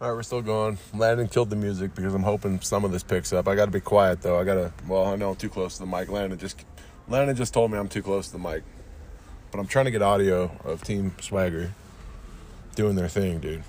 All 0.00 0.08
right, 0.08 0.14
we're 0.14 0.22
still 0.22 0.40
going. 0.40 0.78
Landon 0.94 1.28
killed 1.28 1.50
the 1.50 1.56
music 1.56 1.94
because 1.94 2.14
I'm 2.14 2.22
hoping 2.22 2.58
some 2.62 2.86
of 2.86 2.90
this 2.90 3.02
picks 3.02 3.34
up. 3.34 3.46
I 3.46 3.54
got 3.54 3.66
to 3.66 3.70
be 3.70 3.80
quiet 3.80 4.22
though. 4.22 4.40
I 4.40 4.44
gotta. 4.44 4.72
Well, 4.88 5.04
I 5.04 5.16
know 5.16 5.30
I'm 5.30 5.36
too 5.36 5.50
close 5.50 5.74
to 5.74 5.80
the 5.80 5.86
mic. 5.86 6.08
Landon 6.08 6.38
just, 6.38 6.64
Landon 7.06 7.36
just 7.36 7.52
told 7.52 7.70
me 7.70 7.76
I'm 7.76 7.86
too 7.86 8.00
close 8.02 8.28
to 8.28 8.32
the 8.32 8.38
mic, 8.38 8.62
but 9.50 9.58
I'm 9.58 9.66
trying 9.66 9.84
to 9.84 9.90
get 9.90 10.00
audio 10.00 10.50
of 10.64 10.82
Team 10.82 11.14
Swagger 11.20 11.72
doing 12.76 12.96
their 12.96 13.08
thing, 13.08 13.40
dude. 13.40 13.62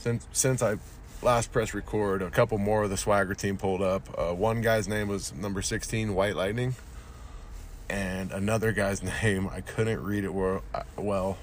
Since 0.00 0.26
since 0.32 0.62
I 0.62 0.76
last 1.22 1.50
pressed 1.50 1.72
record, 1.72 2.20
a 2.20 2.28
couple 2.28 2.58
more 2.58 2.82
of 2.82 2.90
the 2.90 2.98
Swagger 2.98 3.32
team 3.32 3.56
pulled 3.56 3.80
up. 3.80 4.06
Uh, 4.18 4.34
one 4.34 4.60
guy's 4.60 4.86
name 4.86 5.08
was 5.08 5.32
number 5.32 5.62
16, 5.62 6.14
White 6.14 6.36
Lightning, 6.36 6.74
and 7.88 8.32
another 8.32 8.70
guy's 8.72 9.02
name 9.22 9.48
I 9.48 9.62
couldn't 9.62 10.04
read 10.04 10.24
it 10.24 10.34
well. 10.34 11.38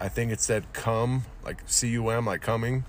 I 0.00 0.08
think 0.08 0.32
it 0.32 0.40
said 0.40 0.64
come, 0.72 1.24
like 1.44 1.62
C 1.66 1.88
U 1.88 2.08
M, 2.08 2.24
like 2.24 2.40
coming, 2.40 2.84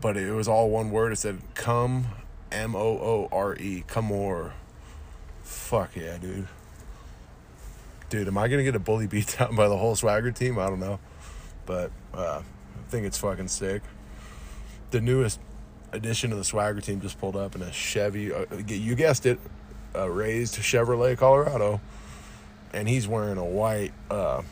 but 0.00 0.16
it 0.16 0.32
was 0.32 0.46
all 0.46 0.70
one 0.70 0.90
word. 0.90 1.12
It 1.12 1.16
said 1.16 1.40
come, 1.54 2.06
M 2.52 2.76
O 2.76 2.78
O 2.78 3.28
R 3.32 3.56
E, 3.56 3.82
come 3.86 4.06
more. 4.06 4.54
Fuck 5.42 5.96
yeah, 5.96 6.18
dude. 6.18 6.46
Dude, 8.08 8.28
am 8.28 8.38
I 8.38 8.46
gonna 8.46 8.62
get 8.62 8.76
a 8.76 8.80
bully 8.80 9.08
beat 9.08 9.36
down 9.38 9.56
by 9.56 9.68
the 9.68 9.76
whole 9.76 9.96
swagger 9.96 10.30
team? 10.30 10.58
I 10.58 10.68
don't 10.68 10.80
know, 10.80 11.00
but 11.66 11.90
uh, 12.14 12.42
I 12.42 12.90
think 12.90 13.06
it's 13.06 13.18
fucking 13.18 13.48
sick. 13.48 13.82
The 14.92 15.00
newest 15.00 15.40
addition 15.92 16.30
to 16.30 16.36
the 16.36 16.44
swagger 16.44 16.80
team 16.80 17.00
just 17.00 17.18
pulled 17.18 17.36
up 17.36 17.56
in 17.56 17.62
a 17.62 17.72
Chevy. 17.72 18.32
Uh, 18.32 18.46
you 18.66 18.94
guessed 18.94 19.26
it, 19.26 19.40
a 19.94 20.08
raised 20.08 20.54
Chevrolet 20.56 21.18
Colorado, 21.18 21.80
and 22.72 22.88
he's 22.88 23.08
wearing 23.08 23.38
a 23.38 23.44
white. 23.44 23.92
Uh, 24.08 24.42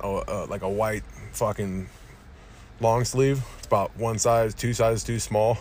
a, 0.00 0.46
like 0.48 0.62
a 0.62 0.68
white 0.68 1.04
fucking 1.32 1.88
long 2.80 3.04
sleeve. 3.04 3.42
It's 3.58 3.66
about 3.66 3.96
one 3.96 4.18
size, 4.18 4.54
two 4.54 4.72
sizes 4.72 5.04
too 5.04 5.18
small. 5.18 5.58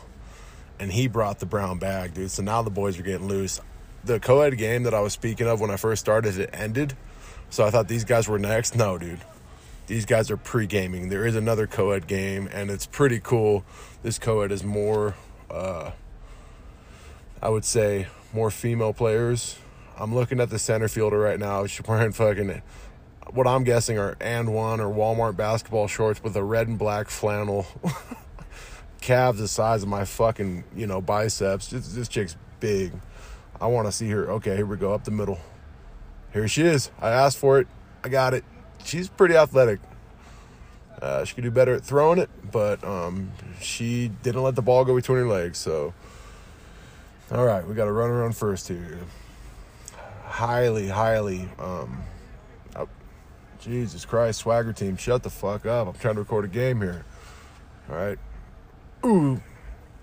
And 0.80 0.92
he 0.92 1.08
brought 1.08 1.40
the 1.40 1.46
brown 1.46 1.80
bag, 1.80 2.14
dude. 2.14 2.32
So 2.32 2.44
now 2.44 2.62
the 2.62 2.70
boys 2.70 3.00
are 3.00 3.04
getting 3.04 3.28
loose. 3.28 3.62
The 4.04 4.20
co 4.20 4.42
ed 4.42 4.58
game 4.58 4.84
that 4.84 4.94
I 4.94 5.00
was 5.00 5.14
speaking 5.14 5.48
of 5.48 5.62
when 5.62 5.72
I 5.72 5.78
first 5.78 6.02
started, 6.02 6.38
it 6.38 6.50
ended. 6.54 6.96
So 7.50 7.66
I 7.66 7.72
thought 7.72 7.88
these 7.88 8.04
guys 8.04 8.28
were 8.28 8.40
next. 8.40 8.76
No, 8.76 8.98
dude. 8.98 9.22
These 9.88 10.06
guys 10.06 10.30
are 10.32 10.38
pre 10.38 10.68
gaming. 10.68 11.10
There 11.10 11.26
is 11.26 11.36
another 11.36 11.68
co 11.68 11.92
ed 11.92 12.08
game, 12.08 12.50
and 12.52 12.70
it's 12.70 12.86
pretty 12.86 13.20
cool. 13.20 13.64
This 14.04 14.20
co 14.20 14.42
ed 14.42 14.52
is 14.52 14.64
more, 14.64 15.16
uh, 15.50 15.92
I 17.42 17.50
would 17.50 17.66
say, 17.66 18.08
more 18.34 18.52
female 18.52 18.94
players. 18.94 19.58
I'm 19.98 20.14
looking 20.14 20.42
at 20.42 20.50
the 20.50 20.60
center 20.60 20.90
fielder 20.90 21.20
right 21.20 21.40
now. 21.40 21.66
She's 21.68 21.88
wearing 21.88 22.12
fucking 22.12 22.62
what 23.32 23.48
I'm 23.48 23.64
guessing 23.64 23.98
are 23.98 24.16
AND1 24.16 24.80
or 24.80 24.94
Walmart 24.94 25.36
basketball 25.36 25.88
shorts 25.88 26.24
with 26.24 26.36
a 26.36 26.44
red 26.44 26.68
and 26.68 26.78
black 26.78 27.10
flannel. 27.10 27.66
Calves 29.02 29.40
the 29.40 29.48
size 29.48 29.84
of 29.84 29.90
my 29.90 30.06
fucking, 30.06 30.64
you 30.76 30.88
know, 30.88 31.02
biceps. 31.02 31.68
This, 31.68 31.94
this 31.94 32.08
chick's 32.08 32.36
big. 32.60 32.92
I 33.60 33.68
want 33.68 33.88
to 33.88 33.92
see 33.92 34.10
her. 34.10 34.30
Okay, 34.32 34.56
here 34.56 34.66
we 34.66 34.78
go 34.78 34.94
up 34.94 35.04
the 35.04 35.12
middle. 35.12 35.40
Here 36.34 36.48
she 36.48 36.64
is. 36.64 36.92
I 37.00 37.10
asked 37.10 37.38
for 37.38 37.60
it. 37.60 37.68
I 38.04 38.10
got 38.10 38.34
it. 38.34 38.44
She's 38.84 39.10
pretty 39.10 39.36
athletic. 39.36 39.80
Uh, 41.02 41.24
she 41.24 41.36
could 41.36 41.44
do 41.44 41.52
better 41.52 41.76
at 41.76 41.84
throwing 41.84 42.20
it, 42.20 42.30
but 42.52 42.84
um, 42.84 43.32
she 43.60 44.10
didn't 44.24 44.44
let 44.44 44.56
the 44.56 44.62
ball 44.62 44.86
go 44.86 44.96
between 44.96 45.20
her 45.20 45.28
legs. 45.28 45.58
So, 45.58 45.94
all 47.32 47.46
right, 47.46 47.68
we 47.68 47.74
got 47.74 47.86
to 47.86 47.92
run 47.92 48.10
around 48.10 48.36
first 48.36 48.68
here. 48.68 49.00
Highly, 50.24 50.88
highly 50.88 51.50
um, 51.60 52.04
Jesus 53.66 54.06
Christ, 54.06 54.42
swagger 54.42 54.74
team, 54.74 54.96
shut 54.96 55.24
the 55.24 55.30
fuck 55.32 55.66
up. 55.66 55.88
I'm 55.88 55.94
trying 55.96 56.14
to 56.14 56.22
record 56.22 56.46
a 56.46 56.48
game 56.48 56.82
here. 56.82 57.04
All 57.90 57.96
right. 57.96 58.20
Ooh, 59.04 59.42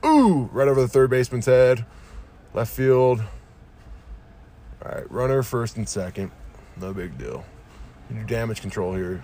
ooh, 0.05 0.51
right 0.53 0.67
over 0.67 0.81
the 0.81 0.89
third 0.89 1.11
baseman's 1.11 1.47
head. 1.47 1.87
Left 2.55 2.73
field. 2.73 3.23
All 4.85 4.91
right, 4.91 5.09
runner 5.13 5.45
first 5.45 5.77
and 5.77 5.89
second. 5.89 6.33
No 6.81 6.93
big 6.93 7.17
deal. 7.17 7.45
You 8.11 8.17
do 8.17 8.25
damage 8.25 8.61
control 8.61 8.95
here. 8.95 9.23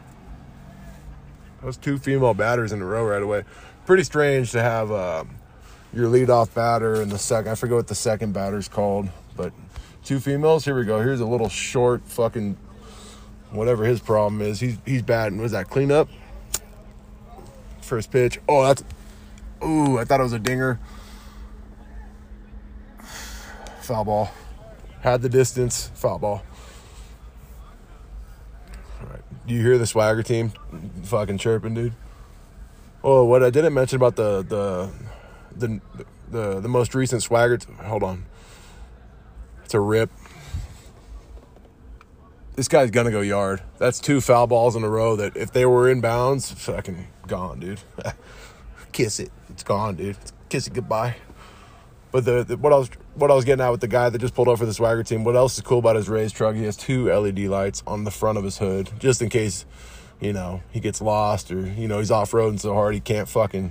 Those 1.61 1.77
two 1.77 1.99
female 1.99 2.35
batters 2.35 2.71
in 2.71 2.81
a 2.81 2.85
row 2.85 3.05
right 3.05 3.23
away. 3.23 3.43
Pretty 3.87 4.05
strange 4.05 4.53
to 4.53 4.63
have 4.63 4.93
uh, 4.93 5.25
your 5.93 6.09
leadoff 6.09 6.55
batter 6.55 7.03
and 7.03 7.11
the 7.11 7.19
second. 7.19 7.51
I 7.51 7.55
forget 7.57 7.75
what 7.75 7.89
the 7.89 7.97
second 7.97 8.35
batter's 8.35 8.69
called, 8.69 9.09
but 9.37 9.53
two 10.05 10.21
females. 10.21 10.65
Here 10.65 10.77
we 10.77 10.85
go. 10.85 11.01
Here's 11.01 11.21
a 11.21 11.27
little 11.27 11.49
short 11.49 12.05
fucking 12.05 12.57
whatever 13.51 13.85
his 13.85 14.01
problem 14.01 14.41
is. 14.41 14.61
He's 14.61 14.79
he's 14.85 15.03
batting. 15.03 15.41
Was 15.41 15.53
that 15.53 15.69
cleanup? 15.69 16.09
First 17.81 18.11
pitch. 18.11 18.39
Oh, 18.49 18.67
that's. 18.67 18.85
Ooh, 19.65 19.99
I 19.99 20.05
thought 20.05 20.21
it 20.21 20.25
was 20.25 20.33
a 20.33 20.39
dinger. 20.39 20.79
Foul 23.81 24.05
ball. 24.05 24.31
Had 25.01 25.23
the 25.23 25.29
distance. 25.29 25.91
Foul 25.95 26.19
ball. 26.19 26.43
All 29.01 29.09
right. 29.09 29.23
Do 29.47 29.55
you 29.55 29.63
hear 29.63 29.79
the 29.79 29.87
swagger 29.87 30.23
team 30.23 30.53
fucking 31.05 31.39
chirping, 31.39 31.75
dude? 31.75 31.95
Oh, 33.03 33.25
what 33.25 33.43
I 33.43 33.51
didn't 33.51 33.75
mention 33.75 33.97
about 33.97 34.17
the 34.17 34.43
the 34.43 34.91
the 35.57 35.81
the, 36.31 36.61
the 36.61 36.69
most 36.69 36.95
recent 36.95 37.23
swagger. 37.23 37.57
T- 37.57 37.73
hold 37.85 38.03
on. 38.03 38.27
It's 39.65 39.75
a 39.75 39.81
rip 39.81 40.11
this 42.59 42.67
guy's 42.67 42.91
gonna 42.91 43.13
go 43.13 43.21
yard. 43.21 43.63
That's 43.79 44.01
two 44.01 44.21
foul 44.21 44.49
balls 44.49 44.75
in 44.75 44.83
a 44.83 44.89
row 44.89 45.15
that 45.15 45.37
if 45.37 45.53
they 45.53 45.65
were 45.65 45.89
in 45.89 46.01
bounds, 46.01 46.51
fucking 46.51 47.07
gone, 47.29 47.61
dude. 47.61 47.79
Kiss 48.93 49.21
it. 49.21 49.31
It's 49.51 49.63
gone, 49.63 49.95
dude. 49.95 50.17
Kiss 50.49 50.67
it 50.67 50.73
goodbye. 50.73 51.15
But 52.11 52.25
the, 52.25 52.43
the, 52.43 52.57
what 52.57 52.73
I 52.73 52.77
was 52.77 52.91
what 53.15 53.31
I 53.31 53.35
was 53.35 53.45
getting 53.45 53.65
at 53.65 53.71
with 53.71 53.81
the 53.81 53.87
guy 53.87 54.09
that 54.09 54.19
just 54.19 54.35
pulled 54.35 54.49
over 54.49 54.57
for 54.57 54.67
the 54.67 54.75
swagger 54.75 55.05
team. 55.05 55.23
What 55.23 55.37
else 55.37 55.57
is 55.57 55.63
cool 55.63 55.79
about 55.79 55.95
his 55.95 56.09
raised 56.09 56.35
truck? 56.35 56.57
He 56.57 56.65
has 56.65 56.77
two 56.77 57.13
LED 57.13 57.39
lights 57.39 57.85
on 57.87 58.03
the 58.03 58.11
front 58.11 58.39
of 58.39 58.43
his 58.43 58.59
hood, 58.59 58.91
just 58.99 59.23
in 59.23 59.29
case, 59.29 59.65
you 60.19 60.33
know, 60.33 60.61
he 60.73 60.81
gets 60.81 61.01
lost 61.01 61.53
or 61.53 61.61
you 61.61 61.87
know 61.87 62.01
he's 62.01 62.11
off 62.11 62.33
roading 62.33 62.59
so 62.59 62.75
hard 62.75 62.93
he 62.93 63.01
can't 63.01 63.29
fucking. 63.29 63.71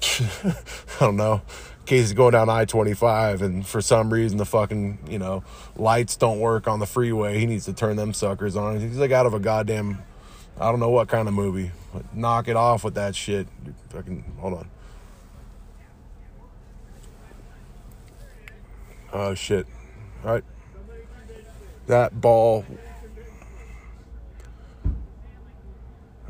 I 0.20 0.54
don't 1.00 1.16
know 1.16 1.42
case 1.86 2.02
he's 2.02 2.12
going 2.12 2.32
down 2.32 2.48
I 2.48 2.64
25 2.64 3.42
and 3.42 3.66
for 3.66 3.80
some 3.80 4.12
reason 4.12 4.38
the 4.38 4.44
fucking, 4.44 4.98
you 5.08 5.18
know, 5.18 5.44
lights 5.76 6.16
don't 6.16 6.40
work 6.40 6.68
on 6.68 6.80
the 6.80 6.86
freeway. 6.86 7.38
He 7.38 7.46
needs 7.46 7.64
to 7.66 7.72
turn 7.72 7.96
them 7.96 8.12
suckers 8.12 8.56
on. 8.56 8.80
He's 8.80 8.98
like 8.98 9.12
out 9.12 9.26
of 9.26 9.34
a 9.34 9.40
goddamn, 9.40 10.02
I 10.60 10.70
don't 10.70 10.80
know 10.80 10.90
what 10.90 11.08
kind 11.08 11.28
of 11.28 11.34
movie. 11.34 11.70
Knock 12.12 12.48
it 12.48 12.56
off 12.56 12.84
with 12.84 12.94
that 12.94 13.14
shit. 13.14 13.46
Fucking, 13.90 14.36
hold 14.38 14.54
on. 14.54 14.68
Oh, 19.12 19.34
shit. 19.34 19.66
All 20.24 20.32
right. 20.32 20.44
That 21.86 22.20
ball. 22.20 22.64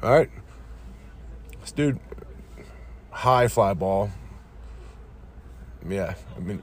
All 0.03 0.13
right. 0.15 0.31
This 1.63 1.73
dude, 1.73 1.99
high 3.11 3.49
fly 3.49 3.75
ball 3.75 4.11
yeah, 5.89 6.15
I 6.37 6.41
mean, 6.41 6.63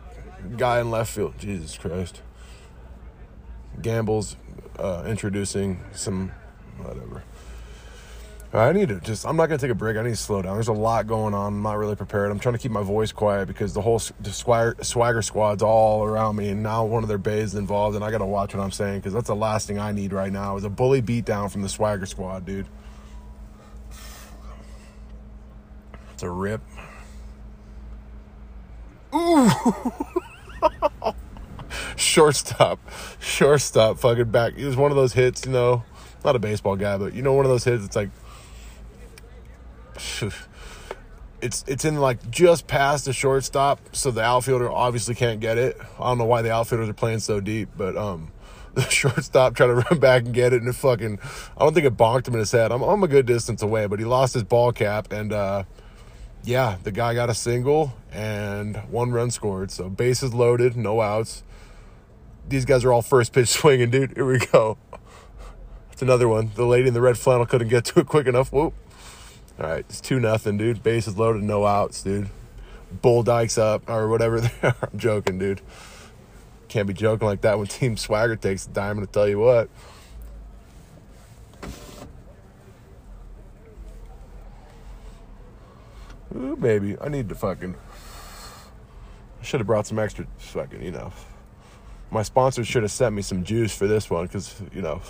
guy 0.58 0.80
in 0.80 0.92
left 0.92 1.14
field, 1.14 1.36
Jesus 1.38 1.78
Christ. 1.78 2.22
Gambles 3.82 4.36
uh, 4.78 5.04
introducing 5.08 5.80
some 5.94 6.32
whatever. 6.78 7.24
I 8.56 8.72
need 8.72 8.90
to 8.90 9.00
just, 9.00 9.26
I'm 9.26 9.36
not 9.36 9.48
going 9.48 9.58
to 9.58 9.66
take 9.66 9.72
a 9.72 9.76
break. 9.76 9.98
I 9.98 10.04
need 10.04 10.12
to 10.12 10.16
slow 10.16 10.44
down. 10.44 10.54
There's 10.54 10.68
a 10.68 10.74
lot 10.74 11.08
going 11.08 11.34
on. 11.34 11.54
I'm 11.54 11.64
not 11.64 11.80
really 11.80 11.96
prepared. 11.96 12.30
I'm 12.30 12.38
trying 12.38 12.54
to 12.54 12.60
keep 12.60 12.72
my 12.72 12.84
voice 12.84 13.12
quiet 13.12 13.48
because 13.48 13.74
the 13.74 13.82
whole 13.82 14.00
the 14.20 14.32
swagger, 14.32 14.76
swagger 14.84 15.24
squad's 15.24 15.64
all 15.64 16.04
around 16.04 16.36
me. 16.36 16.50
And 16.50 16.62
now 16.62 16.86
one 16.86 17.02
of 17.02 17.10
their 17.10 17.18
bays 17.18 17.56
involved. 17.56 17.96
And 17.96 18.06
I 18.06 18.12
got 18.12 18.20
to 18.20 18.28
watch 18.28 18.54
what 18.54 18.62
I'm 18.62 18.72
saying 18.72 19.00
because 19.00 19.12
that's 19.12 19.28
the 19.28 19.36
last 19.36 19.66
thing 19.66 19.80
I 19.80 19.92
need 19.92 20.14
right 20.14 20.32
now 20.32 20.56
is 20.56 20.66
a 20.66 20.70
bully 20.70 21.02
beatdown 21.02 21.52
from 21.52 21.64
the 21.64 21.70
swagger 21.70 22.06
squad, 22.06 22.46
dude. 22.46 22.68
It's 26.14 26.22
a 26.22 26.30
rip. 26.30 26.62
Ooh. 29.14 29.50
Shortstop. 31.96 32.80
Shortstop 33.20 34.00
fucking 34.00 34.32
back. 34.32 34.54
It 34.58 34.66
was 34.66 34.76
one 34.76 34.92
of 34.92 34.98
those 34.98 35.14
hits, 35.14 35.46
you 35.46 35.52
know. 35.52 35.84
Not 36.24 36.36
a 36.36 36.40
baseball 36.40 36.76
guy, 36.76 36.98
but 36.98 37.14
you 37.14 37.22
know 37.22 37.34
one 37.34 37.46
of 37.46 37.52
those 37.52 37.64
hits 37.66 37.84
it's 37.86 37.96
like 37.96 38.10
it's 41.42 41.66
it's 41.68 41.86
in 41.86 41.98
like 41.98 42.30
just 42.32 42.68
past 42.68 43.06
the 43.06 43.14
shortstop, 43.14 43.80
so 43.92 44.12
the 44.12 44.22
outfielder 44.22 44.72
obviously 44.72 45.16
can't 45.16 45.40
get 45.40 45.58
it. 45.58 45.78
I 46.00 46.04
don't 46.04 46.18
know 46.18 46.26
why 46.26 46.42
the 46.42 46.52
outfielders 46.52 46.88
are 46.90 46.94
playing 46.94 47.20
so 47.20 47.40
deep, 47.40 47.70
but 47.76 47.98
um 47.98 48.32
the 48.74 48.82
shortstop 48.90 49.56
trying 49.56 49.70
to 49.70 49.86
run 49.90 50.00
back 50.00 50.24
and 50.24 50.34
get 50.34 50.54
it 50.54 50.62
and 50.62 50.70
it 50.70 50.74
fucking 50.74 51.20
I 51.58 51.64
don't 51.64 51.74
think 51.74 51.86
it 51.86 51.98
bonked 51.98 52.28
him 52.28 52.34
in 52.36 52.40
his 52.40 52.52
head. 52.52 52.72
I'm 52.72 52.82
I'm 52.82 53.04
a 53.04 53.08
good 53.08 53.26
distance 53.26 53.62
away, 53.62 53.86
but 53.88 54.00
he 54.00 54.06
lost 54.06 54.34
his 54.34 54.44
ball 54.44 54.72
cap 54.72 55.12
and 55.12 55.34
uh 55.34 55.64
yeah, 56.44 56.78
the 56.84 56.92
guy 56.92 57.14
got 57.14 57.30
a 57.30 57.34
single 57.34 57.94
and 58.12 58.78
one 58.90 59.12
run 59.12 59.32
scored. 59.32 59.72
So 59.72 59.90
bases 59.90 60.34
loaded, 60.34 60.76
no 60.76 61.02
outs. 61.02 61.44
These 62.48 62.66
guys 62.66 62.84
are 62.84 62.92
all 62.92 63.02
first 63.02 63.34
pitch 63.34 63.48
swinging, 63.60 63.90
dude. 63.90 64.14
Here 64.16 64.26
we 64.26 64.40
go. 64.40 64.78
It's 65.92 66.02
another 66.02 66.28
one. 66.28 66.52
The 66.56 66.66
lady 66.66 66.88
in 66.88 66.94
the 66.94 67.02
red 67.02 67.18
flannel 67.18 67.46
couldn't 67.46 67.70
get 67.70 67.86
to 67.86 68.00
it 68.00 68.08
quick 68.08 68.28
enough. 68.28 68.52
Whoop. 68.52 68.74
All 69.60 69.68
right, 69.70 69.86
it's 69.88 70.02
two 70.02 70.20
nothing, 70.20 70.58
dude. 70.58 70.82
Bases 70.82 71.18
loaded, 71.18 71.44
no 71.44 71.66
outs, 71.66 72.02
dude. 72.02 72.30
Bull 73.02 73.24
dykes 73.24 73.58
up 73.58 73.88
or 73.88 74.08
whatever 74.10 74.42
they 74.42 74.52
are. 74.64 74.76
I'm 74.82 74.98
joking, 74.98 75.38
dude. 75.38 75.62
Can't 76.68 76.88
be 76.88 76.94
joking 76.94 77.28
like 77.28 77.42
that 77.42 77.60
when 77.60 77.68
Team 77.68 77.96
Swagger 77.98 78.36
takes 78.36 78.66
the 78.66 78.74
diamond. 78.74 79.08
To 79.08 79.14
tell 79.14 79.28
you 79.28 79.40
what. 79.40 79.70
Ooh, 86.36 86.56
baby, 86.56 86.98
I 87.00 87.10
need 87.10 87.30
to 87.30 87.36
fucking. 87.36 87.76
I 89.40 89.44
should 89.44 89.60
have 89.60 89.68
brought 89.68 89.86
some 89.86 90.00
extra 90.00 90.26
fucking, 90.38 90.82
you 90.82 90.92
know. 90.92 91.12
My 92.10 92.24
sponsors 92.24 92.68
should 92.68 92.84
have 92.84 92.92
sent 92.92 93.14
me 93.14 93.22
some 93.22 93.44
juice 93.44 93.76
for 93.76 93.88
this 93.88 94.10
one 94.10 94.26
because, 94.26 94.62
you 94.74 94.82
know, 94.82 95.02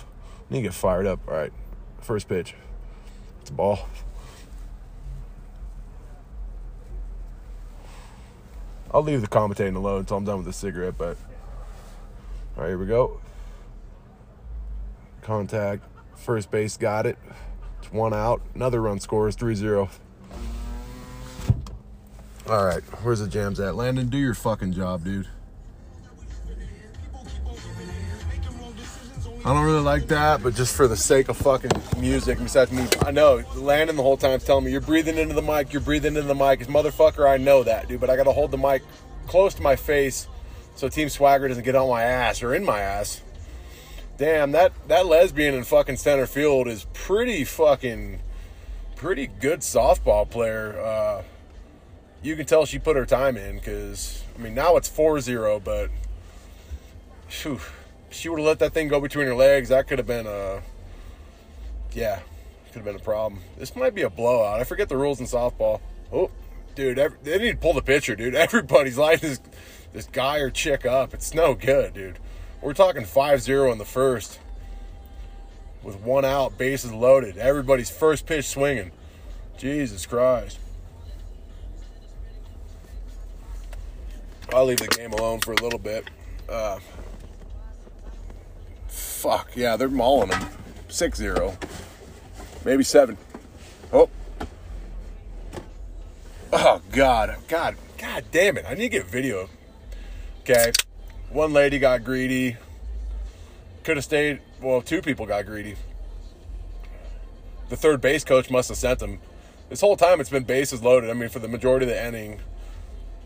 to 0.50 0.62
get 0.62 0.74
fired 0.74 1.06
up. 1.06 1.20
All 1.28 1.34
right, 1.34 1.52
first 2.00 2.28
pitch. 2.28 2.54
It's 3.40 3.50
a 3.50 3.52
ball. 3.52 3.88
I'll 8.90 9.02
leave 9.02 9.22
the 9.22 9.28
commentating 9.28 9.74
alone 9.74 10.00
until 10.00 10.18
I'm 10.18 10.24
done 10.24 10.36
with 10.36 10.46
the 10.46 10.52
cigarette, 10.52 10.94
but. 10.96 11.16
All 12.56 12.62
right, 12.62 12.68
here 12.68 12.78
we 12.78 12.86
go. 12.86 13.20
Contact. 15.22 15.82
First 16.14 16.50
base 16.50 16.76
got 16.76 17.04
it. 17.06 17.18
It's 17.80 17.92
one 17.92 18.14
out. 18.14 18.40
Another 18.54 18.80
run 18.80 19.00
scores 19.00 19.34
3 19.34 19.54
0. 19.56 19.90
All 22.46 22.64
right, 22.64 22.82
where's 23.02 23.20
the 23.20 23.28
jams 23.28 23.58
at? 23.58 23.74
Landon, 23.74 24.08
do 24.08 24.18
your 24.18 24.34
fucking 24.34 24.74
job, 24.74 25.04
dude. 25.04 25.28
I 29.46 29.52
don't 29.52 29.64
really 29.64 29.80
like 29.80 30.08
that, 30.08 30.42
but 30.42 30.54
just 30.54 30.74
for 30.74 30.86
the 30.86 30.96
sake 30.96 31.28
of 31.28 31.36
fucking 31.36 31.70
music, 31.98 32.38
besides 32.38 32.70
me, 32.70 32.86
I 33.02 33.10
know 33.10 33.42
Landon 33.56 33.96
the 33.96 34.02
whole 34.02 34.16
time 34.16 34.32
is 34.32 34.44
telling 34.44 34.64
me 34.64 34.72
you're 34.72 34.80
breathing 34.80 35.18
into 35.18 35.34
the 35.34 35.42
mic, 35.42 35.72
you're 35.72 35.82
breathing 35.82 36.16
into 36.16 36.28
the 36.28 36.34
mic. 36.34 36.60
It's 36.60 36.70
motherfucker, 36.70 37.28
I 37.28 37.36
know 37.36 37.62
that, 37.62 37.88
dude, 37.88 38.00
but 38.00 38.10
I 38.10 38.16
gotta 38.16 38.32
hold 38.32 38.50
the 38.50 38.58
mic 38.58 38.82
close 39.26 39.54
to 39.54 39.62
my 39.62 39.76
face 39.76 40.28
so 40.76 40.88
Team 40.88 41.08
Swagger 41.08 41.48
doesn't 41.48 41.64
get 41.64 41.76
on 41.76 41.88
my 41.88 42.02
ass 42.02 42.42
or 42.42 42.54
in 42.54 42.64
my 42.64 42.80
ass. 42.80 43.22
Damn, 44.16 44.52
that 44.52 44.72
that 44.88 45.06
lesbian 45.06 45.54
in 45.54 45.64
fucking 45.64 45.96
center 45.96 46.26
field 46.26 46.68
is 46.68 46.86
pretty 46.92 47.44
fucking 47.44 48.20
pretty 48.96 49.26
good 49.26 49.60
softball 49.60 50.28
player. 50.28 50.78
Uh, 50.78 51.22
you 52.24 52.36
can 52.36 52.46
tell 52.46 52.64
she 52.64 52.78
put 52.78 52.96
her 52.96 53.04
time 53.06 53.36
in 53.36 53.56
because 53.56 54.24
I 54.36 54.42
mean 54.42 54.54
now 54.54 54.76
it's 54.76 54.88
4-0, 54.88 55.62
but 55.62 55.90
whew, 57.42 57.60
she 58.10 58.28
would 58.28 58.38
have 58.38 58.46
let 58.46 58.58
that 58.60 58.72
thing 58.72 58.88
go 58.88 59.00
between 59.00 59.26
her 59.26 59.34
legs. 59.34 59.68
That 59.68 59.86
could 59.86 59.98
have 59.98 60.06
been 60.06 60.26
a 60.26 60.62
yeah, 61.92 62.20
could 62.66 62.76
have 62.76 62.84
been 62.84 62.96
a 62.96 63.04
problem. 63.04 63.42
This 63.58 63.76
might 63.76 63.94
be 63.94 64.02
a 64.02 64.10
blowout. 64.10 64.58
I 64.58 64.64
forget 64.64 64.88
the 64.88 64.96
rules 64.96 65.20
in 65.20 65.26
softball. 65.26 65.80
Oh, 66.12 66.30
dude, 66.74 66.98
every, 66.98 67.18
they 67.22 67.38
need 67.38 67.52
to 67.52 67.58
pull 67.58 67.74
the 67.74 67.82
pitcher, 67.82 68.16
dude. 68.16 68.34
Everybody's 68.34 68.98
lighting 68.98 69.30
this 69.30 69.40
this 69.92 70.06
guy 70.06 70.38
or 70.38 70.50
chick 70.50 70.84
up. 70.84 71.14
It's 71.14 71.34
no 71.34 71.54
good, 71.54 71.94
dude. 71.94 72.18
We're 72.60 72.72
talking 72.72 73.02
5-0 73.02 73.70
in 73.70 73.78
the 73.78 73.84
first 73.84 74.40
with 75.82 76.00
one 76.00 76.24
out, 76.24 76.56
bases 76.56 76.92
loaded. 76.92 77.36
Everybody's 77.36 77.90
first 77.90 78.26
pitch 78.26 78.46
swinging. 78.46 78.90
Jesus 79.58 80.06
Christ. 80.06 80.58
I'll 84.52 84.66
leave 84.66 84.78
the 84.78 84.88
game 84.88 85.12
alone 85.12 85.40
for 85.40 85.52
a 85.52 85.62
little 85.62 85.78
bit. 85.78 86.08
Uh, 86.48 86.78
fuck, 88.88 89.50
yeah, 89.56 89.76
they're 89.76 89.88
mauling 89.88 90.30
them. 90.30 90.48
6 90.88 91.18
0. 91.18 91.56
Maybe 92.64 92.84
7. 92.84 93.16
Oh. 93.92 94.08
Oh, 96.52 96.80
God. 96.92 97.36
God. 97.48 97.76
God 97.98 98.24
damn 98.30 98.56
it. 98.56 98.64
I 98.68 98.74
need 98.74 98.82
to 98.82 98.98
get 98.98 99.06
video. 99.06 99.48
Okay. 100.42 100.72
One 101.30 101.52
lady 101.52 101.78
got 101.78 102.04
greedy. 102.04 102.56
Could 103.82 103.96
have 103.96 104.04
stayed. 104.04 104.40
Well, 104.62 104.82
two 104.82 105.02
people 105.02 105.26
got 105.26 105.46
greedy. 105.46 105.76
The 107.70 107.76
third 107.76 108.00
base 108.00 108.24
coach 108.24 108.50
must 108.50 108.68
have 108.68 108.78
sent 108.78 109.00
them. 109.00 109.20
This 109.68 109.80
whole 109.80 109.96
time 109.96 110.20
it's 110.20 110.30
been 110.30 110.44
bases 110.44 110.82
loaded. 110.82 111.10
I 111.10 111.14
mean, 111.14 111.28
for 111.28 111.38
the 111.40 111.48
majority 111.48 111.86
of 111.86 111.90
the 111.90 112.06
inning, 112.06 112.40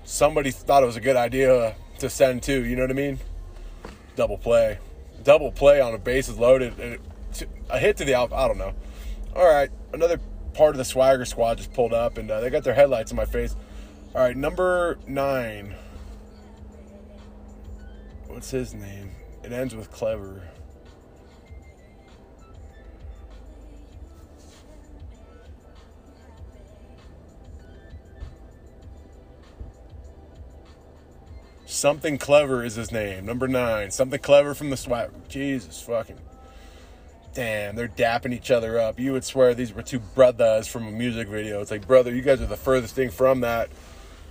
somebody 0.08 0.50
thought 0.50 0.82
it 0.82 0.87
was 0.87 0.96
a 0.96 1.00
good 1.00 1.16
idea 1.16 1.76
to 1.99 2.08
send 2.08 2.43
two. 2.43 2.64
You 2.64 2.76
know 2.76 2.82
what 2.82 2.90
I 2.90 2.94
mean? 2.94 3.19
Double 4.16 4.38
play, 4.38 4.78
double 5.22 5.52
play 5.52 5.81
on 5.81 5.94
a 5.94 5.99
bases 5.99 6.38
loaded, 6.38 6.78
it, 6.81 7.00
a 7.70 7.78
hit 7.78 7.99
to 7.99 8.05
the 8.05 8.14
out. 8.14 8.32
I 8.32 8.49
don't 8.49 8.58
know. 8.58 8.72
All 9.37 9.46
right, 9.46 9.70
another 9.93 10.19
part 10.55 10.70
of 10.70 10.78
the 10.78 10.84
Swagger 10.84 11.25
squad 11.25 11.58
just 11.58 11.72
pulled 11.72 11.93
up, 11.93 12.19
and 12.19 12.28
uh, 12.31 12.40
they 12.40 12.50
got 12.50 12.64
their 12.64 12.75
headlights 12.75 13.10
in 13.12 13.16
my 13.16 13.26
face. 13.26 13.55
All 14.14 14.22
right, 14.22 14.37
number 14.37 14.99
nine. 15.06 15.76
What's 18.26 18.50
his 18.50 18.75
name? 18.75 19.11
It 19.44 19.52
ends 19.52 19.75
with 19.75 19.90
clever. 19.93 20.43
Something 31.78 32.19
clever 32.19 32.64
is 32.64 32.75
his 32.75 32.90
name. 32.90 33.25
Number 33.25 33.46
nine. 33.46 33.92
Something 33.92 34.19
clever 34.19 34.52
from 34.52 34.70
the 34.70 34.76
swag. 34.76 35.10
Jesus 35.28 35.80
fucking. 35.80 36.19
Damn, 37.34 37.76
they're 37.76 37.86
dapping 37.86 38.34
each 38.34 38.50
other 38.50 38.80
up. 38.80 38.98
You 38.98 39.12
would 39.12 39.22
swear 39.22 39.54
these 39.54 39.72
were 39.72 39.82
two 39.82 40.00
brothers 40.00 40.66
from 40.66 40.88
a 40.88 40.90
music 40.90 41.28
video. 41.28 41.60
It's 41.60 41.70
like, 41.70 41.86
brother, 41.86 42.12
you 42.12 42.20
guys 42.20 42.40
are 42.40 42.46
the 42.46 42.56
furthest 42.56 42.96
thing 42.96 43.10
from 43.10 43.42
that. 43.42 43.70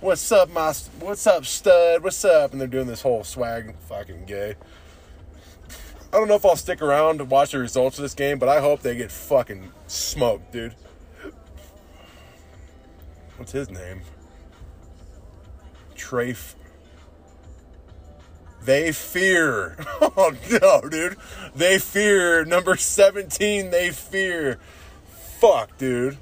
What's 0.02 0.30
up, 0.30 0.50
my? 0.50 0.74
What's 1.00 1.26
up, 1.26 1.46
stud? 1.46 2.04
What's 2.04 2.22
up? 2.22 2.52
And 2.52 2.60
they're 2.60 2.68
doing 2.68 2.86
this 2.86 3.00
whole 3.00 3.24
swag, 3.24 3.74
fucking 3.88 4.26
gay. 4.26 4.54
I 6.12 6.18
don't 6.18 6.28
know 6.28 6.34
if 6.34 6.44
I'll 6.44 6.54
stick 6.54 6.82
around 6.82 7.16
to 7.16 7.24
watch 7.24 7.52
the 7.52 7.60
results 7.60 7.96
of 7.96 8.02
this 8.02 8.12
game, 8.12 8.38
but 8.38 8.50
I 8.50 8.60
hope 8.60 8.82
they 8.82 8.94
get 8.94 9.10
fucking 9.10 9.72
smoked, 9.86 10.52
dude. 10.52 10.74
What's 13.38 13.52
his 13.52 13.70
name? 13.70 14.02
Trafe. 15.96 16.56
They 18.68 18.92
fear. 18.92 19.78
Oh 20.20 20.34
no, 20.50 20.88
dude. 20.88 21.16
They 21.54 21.78
fear. 21.78 22.44
Number 22.44 22.76
17, 22.76 23.70
they 23.70 23.90
fear. 23.90 24.58
Fuck, 25.40 25.78
dude. 25.78 26.18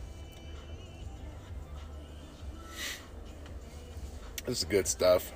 This 4.45 4.59
is 4.59 4.65
good 4.65 4.87
stuff. 4.87 5.33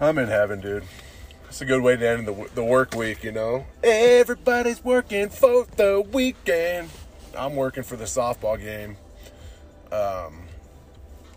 I'm 0.00 0.18
in 0.18 0.28
heaven, 0.28 0.60
dude. 0.60 0.84
It's 1.48 1.60
a 1.60 1.64
good 1.64 1.82
way 1.82 1.96
to 1.96 2.08
end 2.08 2.28
the, 2.28 2.48
the 2.54 2.62
work 2.64 2.94
week, 2.94 3.24
you 3.24 3.32
know? 3.32 3.66
Everybody's 3.82 4.84
working 4.84 5.30
for 5.30 5.66
the 5.76 6.06
weekend. 6.12 6.90
I'm 7.36 7.56
working 7.56 7.82
for 7.82 7.96
the 7.96 8.04
softball 8.04 8.60
game. 8.60 8.96
Um, 9.90 10.47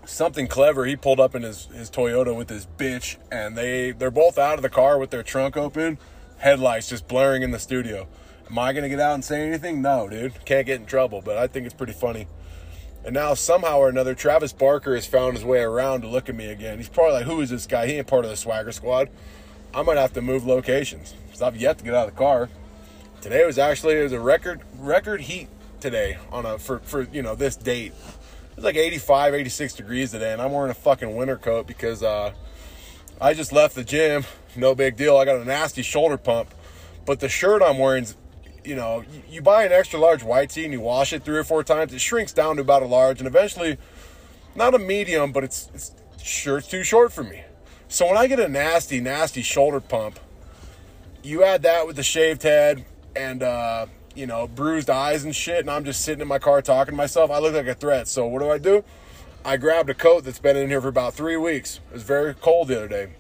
something 0.06 0.48
clever. 0.48 0.86
He 0.86 0.96
pulled 0.96 1.20
up 1.20 1.36
in 1.36 1.44
his, 1.44 1.66
his 1.68 1.90
Toyota 1.90 2.36
with 2.36 2.50
his 2.50 2.68
bitch, 2.78 3.18
and 3.32 3.58
they 3.58 3.92
they're 3.92 4.12
both 4.12 4.38
out 4.38 4.56
of 4.56 4.62
the 4.62 4.70
car 4.70 4.98
with 4.98 5.10
their 5.10 5.24
trunk 5.24 5.58
open, 5.58 5.98
headlights 6.38 6.90
just 6.90 7.08
blaring 7.08 7.44
in 7.44 7.52
the 7.52 7.60
studio. 7.60 8.08
Am 8.50 8.60
I 8.60 8.74
gonna 8.74 8.90
get 8.90 9.00
out 9.00 9.14
and 9.14 9.24
say 9.24 9.48
anything? 9.48 9.82
No, 9.82 10.10
dude. 10.10 10.44
Can't 10.46 10.66
get 10.66 10.80
in 10.80 10.86
trouble, 10.86 11.22
but 11.24 11.38
I 11.38 11.48
think 11.48 11.66
it's 11.66 11.76
pretty 11.76 11.94
funny. 11.94 12.28
And 13.04 13.14
now 13.14 13.34
somehow 13.34 13.80
or 13.80 13.90
another, 13.90 14.14
Travis 14.14 14.54
Barker 14.54 14.94
has 14.94 15.08
found 15.08 15.36
his 15.36 15.46
way 15.46 15.62
around 15.62 16.02
to 16.02 16.08
look 16.08 16.30
at 16.30 16.36
me 16.36 16.48
again. 16.48 16.78
He's 16.78 16.90
probably 16.90 17.14
like, 17.14 17.26
"Who 17.26 17.42
is 17.42 17.50
this 17.50 17.66
guy? 17.66 17.88
He 17.88 17.94
ain't 17.94 18.08
part 18.08 18.26
of 18.26 18.32
the 18.32 18.38
Swagger 18.38 18.72
Squad." 18.72 19.10
I 19.74 19.84
might 19.84 19.98
have 19.98 20.14
to 20.14 20.22
move 20.22 20.46
locations 20.46 21.14
because 21.26 21.42
I've 21.42 21.56
yet 21.56 21.78
to 21.78 21.84
get 21.84 21.94
out 21.94 22.10
of 22.10 22.14
the 22.14 22.20
car. 22.20 22.50
Today 23.22 23.46
was 23.46 23.58
actually 23.58 23.98
it 23.98 24.04
was 24.04 24.12
a 24.12 24.20
record 24.20 24.62
record 24.78 25.22
heat 25.22 25.48
today 25.80 26.18
on 26.32 26.46
a 26.46 26.58
for 26.58 26.80
for 26.80 27.04
you 27.04 27.22
know 27.22 27.36
this 27.36 27.56
date. 27.56 27.94
It 28.62 28.66
was 28.66 28.76
like 28.76 28.86
85, 28.86 29.34
86 29.34 29.74
degrees 29.74 30.12
today, 30.12 30.34
and 30.34 30.40
I'm 30.40 30.52
wearing 30.52 30.70
a 30.70 30.76
fucking 30.76 31.16
winter 31.16 31.36
coat 31.36 31.66
because 31.66 32.04
uh, 32.04 32.32
I 33.20 33.34
just 33.34 33.52
left 33.52 33.74
the 33.74 33.84
gym. 33.84 34.24
No 34.56 34.76
big 34.76 34.96
deal. 34.96 35.18
I 35.18 35.26
got 35.26 35.38
a 35.38 35.44
nasty 35.44 35.82
shoulder 35.82 36.16
pump, 36.16 36.54
but 37.08 37.20
the 37.20 37.28
shirt 37.28 37.64
I'm 37.64 37.80
wearing's 37.80 38.16
you 38.64 38.76
know, 38.76 39.04
you 39.28 39.42
buy 39.42 39.64
an 39.64 39.72
extra 39.72 40.00
large 40.00 40.22
white 40.22 40.52
tee 40.52 40.64
and 40.64 40.72
you 40.72 40.80
wash 40.80 41.12
it 41.12 41.24
three 41.24 41.40
or 41.40 41.44
four 41.44 41.64
times, 41.64 41.92
it 41.92 42.02
shrinks 42.02 42.34
down 42.34 42.58
to 42.58 42.62
about 42.62 42.84
a 42.84 42.86
large, 42.86 43.18
and 43.18 43.26
eventually, 43.26 43.80
not 44.54 44.76
a 44.76 44.78
medium, 44.78 45.32
but 45.32 45.44
it's 45.44 45.72
it's 45.74 45.96
it's 46.20 46.68
too 46.68 46.84
short 46.84 47.12
for 47.12 47.24
me. 47.24 47.44
So 47.88 48.06
when 48.06 48.16
I 48.16 48.28
get 48.28 48.40
a 48.40 48.48
nasty, 48.48 49.00
nasty 49.00 49.42
shoulder 49.42 49.80
pump, 49.80 50.20
you 51.24 51.44
add 51.44 51.64
that 51.64 51.88
with 51.88 51.96
the 51.96 52.04
shaved 52.04 52.44
head 52.44 52.86
and 53.16 53.42
uh, 53.42 53.88
you 54.16 54.28
know 54.28 54.48
bruised 54.48 54.90
eyes 54.90 55.24
and 55.24 55.36
shit, 55.36 55.60
and 55.60 55.70
I'm 55.70 55.86
just 55.86 56.02
sitting 56.02 56.22
in 56.22 56.28
my 56.28 56.40
car 56.40 56.62
talking 56.62 56.94
to 56.94 56.98
myself. 56.98 57.32
I 57.32 57.40
look 57.40 57.54
like 57.54 57.68
a 57.68 57.74
threat. 57.74 58.08
So 58.08 58.26
what 58.28 58.40
do 58.40 58.50
I 58.50 58.58
do? 58.58 58.84
I 59.44 59.58
grabbed 59.58 59.90
a 59.90 59.94
coat 59.94 60.24
that's 60.24 60.40
been 60.40 60.56
in 60.56 60.70
here 60.70 60.82
for 60.82 60.88
about 60.88 61.14
three 61.14 61.38
weeks. 61.38 61.80
It 61.90 61.94
was 61.94 62.04
very 62.04 62.34
cold 62.34 62.68
the 62.68 62.78
other 62.78 62.88
day. 62.88 63.14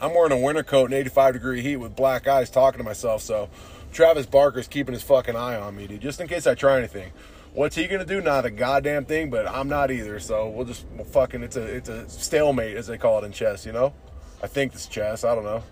I'm 0.00 0.14
wearing 0.14 0.32
a 0.32 0.38
winter 0.38 0.62
coat 0.62 0.90
in 0.90 0.96
85 0.96 1.34
degree 1.34 1.62
heat 1.62 1.76
with 1.76 1.96
black 1.96 2.28
eyes, 2.28 2.50
talking 2.50 2.78
to 2.78 2.84
myself. 2.84 3.22
So 3.22 3.48
Travis 3.92 4.26
Barker's 4.26 4.68
keeping 4.68 4.92
his 4.92 5.02
fucking 5.02 5.36
eye 5.36 5.58
on 5.58 5.76
me, 5.76 5.86
dude, 5.86 6.02
just 6.02 6.20
in 6.20 6.28
case 6.28 6.46
I 6.46 6.54
try 6.54 6.78
anything. 6.78 7.12
What's 7.54 7.76
he 7.76 7.86
gonna 7.86 8.04
do? 8.04 8.20
Not 8.20 8.44
a 8.44 8.50
goddamn 8.50 9.06
thing. 9.06 9.30
But 9.30 9.48
I'm 9.48 9.68
not 9.68 9.90
either. 9.90 10.20
So 10.20 10.48
we'll 10.48 10.66
just 10.66 10.86
we'll 10.94 11.04
fucking 11.04 11.42
it's 11.42 11.56
a 11.56 11.62
it's 11.62 11.88
a 11.88 12.08
stalemate 12.08 12.76
as 12.76 12.86
they 12.86 12.98
call 12.98 13.18
it 13.22 13.24
in 13.24 13.32
chess. 13.32 13.66
You 13.66 13.72
know, 13.72 13.94
I 14.42 14.46
think 14.46 14.74
it's 14.74 14.86
chess. 14.86 15.24
I 15.24 15.34
don't 15.34 15.44
know. 15.44 15.62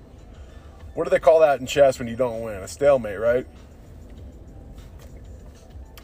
What 0.94 1.04
do 1.04 1.10
they 1.10 1.20
call 1.20 1.40
that 1.40 1.60
in 1.60 1.66
chess 1.66 1.98
when 1.98 2.08
you 2.08 2.16
don't 2.16 2.40
win? 2.40 2.62
A 2.62 2.68
stalemate, 2.68 3.20
right? 3.20 3.46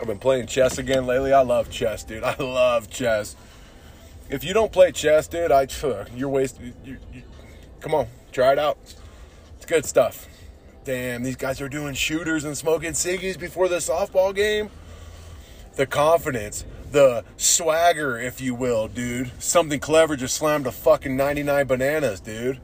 I've 0.03 0.09
been 0.09 0.19
playing 0.19 0.49
chess 0.49 0.79
again 0.79 1.07
lately. 1.07 1.33
I 1.33 1.43
love 1.43 1.71
chess, 1.71 2.03
dude. 2.03 2.25
I 2.25 2.35
love 2.37 2.91
chess. 2.91 3.37
If 4.29 4.43
you 4.43 4.53
don't 4.53 4.73
play 4.73 4.91
chess, 4.91 5.29
dude, 5.29 5.53
I 5.53 5.69
you're 6.17 6.29
wasting. 6.29 6.75
You, 6.85 6.99
you, 7.13 7.23
come 7.79 7.95
on, 7.95 8.09
try 8.33 8.51
it 8.51 8.59
out. 8.59 8.79
It's 9.57 9.65
good 9.65 9.87
stuff. 9.87 10.27
Damn, 10.85 11.23
these 11.23 11.37
guys 11.37 11.61
are 11.61 11.69
doing 11.69 11.95
shooters 11.95 12.43
and 12.43 12.59
smoking 12.59 12.93
ciggies 12.93 13.39
before 13.39 13.69
the 13.69 13.77
softball 13.77 14.35
game. 14.35 14.71
The 15.77 15.87
confidence, 15.87 16.65
the 16.91 17.25
swagger, 17.37 18.19
if 18.19 18.41
you 18.41 18.57
will, 18.57 18.89
dude. 18.89 19.31
Something 19.41 19.79
clever 19.79 20.17
just 20.17 20.35
slammed 20.35 20.67
a 20.67 20.73
fucking 20.73 21.17
99 21.17 21.69
bananas, 21.69 22.19
dude. 22.19 22.61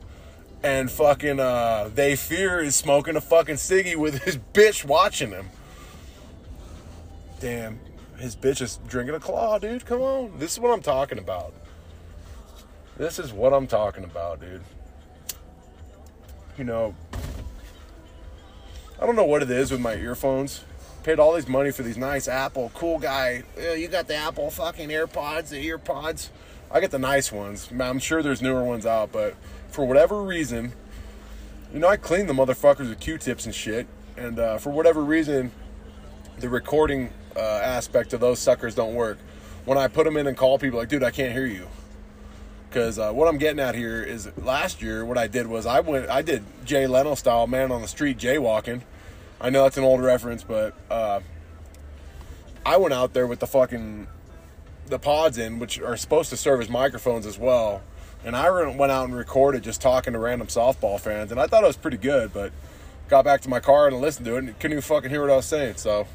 And 0.64 0.90
fucking, 0.90 1.38
uh, 1.38 1.90
they 1.94 2.16
fear 2.16 2.58
is 2.58 2.74
smoking 2.74 3.14
a 3.14 3.20
fucking 3.20 3.54
ciggy 3.54 3.94
with 3.94 4.24
his 4.24 4.38
bitch 4.52 4.84
watching 4.84 5.30
him. 5.30 5.50
Damn, 7.40 7.78
his 8.18 8.34
bitch 8.34 8.60
is 8.60 8.80
drinking 8.88 9.14
a 9.14 9.20
claw, 9.20 9.58
dude. 9.58 9.86
Come 9.86 10.00
on. 10.00 10.38
This 10.38 10.52
is 10.52 10.60
what 10.60 10.72
I'm 10.72 10.82
talking 10.82 11.18
about. 11.18 11.54
This 12.96 13.18
is 13.18 13.32
what 13.32 13.52
I'm 13.52 13.66
talking 13.68 14.02
about, 14.02 14.40
dude. 14.40 14.62
You 16.56 16.64
know, 16.64 16.96
I 19.00 19.06
don't 19.06 19.14
know 19.14 19.24
what 19.24 19.42
it 19.42 19.50
is 19.50 19.70
with 19.70 19.80
my 19.80 19.94
earphones. 19.94 20.64
Paid 21.04 21.20
all 21.20 21.32
this 21.34 21.46
money 21.46 21.70
for 21.70 21.84
these 21.84 21.96
nice 21.96 22.26
Apple, 22.26 22.72
cool 22.74 22.98
guy. 22.98 23.44
You 23.56 23.86
got 23.86 24.08
the 24.08 24.16
Apple 24.16 24.50
fucking 24.50 24.88
AirPods, 24.88 25.50
the 25.50 25.64
EarPods. 25.68 26.30
I 26.72 26.80
get 26.80 26.90
the 26.90 26.98
nice 26.98 27.30
ones. 27.30 27.70
I'm 27.78 28.00
sure 28.00 28.20
there's 28.20 28.42
newer 28.42 28.64
ones 28.64 28.84
out, 28.84 29.12
but 29.12 29.36
for 29.68 29.84
whatever 29.84 30.22
reason, 30.22 30.72
you 31.72 31.78
know, 31.78 31.86
I 31.86 31.96
clean 31.96 32.26
the 32.26 32.32
motherfuckers 32.32 32.88
with 32.88 32.98
Q-tips 32.98 33.46
and 33.46 33.54
shit. 33.54 33.86
And 34.16 34.40
uh, 34.40 34.58
for 34.58 34.70
whatever 34.70 35.04
reason, 35.04 35.52
the 36.40 36.48
recording 36.48 37.10
uh, 37.38 37.60
aspect 37.62 38.12
of 38.12 38.20
those 38.20 38.38
suckers 38.38 38.74
don't 38.74 38.94
work. 38.94 39.18
When 39.64 39.78
I 39.78 39.88
put 39.88 40.04
them 40.04 40.16
in 40.16 40.26
and 40.26 40.36
call 40.36 40.58
people, 40.58 40.78
like, 40.78 40.88
dude, 40.88 41.02
I 41.02 41.10
can't 41.10 41.32
hear 41.32 41.46
you. 41.46 41.68
Because 42.68 42.98
uh, 42.98 43.12
what 43.12 43.28
I'm 43.28 43.38
getting 43.38 43.60
at 43.60 43.74
here 43.74 44.02
is 44.02 44.30
last 44.38 44.82
year, 44.82 45.04
what 45.04 45.16
I 45.16 45.26
did 45.26 45.46
was 45.46 45.64
I 45.64 45.80
went, 45.80 46.10
I 46.10 46.22
did 46.22 46.44
Jay 46.64 46.86
Leno 46.86 47.14
style, 47.14 47.46
man 47.46 47.72
on 47.72 47.80
the 47.80 47.88
street 47.88 48.18
jaywalking. 48.18 48.82
I 49.40 49.50
know 49.50 49.62
that's 49.62 49.78
an 49.78 49.84
old 49.84 50.02
reference, 50.02 50.42
but 50.42 50.74
uh, 50.90 51.20
I 52.66 52.76
went 52.76 52.92
out 52.92 53.14
there 53.14 53.26
with 53.26 53.38
the 53.38 53.46
fucking 53.46 54.08
the 54.86 54.98
pods 54.98 55.38
in, 55.38 55.58
which 55.58 55.80
are 55.80 55.96
supposed 55.96 56.30
to 56.30 56.36
serve 56.36 56.60
as 56.60 56.68
microphones 56.68 57.26
as 57.26 57.38
well. 57.38 57.82
And 58.24 58.34
I 58.34 58.50
went 58.50 58.90
out 58.90 59.04
and 59.04 59.16
recorded 59.16 59.62
just 59.62 59.80
talking 59.80 60.12
to 60.12 60.18
random 60.18 60.48
softball 60.48 60.98
fans, 60.98 61.30
and 61.30 61.40
I 61.40 61.46
thought 61.46 61.62
it 61.62 61.68
was 61.68 61.76
pretty 61.76 61.98
good. 61.98 62.32
But 62.32 62.52
got 63.08 63.24
back 63.24 63.40
to 63.42 63.48
my 63.48 63.60
car 63.60 63.86
and 63.86 64.00
listened 64.00 64.26
to 64.26 64.36
it, 64.36 64.38
and 64.38 64.58
couldn't 64.58 64.72
even 64.72 64.82
fucking 64.82 65.08
hear 65.08 65.20
what 65.20 65.30
I 65.30 65.36
was 65.36 65.46
saying. 65.46 65.76
So 65.76 66.06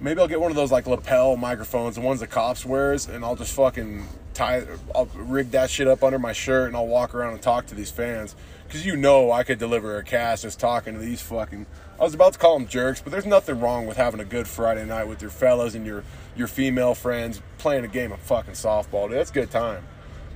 maybe 0.00 0.20
I'll 0.20 0.28
get 0.28 0.40
one 0.40 0.50
of 0.50 0.56
those 0.56 0.72
like 0.72 0.86
lapel 0.86 1.36
microphones, 1.36 1.94
the 1.94 2.00
ones 2.00 2.20
the 2.20 2.26
cops 2.26 2.64
wears, 2.64 3.08
and 3.08 3.24
I'll 3.24 3.36
just 3.36 3.54
fucking 3.54 4.06
tie, 4.34 4.64
I'll 4.94 5.06
rig 5.14 5.50
that 5.52 5.70
shit 5.70 5.88
up 5.88 6.02
under 6.02 6.18
my 6.18 6.32
shirt, 6.32 6.68
and 6.68 6.76
I'll 6.76 6.86
walk 6.86 7.14
around 7.14 7.34
and 7.34 7.42
talk 7.42 7.66
to 7.66 7.74
these 7.74 7.90
fans. 7.90 8.36
Cause 8.68 8.84
you 8.84 8.96
know 8.96 9.30
I 9.30 9.44
could 9.44 9.58
deliver 9.58 9.98
a 9.98 10.02
cast 10.02 10.42
just 10.42 10.58
talking 10.58 10.94
to 10.94 11.00
these 11.00 11.22
fucking. 11.22 11.66
I 12.00 12.02
was 12.02 12.14
about 12.14 12.32
to 12.32 12.38
call 12.40 12.58
them 12.58 12.66
jerks, 12.66 13.00
but 13.00 13.12
there's 13.12 13.26
nothing 13.26 13.60
wrong 13.60 13.86
with 13.86 13.96
having 13.96 14.18
a 14.18 14.24
good 14.24 14.48
Friday 14.48 14.84
night 14.84 15.04
with 15.04 15.22
your 15.22 15.30
fellas 15.30 15.74
and 15.74 15.86
your 15.86 16.02
your 16.34 16.48
female 16.48 16.94
friends 16.94 17.40
playing 17.58 17.84
a 17.84 17.88
game 17.88 18.10
of 18.10 18.18
fucking 18.20 18.54
softball. 18.54 19.08
Dude, 19.08 19.18
that's 19.18 19.30
a 19.30 19.34
good 19.34 19.50
time. 19.50 19.84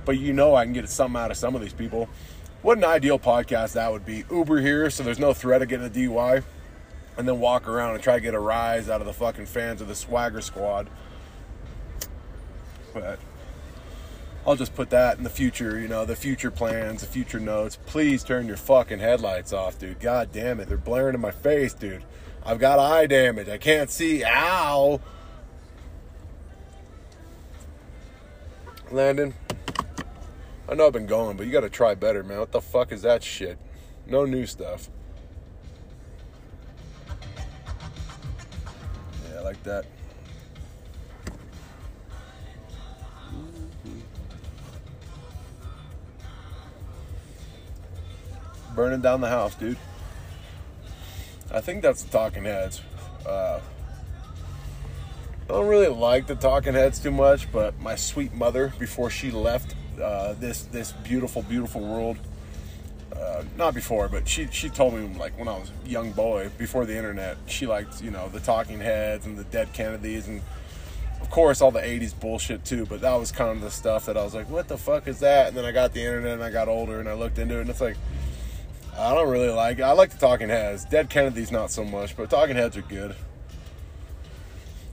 But 0.05 0.19
you 0.19 0.31
know 0.31 0.55
I 0.55 0.63
can 0.63 0.73
get 0.73 0.87
something 0.87 1.19
out 1.19 1.31
of 1.31 1.37
some 1.37 1.53
of 1.53 1.61
these 1.61 1.73
people. 1.73 2.07
What 2.61 2.77
an 2.77 2.85
ideal 2.85 3.19
podcast 3.19 3.73
that 3.73 3.91
would 3.91 4.05
be. 4.05 4.23
Uber 4.31 4.61
here, 4.61 4.89
so 4.89 5.03
there's 5.03 5.19
no 5.19 5.33
threat 5.33 5.61
of 5.61 5.67
getting 5.67 5.87
a 5.87 5.89
DUI 5.89 6.43
and 7.19 7.27
then 7.27 7.37
walk 7.41 7.67
around 7.67 7.95
and 7.95 8.01
try 8.01 8.15
to 8.15 8.21
get 8.21 8.33
a 8.33 8.39
rise 8.39 8.89
out 8.89 9.01
of 9.01 9.05
the 9.05 9.11
fucking 9.11 9.45
fans 9.45 9.81
of 9.81 9.89
the 9.89 9.93
Swagger 9.93 10.39
Squad. 10.39 10.89
But 12.93 13.19
I'll 14.47 14.55
just 14.55 14.73
put 14.73 14.89
that 14.91 15.17
in 15.17 15.25
the 15.25 15.29
future, 15.29 15.77
you 15.77 15.89
know, 15.89 16.05
the 16.05 16.15
future 16.15 16.49
plans, 16.49 17.01
the 17.01 17.07
future 17.07 17.41
notes. 17.41 17.77
Please 17.85 18.23
turn 18.23 18.47
your 18.47 18.55
fucking 18.55 18.99
headlights 18.99 19.51
off, 19.51 19.77
dude. 19.77 19.99
God 19.99 20.31
damn 20.31 20.61
it. 20.61 20.69
They're 20.69 20.77
blaring 20.77 21.13
in 21.13 21.19
my 21.19 21.31
face, 21.31 21.73
dude. 21.73 22.05
I've 22.45 22.57
got 22.57 22.79
eye 22.79 23.05
damage. 23.05 23.49
I 23.49 23.57
can't 23.57 23.89
see. 23.89 24.23
Ow. 24.23 25.01
Landon, 28.91 29.33
I 30.69 30.73
know 30.73 30.87
I've 30.87 30.93
been 30.93 31.05
going, 31.05 31.35
but 31.35 31.45
you 31.45 31.51
got 31.51 31.61
to 31.61 31.69
try 31.69 31.95
better, 31.95 32.23
man. 32.23 32.39
What 32.39 32.53
the 32.53 32.61
fuck 32.61 32.93
is 32.93 33.01
that 33.01 33.23
shit? 33.23 33.59
No 34.07 34.23
new 34.23 34.45
stuff. 34.45 34.89
Like 39.49 39.63
that. 39.63 39.85
Burning 48.75 49.01
down 49.01 49.21
the 49.21 49.27
house, 49.27 49.55
dude. 49.55 49.75
I 51.51 51.61
think 51.61 51.81
that's 51.81 52.03
the 52.03 52.11
Talking 52.11 52.43
Heads. 52.43 52.81
Uh, 53.25 53.59
I 55.45 55.47
don't 55.47 55.67
really 55.67 55.87
like 55.87 56.27
the 56.27 56.35
Talking 56.35 56.75
Heads 56.75 56.99
too 56.99 57.09
much, 57.09 57.51
but 57.51 57.79
my 57.79 57.95
sweet 57.95 58.35
mother, 58.35 58.71
before 58.77 59.09
she 59.09 59.31
left 59.31 59.73
uh, 59.99 60.33
this 60.33 60.61
this 60.65 60.91
beautiful, 60.91 61.41
beautiful 61.41 61.81
world, 61.81 62.17
uh, 63.15 63.43
not 63.57 63.73
before, 63.73 64.07
but 64.07 64.27
she 64.27 64.47
she 64.51 64.69
told 64.69 64.93
me 64.93 65.17
like 65.17 65.37
when 65.37 65.47
I 65.47 65.57
was 65.57 65.71
a 65.85 65.89
young 65.89 66.11
boy 66.11 66.49
before 66.57 66.85
the 66.85 66.95
internet, 66.95 67.37
she 67.47 67.65
liked 67.65 68.01
you 68.01 68.11
know 68.11 68.29
the 68.29 68.39
Talking 68.39 68.79
Heads 68.79 69.25
and 69.25 69.37
the 69.37 69.43
Dead 69.45 69.71
Kennedys 69.73 70.27
and 70.27 70.41
of 71.21 71.29
course 71.29 71.61
all 71.61 71.71
the 71.71 71.81
'80s 71.81 72.17
bullshit 72.19 72.65
too. 72.65 72.85
But 72.85 73.01
that 73.01 73.15
was 73.15 73.31
kind 73.31 73.51
of 73.51 73.61
the 73.61 73.71
stuff 73.71 74.05
that 74.05 74.17
I 74.17 74.23
was 74.23 74.33
like, 74.33 74.49
what 74.49 74.67
the 74.67 74.77
fuck 74.77 75.07
is 75.07 75.19
that? 75.19 75.49
And 75.49 75.57
then 75.57 75.65
I 75.65 75.71
got 75.71 75.93
the 75.93 76.01
internet 76.01 76.33
and 76.33 76.43
I 76.43 76.51
got 76.51 76.67
older 76.67 76.99
and 76.99 77.09
I 77.09 77.13
looked 77.13 77.39
into 77.39 77.57
it 77.57 77.61
and 77.61 77.69
it's 77.69 77.81
like. 77.81 77.97
I 78.97 79.15
don't 79.15 79.29
really 79.29 79.49
like 79.49 79.79
it. 79.79 79.83
I 79.83 79.93
like 79.93 80.09
the 80.09 80.17
Talking 80.17 80.49
Heads. 80.49 80.83
Dead 80.83 81.09
Kennedys 81.09 81.51
not 81.51 81.71
so 81.71 81.85
much, 81.85 82.17
but 82.17 82.29
Talking 82.29 82.57
Heads 82.57 82.75
are 82.75 82.81
good. 82.81 83.15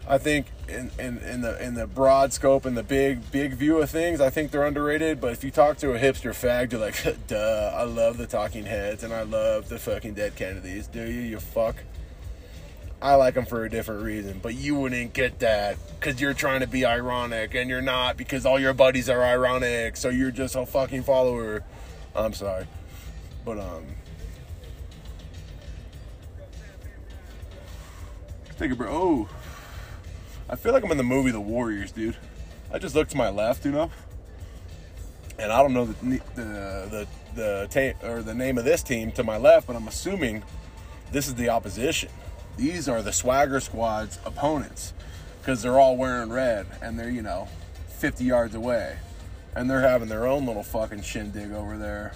I 0.09 0.19
think 0.19 0.47
in, 0.69 0.91
in, 0.99 1.19
in 1.19 1.41
the 1.41 1.61
in 1.63 1.75
the 1.75 1.87
broad 1.87 2.33
scope 2.33 2.65
and 2.65 2.77
the 2.77 2.83
big 2.85 3.31
big 3.33 3.55
view 3.55 3.79
of 3.79 3.91
things, 3.91 4.21
I 4.21 4.31
think 4.31 4.53
they're 4.53 4.65
underrated. 4.65 5.21
But 5.21 5.33
if 5.33 5.43
you 5.43 5.51
talk 5.51 5.79
to 5.79 5.95
a 5.95 5.99
hipster 5.99 6.31
fag, 6.31 6.73
you're 6.73 6.81
like, 6.81 7.27
duh, 7.27 7.73
I 7.75 7.83
love 7.83 8.17
the 8.17 8.27
Talking 8.27 8.65
Heads 8.65 9.03
and 9.03 9.13
I 9.13 9.23
love 9.23 9.69
the 9.69 9.79
fucking 9.79 10.15
Dead 10.15 10.37
Kennedys. 10.37 10.87
Do 10.87 11.05
you? 11.05 11.21
You 11.21 11.41
fuck. 11.41 11.77
I 13.03 13.15
like 13.17 13.35
them 13.35 13.45
for 13.45 13.65
a 13.65 13.71
different 13.71 14.03
reason, 14.03 14.39
but 14.43 14.55
you 14.55 14.75
wouldn't 14.75 15.13
get 15.13 15.41
that 15.41 15.77
because 15.99 16.21
you're 16.21 16.33
trying 16.35 16.61
to 16.61 16.67
be 16.67 16.87
ironic 16.87 17.55
and 17.55 17.69
you're 17.69 17.83
not 17.83 18.17
because 18.17 18.47
all 18.47 18.59
your 18.59 18.73
buddies 18.73 19.11
are 19.11 19.23
ironic, 19.23 19.97
so 19.97 20.09
you're 20.09 20.31
just 20.31 20.57
a 20.57 20.65
fucking 20.65 21.03
follower. 21.03 21.63
I'm 22.15 22.33
sorry, 22.33 22.67
but 23.45 23.59
um. 23.59 23.85
Take 28.59 28.71
a 28.71 28.75
break. 28.75 28.91
Oh. 28.91 29.29
I 30.49 30.57
feel 30.57 30.73
like 30.73 30.85
I'm 30.85 30.91
in 30.93 30.97
the 30.97 31.03
movie 31.03 31.33
The 31.33 31.41
Warriors, 31.41 31.91
dude. 31.91 32.17
I 32.73 32.79
just 32.79 32.95
look 32.95 33.09
to 33.09 33.17
my 33.17 33.29
left, 33.29 33.65
you 33.65 33.73
know, 33.73 33.91
and 35.39 35.53
I 35.53 35.61
don't 35.61 35.73
know 35.73 35.87
the 35.87 36.21
the 36.35 36.43
the 36.91 37.07
the 37.35 37.69
ta- 37.71 38.09
or 38.09 38.23
the 38.23 38.35
name 38.35 38.59
of 38.59 38.65
this 38.65 38.83
team 38.83 39.11
to 39.13 39.25
my 39.25 39.37
left, 39.37 39.67
but 39.67 39.77
I'm 39.77 39.89
assuming 39.89 40.43
this 41.11 41.27
is 41.27 41.35
the 41.35 41.49
opposition. 41.49 42.11
These 42.57 42.89
are 42.89 43.03
the 43.03 43.13
Swagger 43.13 43.61
Squad's 43.61 44.19
opponents 44.25 44.95
because 45.41 45.63
they're 45.63 45.79
all 45.79 45.97
wearing 45.97 46.31
red 46.31 46.67
and 46.81 46.99
they're 46.99 47.11
you 47.11 47.23
know 47.23 47.49
50 47.99 48.25
yards 48.25 48.55
away, 48.55 48.99
and 49.55 49.69
they're 49.69 49.81
having 49.81 50.09
their 50.09 50.27
own 50.27 50.47
little 50.47 50.63
fucking 50.63 51.03
shindig 51.03 51.53
over 51.53 51.77
there. 51.77 52.13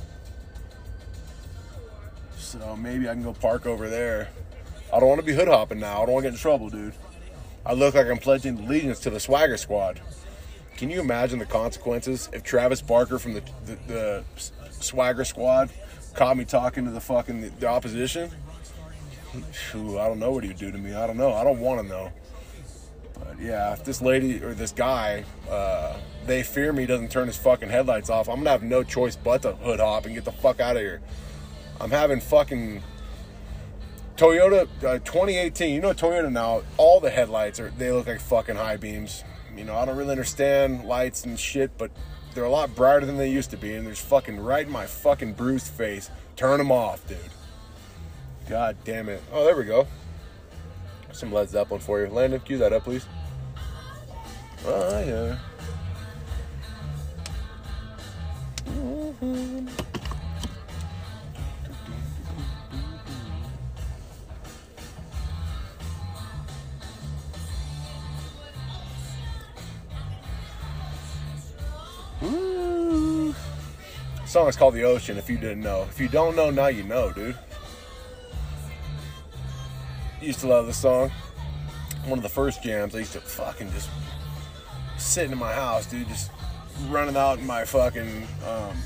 So 2.36 2.76
maybe 2.76 3.08
I 3.08 3.14
can 3.14 3.22
go 3.22 3.32
park 3.32 3.66
over 3.66 3.88
there. 3.88 4.28
I 4.92 4.98
don't 4.98 5.08
want 5.08 5.20
to 5.20 5.26
be 5.26 5.34
hood 5.34 5.48
hopping 5.48 5.78
now. 5.78 6.02
I 6.02 6.06
don't 6.06 6.14
want 6.14 6.24
to 6.24 6.30
get 6.30 6.34
in 6.34 6.40
trouble, 6.40 6.68
dude. 6.68 6.94
I 7.64 7.74
look 7.74 7.94
like 7.94 8.06
I'm 8.06 8.18
pledging 8.18 8.58
allegiance 8.58 9.00
to 9.00 9.10
the 9.10 9.20
Swagger 9.20 9.56
Squad. 9.56 10.00
Can 10.76 10.90
you 10.90 11.00
imagine 11.00 11.38
the 11.38 11.46
consequences 11.46 12.30
if 12.32 12.42
Travis 12.42 12.80
Barker 12.80 13.18
from 13.18 13.34
the, 13.34 13.42
the, 13.66 13.78
the 13.86 14.24
Swagger 14.70 15.24
Squad 15.24 15.70
caught 16.14 16.36
me 16.36 16.44
talking 16.44 16.84
to 16.86 16.90
the 16.90 17.00
fucking 17.00 17.40
the, 17.42 17.48
the 17.50 17.66
opposition? 17.66 18.30
Ooh, 19.74 19.98
I 19.98 20.08
don't 20.08 20.18
know 20.18 20.32
what 20.32 20.42
he'd 20.42 20.56
do 20.56 20.72
to 20.72 20.78
me. 20.78 20.94
I 20.94 21.06
don't 21.06 21.16
know. 21.16 21.34
I 21.34 21.44
don't 21.44 21.60
want 21.60 21.82
to 21.82 21.86
know. 21.86 22.10
But 23.14 23.38
yeah, 23.38 23.72
if 23.74 23.84
this 23.84 24.00
lady 24.00 24.42
or 24.42 24.54
this 24.54 24.72
guy, 24.72 25.24
uh, 25.50 25.98
they 26.26 26.42
fear 26.42 26.72
me, 26.72 26.86
doesn't 26.86 27.10
turn 27.10 27.26
his 27.26 27.36
fucking 27.36 27.68
headlights 27.68 28.08
off, 28.08 28.28
I'm 28.28 28.36
gonna 28.36 28.50
have 28.50 28.62
no 28.62 28.82
choice 28.82 29.16
but 29.16 29.42
to 29.42 29.52
hood 29.52 29.80
hop 29.80 30.06
and 30.06 30.14
get 30.14 30.24
the 30.24 30.32
fuck 30.32 30.60
out 30.60 30.76
of 30.76 30.82
here. 30.82 31.00
I'm 31.80 31.90
having 31.90 32.20
fucking 32.20 32.82
Toyota 34.20 34.68
uh, 34.84 34.98
2018. 34.98 35.74
You 35.74 35.80
know 35.80 35.94
Toyota 35.94 36.30
now. 36.30 36.60
All 36.76 37.00
the 37.00 37.08
headlights 37.08 37.58
are 37.58 37.70
they 37.70 37.90
look 37.90 38.06
like 38.06 38.20
fucking 38.20 38.56
high 38.56 38.76
beams. 38.76 39.24
You 39.56 39.64
know 39.64 39.74
I 39.74 39.86
don't 39.86 39.96
really 39.96 40.10
understand 40.10 40.84
lights 40.84 41.24
and 41.24 41.40
shit, 41.40 41.70
but 41.78 41.90
they're 42.34 42.44
a 42.44 42.50
lot 42.50 42.74
brighter 42.74 43.06
than 43.06 43.16
they 43.16 43.30
used 43.30 43.50
to 43.52 43.56
be, 43.56 43.74
and 43.74 43.86
there's 43.86 43.98
fucking 43.98 44.38
right 44.38 44.66
in 44.66 44.70
my 44.70 44.84
fucking 44.84 45.32
bruised 45.32 45.68
face. 45.68 46.10
Turn 46.36 46.58
them 46.58 46.70
off, 46.70 47.06
dude. 47.08 47.16
God 48.46 48.76
damn 48.84 49.08
it. 49.08 49.22
Oh, 49.32 49.42
there 49.42 49.56
we 49.56 49.64
go. 49.64 49.86
Some 51.12 51.32
Led 51.32 51.48
Zeppelin 51.48 51.80
for 51.80 52.00
you. 52.00 52.08
Landon, 52.08 52.40
cue 52.40 52.58
that 52.58 52.74
up, 52.74 52.84
please. 52.84 53.06
Oh, 54.66 55.02
yeah. 55.02 55.38
Song 74.40 74.48
is 74.48 74.56
called 74.56 74.72
The 74.72 74.84
Ocean 74.84 75.18
if 75.18 75.28
you 75.28 75.36
didn't 75.36 75.60
know. 75.60 75.82
If 75.90 76.00
you 76.00 76.08
don't 76.08 76.34
know, 76.34 76.48
now 76.48 76.68
you 76.68 76.82
know, 76.82 77.12
dude. 77.12 77.36
Used 80.22 80.40
to 80.40 80.46
love 80.46 80.66
this 80.66 80.78
song. 80.78 81.10
One 82.06 82.18
of 82.18 82.22
the 82.22 82.30
first 82.30 82.62
jams, 82.62 82.94
I 82.94 83.00
used 83.00 83.12
to 83.12 83.20
fucking 83.20 83.70
just 83.72 83.90
sitting 84.96 85.32
in 85.32 85.38
my 85.38 85.52
house, 85.52 85.84
dude, 85.84 86.08
just 86.08 86.30
running 86.88 87.18
out 87.18 87.38
in 87.38 87.46
my 87.46 87.66
fucking 87.66 88.26
um, 88.48 88.78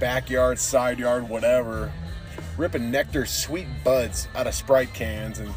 backyard, 0.00 0.58
side 0.58 0.98
yard, 0.98 1.28
whatever, 1.28 1.92
ripping 2.56 2.90
nectar 2.90 3.24
sweet 3.24 3.68
buds 3.84 4.26
out 4.34 4.48
of 4.48 4.54
Sprite 4.54 4.92
cans 4.92 5.38
and, 5.38 5.54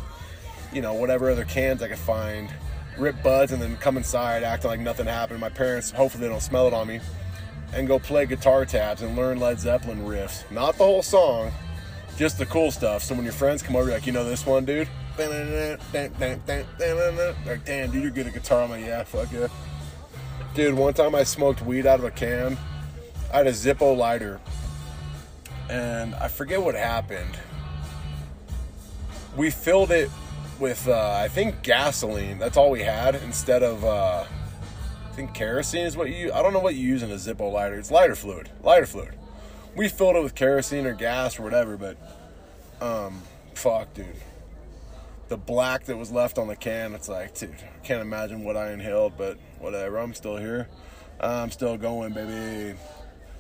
you 0.72 0.84
know, 0.84 0.94
whatever 0.94 1.32
other 1.32 1.46
cans 1.46 1.82
I 1.82 1.88
could 1.88 1.98
find. 1.98 2.48
Rip 2.96 3.24
buds 3.24 3.54
and 3.54 3.60
then 3.60 3.76
come 3.78 3.98
inside 3.98 4.44
acting 4.44 4.70
like 4.70 4.82
nothing 4.82 5.08
happened. 5.08 5.40
My 5.40 5.50
parents, 5.50 5.90
hopefully, 5.90 6.22
they 6.22 6.30
don't 6.30 6.44
smell 6.44 6.68
it 6.68 6.76
on 6.76 6.88
me. 6.88 7.00
And 7.74 7.88
go 7.88 8.00
play 8.00 8.26
guitar 8.26 8.66
tabs 8.66 9.02
and 9.02 9.16
learn 9.16 9.40
Led 9.40 9.60
Zeppelin 9.60 10.00
riffs. 10.00 10.50
Not 10.52 10.78
the 10.78 10.84
whole 10.84 11.04
song, 11.04 11.52
just 12.18 12.38
the 12.38 12.46
cool 12.48 12.72
stuff. 12.72 13.04
So 13.04 13.16
when 13.16 13.24
your 13.24 13.34
friends 13.34 13.62
come 13.62 13.76
over, 13.76 13.86
you're 13.86 13.96
like, 13.96 14.08
you 14.08 14.12
know 14.12 14.24
this 14.24 14.46
one, 14.46 14.66
dude? 14.66 14.88
Like, 15.18 15.30
damn, 17.66 17.92
dude, 17.92 18.02
you're 18.02 18.12
good 18.12 18.28
at 18.28 18.34
guitar. 18.34 18.64
I'm 18.64 18.72
like, 18.72 18.86
yeah, 18.86 19.04
fuck 19.04 19.32
yeah. 19.32 19.48
Dude, 20.56 20.74
one 20.74 20.94
time 20.94 21.14
I 21.14 21.24
smoked 21.24 21.62
weed 21.62 21.86
out 21.86 22.00
of 22.00 22.06
a 22.06 22.12
can. 22.12 22.58
I 23.32 23.38
had 23.38 23.48
a 23.48 23.52
Zippo 23.52 23.96
lighter. 23.96 24.40
And 25.70 26.16
I 26.16 26.28
forget 26.28 26.62
what 26.62 26.74
happened. 26.74 27.38
We 29.38 29.52
filled 29.52 29.92
it 29.92 30.10
with, 30.60 30.88
uh, 30.88 31.20
I 31.22 31.28
think, 31.28 31.62
gasoline. 31.62 32.40
That's 32.40 32.58
all 32.58 32.72
we 32.72 32.82
had 32.82 33.16
instead 33.16 33.62
of, 33.62 33.86
uh, 33.86 34.24
I 35.10 35.16
think 35.16 35.34
kerosene 35.34 35.86
is 35.86 35.98
what 35.98 36.10
you 36.10 36.32
I 36.32 36.42
don't 36.42 36.54
know 36.54 36.60
what 36.60 36.76
you 36.76 36.86
use 36.86 37.04
in 37.04 37.12
a 37.12 37.16
Zippo 37.16 37.52
lighter. 37.52 37.76
It's 37.76 37.92
lighter 37.92 38.16
fluid. 38.16 38.50
Lighter 38.64 38.86
fluid. 38.86 39.16
We 39.76 39.88
filled 39.88 40.16
it 40.16 40.24
with 40.24 40.36
kerosene 40.36 40.86
or 40.86 40.94
gas 40.94 41.40
or 41.40 41.44
whatever, 41.44 41.78
but, 41.78 41.98
um, 42.82 43.22
fuck, 43.54 43.94
dude 43.94 44.16
the 45.30 45.38
black 45.38 45.86
that 45.86 45.96
was 45.96 46.12
left 46.12 46.38
on 46.38 46.48
the 46.48 46.56
can, 46.56 46.94
it's 46.94 47.08
like, 47.08 47.36
dude, 47.36 47.54
I 47.54 47.86
can't 47.86 48.02
imagine 48.02 48.44
what 48.44 48.58
I 48.58 48.72
inhaled, 48.74 49.14
but 49.16 49.38
whatever. 49.60 49.98
I'm 49.98 50.14
still 50.14 50.38
here. 50.38 50.68
I'm 51.20 51.52
still 51.52 51.78
going, 51.78 52.14
baby. 52.14 52.78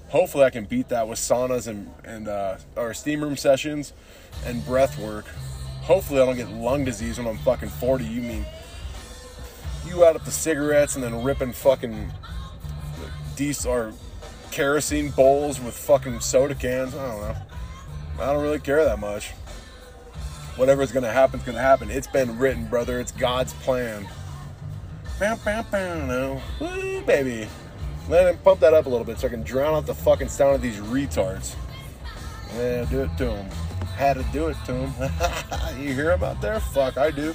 Hopefully, 0.10 0.46
I 0.46 0.50
can 0.52 0.66
beat 0.66 0.90
that 0.90 1.08
with 1.08 1.20
saunas 1.20 1.68
and 1.68 1.92
and 2.04 2.28
uh, 2.28 2.58
or 2.76 2.94
steam 2.94 3.22
room 3.22 3.38
sessions 3.38 3.94
and 4.46 4.64
breath 4.66 4.98
work. 5.00 5.26
Hopefully, 5.82 6.22
I 6.22 6.26
don't 6.26 6.36
get 6.36 6.52
lung 6.52 6.86
disease 6.86 7.18
when 7.18 7.28
I'm 7.28 7.38
fucking 7.40 7.70
40. 7.70 8.06
You 8.06 8.22
mean 8.22 8.46
you 9.88 10.06
out 10.06 10.16
of 10.16 10.26
the 10.26 10.32
cigarettes 10.32 10.96
and 10.96 11.04
then 11.04 11.24
ripping 11.24 11.54
fucking 11.54 12.12
diesel 13.36 13.72
or 13.72 13.94
kerosene 14.52 15.10
bowls 15.12 15.60
with 15.60 15.76
fucking 15.76 16.20
soda 16.20 16.56
cans? 16.56 16.96
I 16.96 17.08
don't 17.08 17.22
know. 17.22 17.36
I 18.20 18.34
don't 18.34 18.44
really 18.44 18.60
care 18.60 18.84
that 18.84 19.00
much 19.00 19.32
whatever's 20.60 20.92
gonna 20.92 21.12
happen 21.12 21.40
is 21.40 21.46
gonna 21.46 21.62
happen. 21.62 21.90
It's 21.90 22.06
been 22.06 22.38
written, 22.38 22.66
brother. 22.66 23.00
It's 23.00 23.14
God's 23.14 23.54
plan. 23.54 24.08
Bam, 25.18 25.40
bam, 25.46 25.66
bam, 25.72 26.08
no. 26.08 26.42
Woo, 26.60 27.02
baby. 27.02 27.48
Let 28.10 28.28
him 28.28 28.38
pump 28.44 28.60
that 28.60 28.74
up 28.74 28.86
a 28.86 28.90
little 28.90 29.06
bit 29.06 29.20
so 29.20 29.28
I 29.28 29.30
can 29.30 29.44
drown 29.44 29.74
out 29.74 29.86
the 29.86 29.96
fucking 29.96 30.28
sound 30.28 30.56
of 30.56 30.62
these 30.62 30.78
retards. 30.78 31.56
Yeah, 32.56 32.86
do 32.86 33.04
it 33.04 33.18
to 33.18 33.32
him. 33.32 33.50
Had 33.96 34.18
to 34.18 34.24
do 34.34 34.48
it 34.48 34.58
to 34.66 34.74
him. 34.74 35.80
you 35.82 35.94
hear 35.94 36.12
about 36.12 36.42
there? 36.42 36.60
Fuck, 36.60 36.98
I 36.98 37.12
do. 37.12 37.34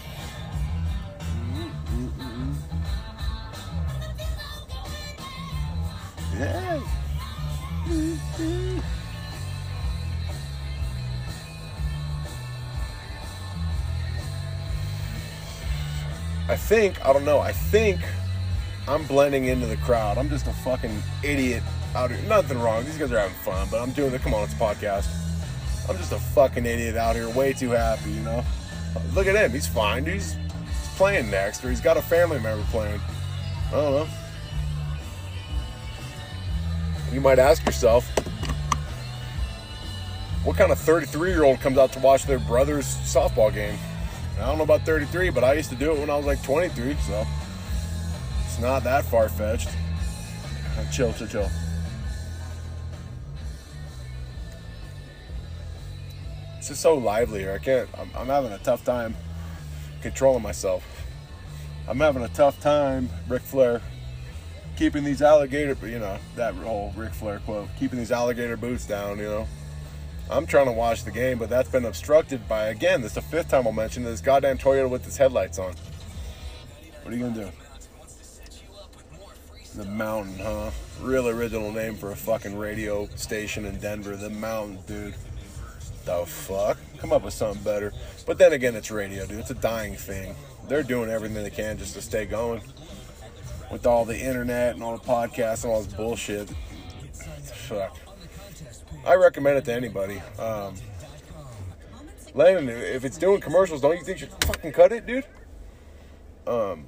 I 16.46 16.56
think, 16.56 17.04
I 17.04 17.12
don't 17.12 17.24
know, 17.24 17.38
I 17.38 17.52
think 17.52 18.00
I'm 18.86 19.06
blending 19.06 19.46
into 19.46 19.66
the 19.66 19.76
crowd. 19.78 20.18
I'm 20.18 20.28
just 20.28 20.46
a 20.46 20.52
fucking 20.52 21.02
idiot 21.22 21.62
out 21.94 22.10
here. 22.10 22.20
Nothing 22.28 22.58
wrong. 22.60 22.84
These 22.84 22.98
guys 22.98 23.12
are 23.12 23.18
having 23.18 23.36
fun, 23.36 23.68
but 23.70 23.80
I'm 23.80 23.92
doing 23.92 24.10
the 24.10 24.18
come 24.18 24.34
on, 24.34 24.44
it's 24.44 24.52
a 24.52 24.56
podcast. 24.56 25.08
I'm 25.88 25.96
just 25.96 26.12
a 26.12 26.18
fucking 26.18 26.66
idiot 26.66 26.96
out 26.96 27.14
here, 27.14 27.28
way 27.30 27.52
too 27.52 27.70
happy, 27.70 28.10
you 28.10 28.20
know? 28.20 28.44
Look 29.14 29.26
at 29.26 29.36
him. 29.36 29.52
He's 29.52 29.66
fine. 29.66 30.04
He's, 30.06 30.32
he's 30.32 30.88
playing 30.96 31.30
next, 31.30 31.64
or 31.64 31.70
he's 31.70 31.80
got 31.80 31.96
a 31.96 32.02
family 32.02 32.40
member 32.40 32.64
playing. 32.70 33.00
I 33.68 33.70
don't 33.72 33.92
know. 33.92 34.08
You 37.14 37.20
might 37.20 37.38
ask 37.38 37.64
yourself, 37.64 38.08
what 40.42 40.56
kind 40.56 40.72
of 40.72 40.80
33 40.80 41.30
year 41.30 41.44
old 41.44 41.60
comes 41.60 41.78
out 41.78 41.92
to 41.92 42.00
watch 42.00 42.24
their 42.24 42.40
brother's 42.40 42.86
softball 42.86 43.54
game? 43.54 43.78
I 44.36 44.46
don't 44.46 44.58
know 44.58 44.64
about 44.64 44.80
33, 44.80 45.30
but 45.30 45.44
I 45.44 45.52
used 45.52 45.70
to 45.70 45.76
do 45.76 45.92
it 45.92 46.00
when 46.00 46.10
I 46.10 46.16
was 46.16 46.26
like 46.26 46.42
23, 46.42 46.96
so 46.96 47.24
it's 48.44 48.58
not 48.58 48.82
that 48.82 49.04
far 49.04 49.28
fetched. 49.28 49.68
Chill, 50.92 51.12
chill, 51.12 51.28
chill. 51.28 51.50
It's 56.58 56.66
just 56.66 56.80
so 56.80 56.96
lively 56.96 57.40
here. 57.40 57.52
I 57.52 57.58
can't, 57.58 57.88
I'm, 57.96 58.10
I'm 58.16 58.26
having 58.26 58.50
a 58.50 58.58
tough 58.58 58.84
time 58.84 59.14
controlling 60.02 60.42
myself. 60.42 60.84
I'm 61.86 62.00
having 62.00 62.24
a 62.24 62.28
tough 62.28 62.58
time, 62.60 63.08
Ric 63.28 63.42
Flair, 63.42 63.82
keeping 64.76 65.04
these 65.04 65.22
alligator, 65.22 65.76
you 65.86 65.98
know, 65.98 66.18
that 66.36 66.54
whole 66.54 66.92
Ric 66.96 67.12
Flair 67.12 67.40
quote, 67.40 67.68
keeping 67.78 67.98
these 67.98 68.12
alligator 68.12 68.56
boots 68.56 68.86
down, 68.86 69.18
you 69.18 69.24
know. 69.24 69.48
I'm 70.30 70.46
trying 70.46 70.66
to 70.66 70.72
watch 70.72 71.04
the 71.04 71.10
game, 71.10 71.38
but 71.38 71.50
that's 71.50 71.68
been 71.68 71.84
obstructed 71.84 72.48
by, 72.48 72.68
again, 72.68 73.02
this 73.02 73.10
is 73.10 73.16
the 73.16 73.22
fifth 73.22 73.50
time 73.50 73.66
I'll 73.66 73.72
mention 73.72 74.04
this 74.04 74.20
goddamn 74.20 74.56
Toyota 74.56 74.88
with 74.88 75.06
its 75.06 75.16
headlights 75.16 75.58
on. 75.58 75.74
What 77.02 77.12
are 77.12 77.16
you 77.16 77.22
going 77.22 77.34
to 77.34 77.44
do? 77.44 77.50
The 79.76 79.84
Mountain, 79.84 80.38
huh? 80.38 80.70
Real 81.00 81.28
original 81.28 81.72
name 81.72 81.96
for 81.96 82.12
a 82.12 82.16
fucking 82.16 82.56
radio 82.56 83.06
station 83.16 83.64
in 83.66 83.78
Denver. 83.80 84.16
The 84.16 84.30
Mountain, 84.30 84.78
dude. 84.86 85.14
The 86.04 86.24
fuck? 86.24 86.78
Come 86.98 87.12
up 87.12 87.22
with 87.22 87.34
something 87.34 87.62
better. 87.62 87.92
But 88.24 88.38
then 88.38 88.52
again, 88.52 88.76
it's 88.76 88.90
radio, 88.90 89.26
dude. 89.26 89.40
It's 89.40 89.50
a 89.50 89.54
dying 89.54 89.94
thing. 89.94 90.34
They're 90.68 90.82
doing 90.82 91.10
everything 91.10 91.42
they 91.42 91.50
can 91.50 91.76
just 91.76 91.94
to 91.94 92.02
stay 92.02 92.24
going. 92.24 92.62
With 93.74 93.86
all 93.88 94.04
the 94.04 94.16
internet 94.16 94.76
and 94.76 94.84
all 94.84 94.96
the 94.96 95.02
podcasts 95.02 95.64
and 95.64 95.72
all 95.72 95.82
this 95.82 95.92
bullshit. 95.92 96.48
Fuck. 96.48 97.96
I 99.04 99.16
recommend 99.16 99.58
it 99.58 99.64
to 99.64 99.72
anybody. 99.72 100.22
Um, 100.38 100.76
Landon, 102.34 102.68
if 102.68 103.04
it's 103.04 103.18
doing 103.18 103.40
commercials, 103.40 103.80
don't 103.80 103.98
you 103.98 104.04
think 104.04 104.20
you 104.20 104.28
should 104.28 104.44
fucking 104.44 104.70
cut 104.70 104.92
it, 104.92 105.06
dude? 105.06 105.24
Um, 106.46 106.84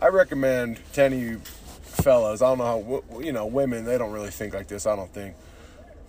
I 0.00 0.08
recommend 0.08 0.80
to 0.94 1.02
any 1.04 1.36
fellas. 1.82 2.42
I 2.42 2.48
don't 2.48 2.58
know 2.58 3.02
how 3.12 3.20
you 3.20 3.30
know 3.30 3.46
women. 3.46 3.84
They 3.84 3.98
don't 3.98 4.10
really 4.10 4.30
think 4.30 4.54
like 4.54 4.66
this. 4.66 4.84
I 4.84 4.96
don't 4.96 5.14
think. 5.14 5.36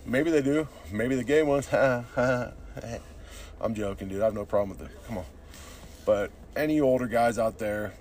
Maybe 0.04 0.32
they 0.32 0.42
do. 0.42 0.66
Maybe 0.90 1.14
the 1.14 1.22
gay 1.22 1.44
ones. 1.44 1.72
I'm 1.72 2.52
joking, 3.72 4.08
dude. 4.08 4.20
I 4.20 4.24
have 4.24 4.34
no 4.34 4.46
problem 4.46 4.76
with 4.76 4.90
it. 4.90 4.96
Come 5.06 5.18
on. 5.18 5.26
But 6.04 6.32
any 6.56 6.80
older 6.80 7.06
guys 7.06 7.38
out 7.38 7.58
there, 7.58 7.92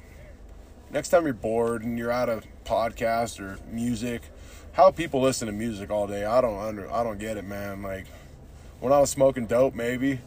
next 0.94 1.10
time 1.10 1.26
you're 1.26 1.34
bored 1.34 1.84
and 1.84 1.98
you're 1.98 2.12
out 2.12 2.30
of 2.30 2.46
podcast 2.66 3.40
or 3.40 3.58
music, 3.72 4.22
how 4.74 4.92
people 4.92 5.20
listen 5.20 5.48
to 5.48 5.52
music 5.52 5.90
all 5.90 6.08
day. 6.08 6.24
I 6.24 6.40
don't 6.40 6.60
under 6.60 6.90
I 6.90 7.04
don't 7.04 7.18
get 7.18 7.36
it, 7.36 7.46
man. 7.46 7.82
Like 7.82 8.06
when 8.80 8.94
I 8.94 9.00
was 9.00 9.10
smoking 9.10 9.48
dope, 9.48 9.74
maybe, 9.74 10.20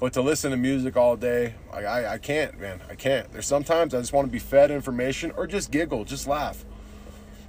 but 0.00 0.14
to 0.14 0.22
listen 0.22 0.50
to 0.50 0.56
music 0.56 0.96
all 0.96 1.16
day, 1.16 1.54
I, 1.72 1.84
I, 1.84 2.12
I 2.14 2.18
can't, 2.18 2.58
man. 2.58 2.80
I 2.88 2.94
can't. 2.94 3.30
There's 3.32 3.46
sometimes 3.46 3.94
I 3.94 4.00
just 4.00 4.12
want 4.12 4.26
to 4.26 4.32
be 4.32 4.38
fed 4.38 4.70
information 4.70 5.32
or 5.36 5.46
just 5.46 5.70
giggle, 5.70 6.04
just 6.04 6.26
laugh. 6.26 6.64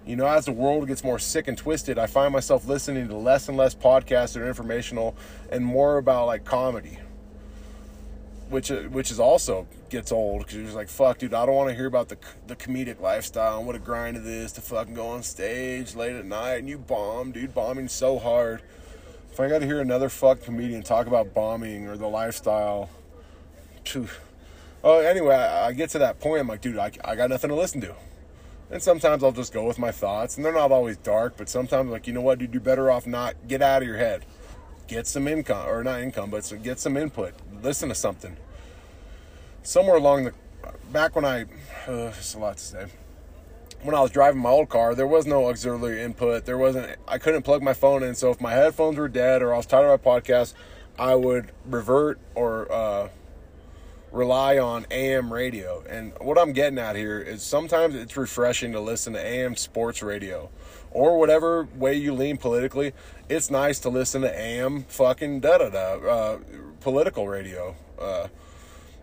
You 0.05 0.15
know, 0.15 0.25
as 0.25 0.45
the 0.45 0.53
world 0.53 0.87
gets 0.87 1.03
more 1.03 1.19
sick 1.19 1.47
and 1.49 1.57
twisted, 1.57 1.97
I 1.97 2.07
find 2.07 2.31
myself 2.31 2.65
listening 2.65 3.07
to 3.09 3.15
less 3.15 3.49
and 3.49 3.57
less 3.57 3.75
podcasts 3.75 4.33
that 4.33 4.41
are 4.41 4.47
informational 4.47 5.15
and 5.51 5.65
more 5.65 5.97
about 5.97 6.27
like 6.27 6.45
comedy. 6.45 6.99
Which 8.49 8.71
uh, 8.71 8.81
which 8.83 9.11
is 9.11 9.19
also 9.19 9.67
gets 9.89 10.11
old 10.11 10.39
because 10.39 10.55
you're 10.55 10.71
like 10.71 10.89
fuck, 10.89 11.17
dude. 11.17 11.33
I 11.33 11.45
don't 11.45 11.55
want 11.55 11.69
to 11.69 11.75
hear 11.75 11.85
about 11.85 12.09
the 12.09 12.17
the 12.47 12.55
comedic 12.55 12.99
lifestyle 13.01 13.57
and 13.57 13.67
what 13.67 13.75
a 13.75 13.79
grind 13.79 14.17
it 14.17 14.25
is 14.25 14.51
to 14.53 14.61
fucking 14.61 14.93
go 14.93 15.07
on 15.07 15.23
stage 15.23 15.95
late 15.95 16.15
at 16.15 16.25
night 16.25 16.55
and 16.55 16.69
you 16.69 16.77
bomb, 16.77 17.31
dude. 17.31 17.53
Bombing 17.53 17.87
so 17.87 18.19
hard. 18.19 18.61
If 19.31 19.39
I 19.39 19.49
got 19.49 19.59
to 19.59 19.65
hear 19.65 19.81
another 19.81 20.09
fuck 20.09 20.41
comedian 20.41 20.81
talk 20.81 21.05
about 21.05 21.33
bombing 21.33 21.87
or 21.87 21.95
the 21.95 22.07
lifestyle, 22.07 22.89
oh, 24.83 24.99
anyway, 24.99 25.35
I, 25.35 25.67
I 25.67 25.73
get 25.73 25.91
to 25.91 25.99
that 25.99 26.19
point. 26.19 26.41
I'm 26.41 26.47
like, 26.47 26.61
dude, 26.61 26.77
I, 26.77 26.91
I 27.05 27.15
got 27.15 27.29
nothing 27.29 27.49
to 27.49 27.55
listen 27.55 27.81
to. 27.81 27.95
And 28.69 28.81
sometimes 28.81 29.23
I'll 29.23 29.31
just 29.31 29.53
go 29.53 29.65
with 29.65 29.79
my 29.79 29.91
thoughts, 29.91 30.35
and 30.35 30.45
they're 30.45 30.53
not 30.53 30.71
always 30.71 30.97
dark, 30.97 31.37
but 31.37 31.47
sometimes, 31.47 31.89
like, 31.89 32.07
you 32.07 32.13
know 32.13 32.21
what, 32.21 32.39
dude, 32.39 32.53
you're 32.53 32.61
better 32.61 32.91
off 32.91 33.07
not 33.07 33.35
get 33.47 33.61
out 33.61 33.81
of 33.81 33.87
your 33.87 33.97
head. 33.97 34.25
Get 34.87 35.07
some 35.07 35.27
income, 35.27 35.67
or 35.67 35.83
not 35.83 36.01
income, 36.01 36.29
but 36.29 36.43
so 36.43 36.57
get 36.57 36.79
some 36.79 36.97
input. 36.97 37.33
Listen 37.61 37.89
to 37.89 37.95
something. 37.95 38.37
Somewhere 39.63 39.97
along 39.97 40.25
the, 40.25 40.33
back 40.91 41.15
when 41.15 41.25
I, 41.25 41.43
uh, 41.87 42.13
it's 42.17 42.33
a 42.33 42.39
lot 42.39 42.57
to 42.57 42.63
say. 42.63 42.85
When 43.81 43.93
I 43.93 44.01
was 44.01 44.11
driving 44.11 44.41
my 44.41 44.49
old 44.49 44.69
car, 44.69 44.95
there 44.95 45.07
was 45.07 45.27
no 45.27 45.47
auxiliary 45.49 46.01
input. 46.01 46.45
There 46.45 46.57
wasn't, 46.57 46.97
I 47.07 47.17
couldn't 47.17 47.43
plug 47.43 47.61
my 47.61 47.73
phone 47.73 48.03
in. 48.03 48.15
So 48.15 48.31
if 48.31 48.41
my 48.41 48.51
headphones 48.51 48.97
were 48.97 49.07
dead 49.07 49.41
or 49.41 49.53
I 49.53 49.57
was 49.57 49.65
tired 49.65 49.87
of 49.87 50.03
my 50.03 50.11
podcast, 50.11 50.53
I 50.97 51.15
would 51.15 51.51
revert 51.65 52.19
or, 52.33 52.71
uh, 52.71 53.09
rely 54.11 54.57
on 54.57 54.85
AM 54.89 55.31
radio. 55.31 55.83
And 55.87 56.13
what 56.19 56.37
I'm 56.37 56.53
getting 56.53 56.79
at 56.79 56.95
here 56.95 57.19
is 57.19 57.43
sometimes 57.43 57.93
it's 57.95 58.17
refreshing 58.17 58.71
to 58.71 58.79
listen 58.79 59.13
to 59.13 59.25
AM 59.25 59.55
sports 59.55 60.01
radio 60.01 60.49
or 60.91 61.19
whatever 61.19 61.67
way 61.75 61.93
you 61.93 62.13
lean 62.13 62.37
politically. 62.37 62.93
It's 63.29 63.51
nice 63.51 63.79
to 63.79 63.89
listen 63.89 64.21
to 64.21 64.39
AM 64.39 64.83
fucking 64.83 65.41
da 65.41 65.57
da 65.57 65.69
da 65.69 66.37
political 66.87 67.27
radio. 67.27 67.75
Uh, 67.99 68.27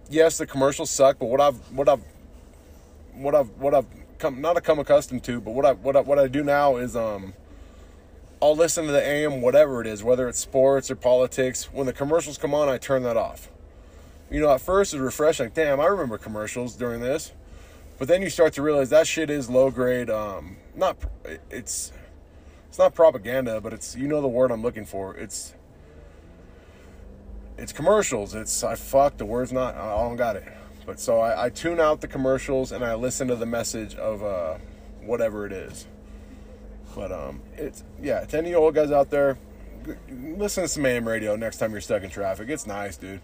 yes, 0.09 0.39
the 0.39 0.47
commercials 0.47 0.91
suck, 0.91 1.19
but 1.19 1.27
what 1.27 1.41
I've 1.41 1.57
what 1.71 1.89
I've 1.89 2.03
what 3.15 3.35
I've 3.35 3.51
what 3.59 3.75
I've 3.75 3.87
come 4.19 4.41
not 4.41 4.63
come 4.65 4.79
accustomed 4.79 5.23
to, 5.25 5.41
but 5.41 5.51
what 5.51 5.67
I 5.67 5.73
what 5.73 5.95
I, 5.97 6.01
what 6.01 6.19
I 6.19 6.27
do 6.27 6.43
now 6.43 6.77
is 6.77 6.97
um. 6.97 7.35
I'll 8.43 8.57
listen 8.57 8.85
to 8.85 8.93
the 8.93 9.01
AM, 9.03 9.41
whatever 9.41 9.81
it 9.81 9.87
is, 9.87 10.05
whether 10.05 10.29
it's 10.29 10.39
sports 10.39 10.91
or 10.91 10.97
politics. 10.97 11.73
When 11.73 11.87
the 11.87 11.95
commercials 11.95 12.37
come 12.37 12.53
on, 12.53 12.69
I 12.69 12.77
turn 12.77 13.03
that 13.05 13.17
off 13.17 13.49
you 14.31 14.41
know, 14.41 14.51
at 14.51 14.61
first 14.61 14.93
it's 14.93 15.01
refreshing. 15.01 15.47
Like, 15.47 15.55
damn, 15.55 15.81
I 15.81 15.87
remember 15.87 16.19
commercials 16.19 16.75
during 16.75 17.01
this. 17.01 17.33
But 17.99 18.09
then 18.09 18.21
you 18.21 18.29
start 18.29 18.53
to 18.55 18.63
realize 18.63 18.91
that 18.91 19.07
shit 19.07 19.31
is 19.31 19.49
low 19.49 19.71
grade. 19.71 20.11
Um, 20.11 20.57
not 20.75 20.97
it's 21.51 21.93
it's 22.69 22.79
not 22.79 22.95
propaganda, 22.95 23.61
but 23.61 23.73
it's 23.73 23.95
you 23.95 24.09
know 24.09 24.21
the 24.21 24.29
word 24.29 24.51
I'm 24.51 24.63
looking 24.63 24.85
for. 24.85 25.15
It's 25.17 25.55
it's 27.59 27.73
commercials. 27.73 28.35
It's 28.35 28.65
I 28.65 28.75
fuck 28.75 29.17
the 29.17 29.25
word's 29.25 29.53
not 29.53 29.75
I 29.75 29.97
don't 29.97 30.17
got 30.17 30.37
it. 30.37 30.45
But 30.87 31.01
so 31.01 31.21
I, 31.21 31.47
I 31.47 31.51
tune 31.51 31.81
out 31.81 32.01
the 32.01 32.09
commercials 32.09 32.73
and 32.73 32.85
I 32.85 32.95
listen 32.95 33.29
to 33.29 33.37
the 33.37 33.47
message 33.47 33.95
of 33.95 34.23
uh, 34.23 34.57
whatever 35.03 35.47
it 35.47 35.53
is. 35.53 35.87
But 36.95 37.11
um, 37.11 37.41
it's 37.57 37.83
yeah. 38.01 38.25
To 38.25 38.39
any 38.39 38.55
old 38.55 38.75
guys 38.75 38.91
out 38.91 39.11
there, 39.11 39.39
listen 40.11 40.63
to 40.65 40.69
some 40.69 40.85
AM 40.87 41.09
radio 41.09 41.37
next 41.37 41.59
time 41.59 41.73
you're 41.73 41.81
stuck 41.81 42.03
in 42.03 42.11
traffic. 42.11 42.49
It's 42.49 42.67
nice, 42.67 42.97
dude. 42.97 43.21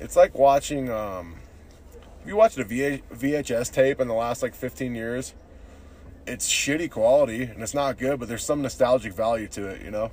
It's 0.00 0.16
like 0.16 0.36
watching. 0.36 0.90
Um, 0.90 1.36
if 2.22 2.28
you 2.28 2.36
watched 2.36 2.58
a 2.58 2.64
VHS 2.64 3.72
tape 3.72 4.00
in 4.00 4.06
the 4.06 4.14
last 4.14 4.44
like 4.44 4.54
15 4.54 4.94
years, 4.94 5.34
it's 6.24 6.48
shitty 6.48 6.88
quality 6.88 7.42
and 7.42 7.60
it's 7.64 7.74
not 7.74 7.98
good, 7.98 8.20
but 8.20 8.28
there's 8.28 8.44
some 8.44 8.62
nostalgic 8.62 9.12
value 9.12 9.48
to 9.48 9.66
it, 9.66 9.82
you 9.82 9.90
know. 9.90 10.12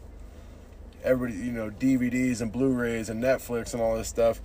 Everybody, 1.03 1.39
you 1.39 1.51
know, 1.51 1.69
DVDs 1.69 2.41
and 2.41 2.51
Blu-rays 2.51 3.09
and 3.09 3.23
Netflix 3.23 3.73
and 3.73 3.81
all 3.81 3.95
this 3.95 4.07
stuff. 4.07 4.41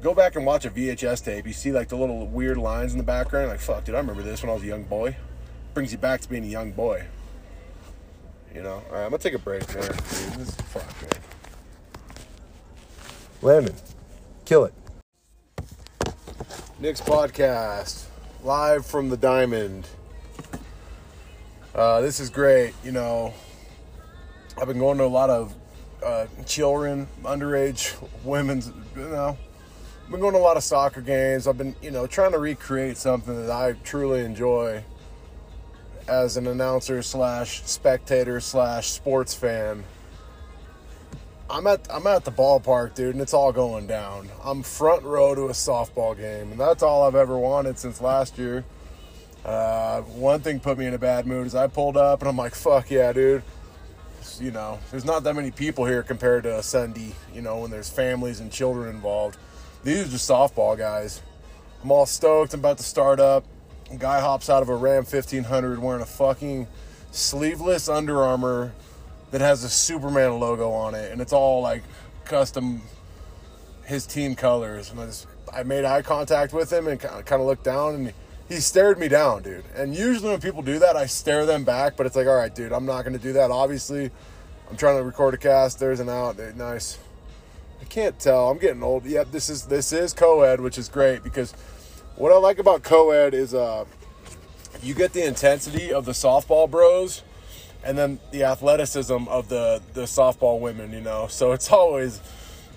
Go 0.00 0.14
back 0.14 0.36
and 0.36 0.46
watch 0.46 0.64
a 0.64 0.70
VHS 0.70 1.24
tape. 1.24 1.46
You 1.46 1.52
see 1.52 1.72
like 1.72 1.88
the 1.88 1.96
little 1.96 2.26
weird 2.26 2.56
lines 2.56 2.92
in 2.92 2.98
the 2.98 3.04
background. 3.04 3.48
Like, 3.48 3.60
fuck, 3.60 3.84
dude, 3.84 3.94
I 3.94 3.98
remember 3.98 4.22
this 4.22 4.42
when 4.42 4.50
I 4.50 4.54
was 4.54 4.62
a 4.62 4.66
young 4.66 4.84
boy. 4.84 5.16
Brings 5.74 5.92
you 5.92 5.98
back 5.98 6.20
to 6.22 6.28
being 6.28 6.44
a 6.44 6.48
young 6.48 6.72
boy. 6.72 7.06
You 8.54 8.62
know. 8.62 8.82
All 8.88 8.92
right, 8.92 9.04
I'm 9.04 9.10
gonna 9.10 9.18
take 9.18 9.34
a 9.34 9.38
break. 9.38 9.66
Dude, 9.66 9.82
this 9.82 10.38
is 10.38 10.54
fuck, 10.54 10.86
man. 11.02 11.22
Landon. 13.42 13.74
Kill 14.44 14.64
it. 14.64 14.74
Nick's 16.80 17.00
podcast, 17.00 18.06
live 18.42 18.86
from 18.86 19.10
the 19.10 19.16
Diamond. 19.16 19.86
Uh, 21.74 22.00
this 22.00 22.18
is 22.18 22.30
great. 22.30 22.72
You 22.82 22.92
know, 22.92 23.34
I've 24.60 24.66
been 24.66 24.78
going 24.78 24.98
to 24.98 25.04
a 25.04 25.06
lot 25.06 25.30
of 25.30 25.54
uh, 26.04 26.26
children, 26.46 27.08
underage 27.22 27.94
women's, 28.24 28.70
you 28.94 29.08
know, 29.08 29.38
I've 30.04 30.10
been 30.10 30.20
going 30.20 30.34
to 30.34 30.38
a 30.38 30.40
lot 30.40 30.58
of 30.58 30.62
soccer 30.62 31.00
games. 31.00 31.46
I've 31.46 31.56
been, 31.56 31.74
you 31.80 31.90
know, 31.90 32.06
trying 32.06 32.32
to 32.32 32.38
recreate 32.38 32.98
something 32.98 33.34
that 33.46 33.50
I 33.50 33.72
truly 33.84 34.20
enjoy 34.20 34.84
as 36.08 36.36
an 36.36 36.46
announcer 36.46 37.00
slash 37.00 37.62
spectator 37.62 38.40
slash 38.40 38.88
sports 38.88 39.32
fan. 39.32 39.84
I'm 41.48 41.66
at 41.66 41.86
I'm 41.90 42.06
at 42.06 42.24
the 42.24 42.32
ballpark, 42.32 42.94
dude, 42.94 43.14
and 43.14 43.22
it's 43.22 43.34
all 43.34 43.52
going 43.52 43.86
down. 43.86 44.28
I'm 44.44 44.62
front 44.62 45.04
row 45.04 45.34
to 45.34 45.42
a 45.46 45.52
softball 45.52 46.16
game, 46.16 46.52
and 46.52 46.60
that's 46.60 46.82
all 46.82 47.04
I've 47.04 47.16
ever 47.16 47.38
wanted 47.38 47.78
since 47.78 48.00
last 48.00 48.36
year. 48.36 48.64
Uh, 49.44 50.02
one 50.02 50.40
thing 50.40 50.60
put 50.60 50.76
me 50.76 50.86
in 50.86 50.94
a 50.94 50.98
bad 50.98 51.26
mood 51.26 51.46
is 51.46 51.54
I 51.54 51.66
pulled 51.66 51.96
up 51.96 52.20
and 52.20 52.28
I'm 52.28 52.36
like, 52.36 52.54
"Fuck 52.54 52.90
yeah, 52.90 53.12
dude!" 53.12 53.42
You 54.40 54.50
know, 54.50 54.78
there's 54.90 55.04
not 55.04 55.22
that 55.24 55.34
many 55.34 55.50
people 55.50 55.84
here 55.84 56.02
compared 56.02 56.44
to 56.44 56.62
Sunday. 56.62 57.14
You 57.34 57.42
know, 57.42 57.60
when 57.60 57.70
there's 57.70 57.88
families 57.88 58.40
and 58.40 58.50
children 58.50 58.88
involved. 58.88 59.38
These 59.82 60.06
are 60.06 60.10
just 60.10 60.28
softball 60.28 60.76
guys. 60.76 61.22
I'm 61.82 61.90
all 61.90 62.06
stoked. 62.06 62.52
I'm 62.52 62.60
about 62.60 62.78
to 62.78 62.84
start 62.84 63.20
up. 63.20 63.44
A 63.90 63.96
guy 63.96 64.20
hops 64.20 64.50
out 64.50 64.62
of 64.62 64.68
a 64.68 64.74
Ram 64.74 65.04
1500 65.04 65.78
wearing 65.78 66.02
a 66.02 66.06
fucking 66.06 66.68
sleeveless 67.10 67.88
Under 67.88 68.22
Armour 68.22 68.72
that 69.30 69.40
has 69.40 69.64
a 69.64 69.68
Superman 69.68 70.38
logo 70.38 70.70
on 70.70 70.94
it, 70.94 71.12
and 71.12 71.20
it's 71.20 71.32
all 71.32 71.62
like 71.62 71.82
custom 72.24 72.82
his 73.84 74.06
team 74.06 74.34
colors. 74.34 74.90
And 74.90 75.00
I 75.00 75.06
just 75.06 75.26
I 75.52 75.62
made 75.62 75.84
eye 75.84 76.02
contact 76.02 76.52
with 76.52 76.72
him 76.72 76.86
and 76.86 77.00
kind 77.00 77.32
of 77.32 77.40
looked 77.42 77.64
down, 77.64 77.94
and 77.94 78.06
he 78.08 78.12
stared 78.58 78.98
me 78.98 79.06
down, 79.06 79.42
dude. 79.42 79.64
And 79.76 79.94
usually 79.94 80.30
when 80.30 80.40
people 80.40 80.62
do 80.62 80.80
that, 80.80 80.96
I 80.96 81.06
stare 81.06 81.46
them 81.46 81.62
back, 81.62 81.96
but 81.96 82.06
it's 82.06 82.16
like, 82.16 82.26
all 82.26 82.36
right, 82.36 82.52
dude, 82.52 82.72
I'm 82.72 82.84
not 82.84 83.04
gonna 83.04 83.18
do 83.18 83.32
that. 83.34 83.52
Obviously, 83.52 84.10
I'm 84.68 84.76
trying 84.76 84.98
to 84.98 85.04
record 85.04 85.34
a 85.34 85.36
cast. 85.36 85.78
There's 85.78 86.00
an 86.00 86.08
out. 86.08 86.38
Nice. 86.56 86.98
I 87.80 87.84
can't 87.84 88.18
tell. 88.18 88.50
I'm 88.50 88.58
getting 88.58 88.82
old. 88.82 89.04
Yep, 89.04 89.30
this 89.30 89.48
is 89.48 89.66
this 89.66 89.92
is 89.92 90.12
co-ed, 90.12 90.60
which 90.60 90.78
is 90.78 90.88
great 90.88 91.22
because 91.22 91.52
what 92.16 92.32
I 92.32 92.36
like 92.36 92.58
about 92.58 92.82
co-ed 92.82 93.34
is 93.34 93.54
uh, 93.54 93.84
you 94.82 94.94
get 94.94 95.12
the 95.12 95.24
intensity 95.24 95.92
of 95.92 96.04
the 96.04 96.12
softball 96.12 96.70
bros 96.70 97.22
and 97.84 97.96
then 97.96 98.20
the 98.30 98.44
athleticism 98.44 99.28
of 99.28 99.48
the 99.48 99.80
the 99.94 100.02
softball 100.02 100.60
women, 100.60 100.92
you 100.92 101.00
know. 101.00 101.26
So 101.28 101.52
it's 101.52 101.70
always 101.70 102.20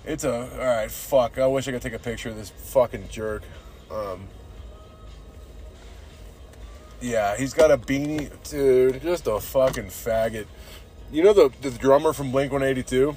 it's 0.04 0.24
a 0.24 0.50
all 0.60 0.66
right. 0.66 0.90
Fuck, 0.90 1.38
I 1.38 1.46
wish 1.46 1.68
I 1.68 1.72
could 1.72 1.82
take 1.82 1.92
a 1.92 1.98
picture 1.98 2.30
of 2.30 2.36
this 2.36 2.50
fucking 2.50 3.08
jerk. 3.10 3.42
Um, 3.90 4.28
yeah, 7.04 7.36
he's 7.36 7.52
got 7.52 7.70
a 7.70 7.78
beanie, 7.78 8.30
dude. 8.48 9.02
Just 9.02 9.26
a 9.26 9.38
fucking 9.38 9.86
faggot. 9.86 10.46
You 11.12 11.22
know 11.22 11.32
the 11.32 11.52
the 11.60 11.70
drummer 11.70 12.12
from 12.12 12.32
Blink 12.32 12.52
One 12.52 12.62
Eighty 12.62 12.82
Two. 12.82 13.16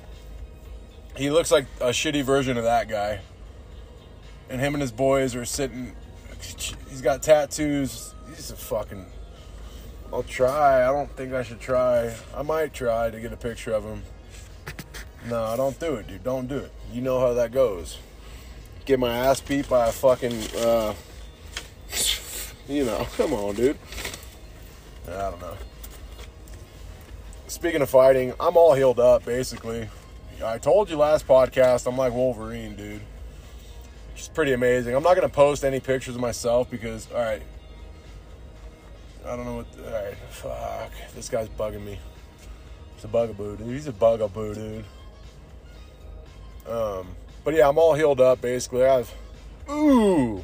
He 1.16 1.30
looks 1.30 1.52
like 1.52 1.66
a 1.80 1.90
shitty 1.90 2.24
version 2.24 2.58
of 2.58 2.64
that 2.64 2.88
guy. 2.88 3.22
And 4.50 4.62
him 4.62 4.76
and 4.76 4.82
his 4.82 4.92
boys 4.92 5.36
are 5.36 5.46
sitting. 5.46 5.96
He's 6.90 7.02
got 7.02 7.24
tattoos. 7.24 8.14
He's 8.30 8.52
a 8.52 8.56
fucking 8.56 9.06
I'll 10.12 10.24
try. 10.24 10.84
I 10.84 10.92
don't 10.92 11.10
think 11.12 11.34
I 11.34 11.44
should 11.44 11.60
try. 11.60 12.14
I 12.36 12.42
might 12.42 12.74
try 12.74 13.10
to 13.10 13.20
get 13.20 13.34
a 13.34 13.38
picture 13.38 13.74
of 13.74 13.84
him. 13.84 14.04
No, 15.30 15.56
don't 15.58 15.78
do 15.80 15.96
it, 15.96 16.08
dude. 16.08 16.24
Don't 16.24 16.48
do 16.48 16.58
it. 16.58 16.72
You 16.94 17.02
know 17.02 17.20
how 17.20 17.34
that 17.34 17.52
goes. 17.52 17.98
Get 18.86 19.00
my 19.00 19.14
ass 19.14 19.42
beat 19.42 19.68
by 19.68 19.88
a 19.88 19.92
fucking, 19.92 20.42
uh, 20.60 20.94
you 22.68 22.86
know, 22.86 23.08
come 23.16 23.34
on, 23.34 23.56
dude. 23.56 23.78
I 25.08 25.30
don't 25.30 25.42
know. 25.42 25.58
Speaking 27.48 27.82
of 27.82 27.90
fighting, 27.90 28.34
I'm 28.40 28.58
all 28.58 28.74
healed 28.74 29.00
up, 29.00 29.26
basically. 29.26 29.90
I 30.44 30.58
told 30.58 30.90
you 30.90 30.98
last 30.98 31.28
podcast, 31.28 31.88
I'm 31.88 31.98
like 31.98 32.14
Wolverine, 32.14 32.76
dude. 32.76 33.02
It's 34.16 34.28
pretty 34.28 34.54
amazing. 34.54 34.96
I'm 34.96 35.04
not 35.04 35.16
going 35.16 35.28
to 35.28 35.34
post 35.34 35.64
any 35.64 35.80
pictures 35.80 36.16
of 36.16 36.22
myself 36.22 36.70
because, 36.70 37.08
all 37.12 37.22
right, 37.22 37.42
I 39.26 39.36
don't 39.36 39.46
know 39.46 39.58
what. 39.58 39.68
All 39.86 40.04
right, 40.04 40.16
fuck. 40.30 40.92
This 41.16 41.30
guy's 41.30 41.50
bugging 41.50 41.84
me. 41.84 42.00
He's 42.96 43.04
a 43.04 43.08
bugaboo, 43.08 43.58
dude. 43.58 43.68
He's 43.68 43.88
a 43.88 43.92
bugaboo, 43.92 44.56
dude. 44.56 44.86
Um, 46.68 47.08
but 47.44 47.54
yeah, 47.54 47.70
I'm 47.70 47.78
all 47.78 47.94
healed 47.94 48.20
up 48.20 48.42
basically. 48.42 48.86
I've 48.86 49.14
ooh, 49.70 50.44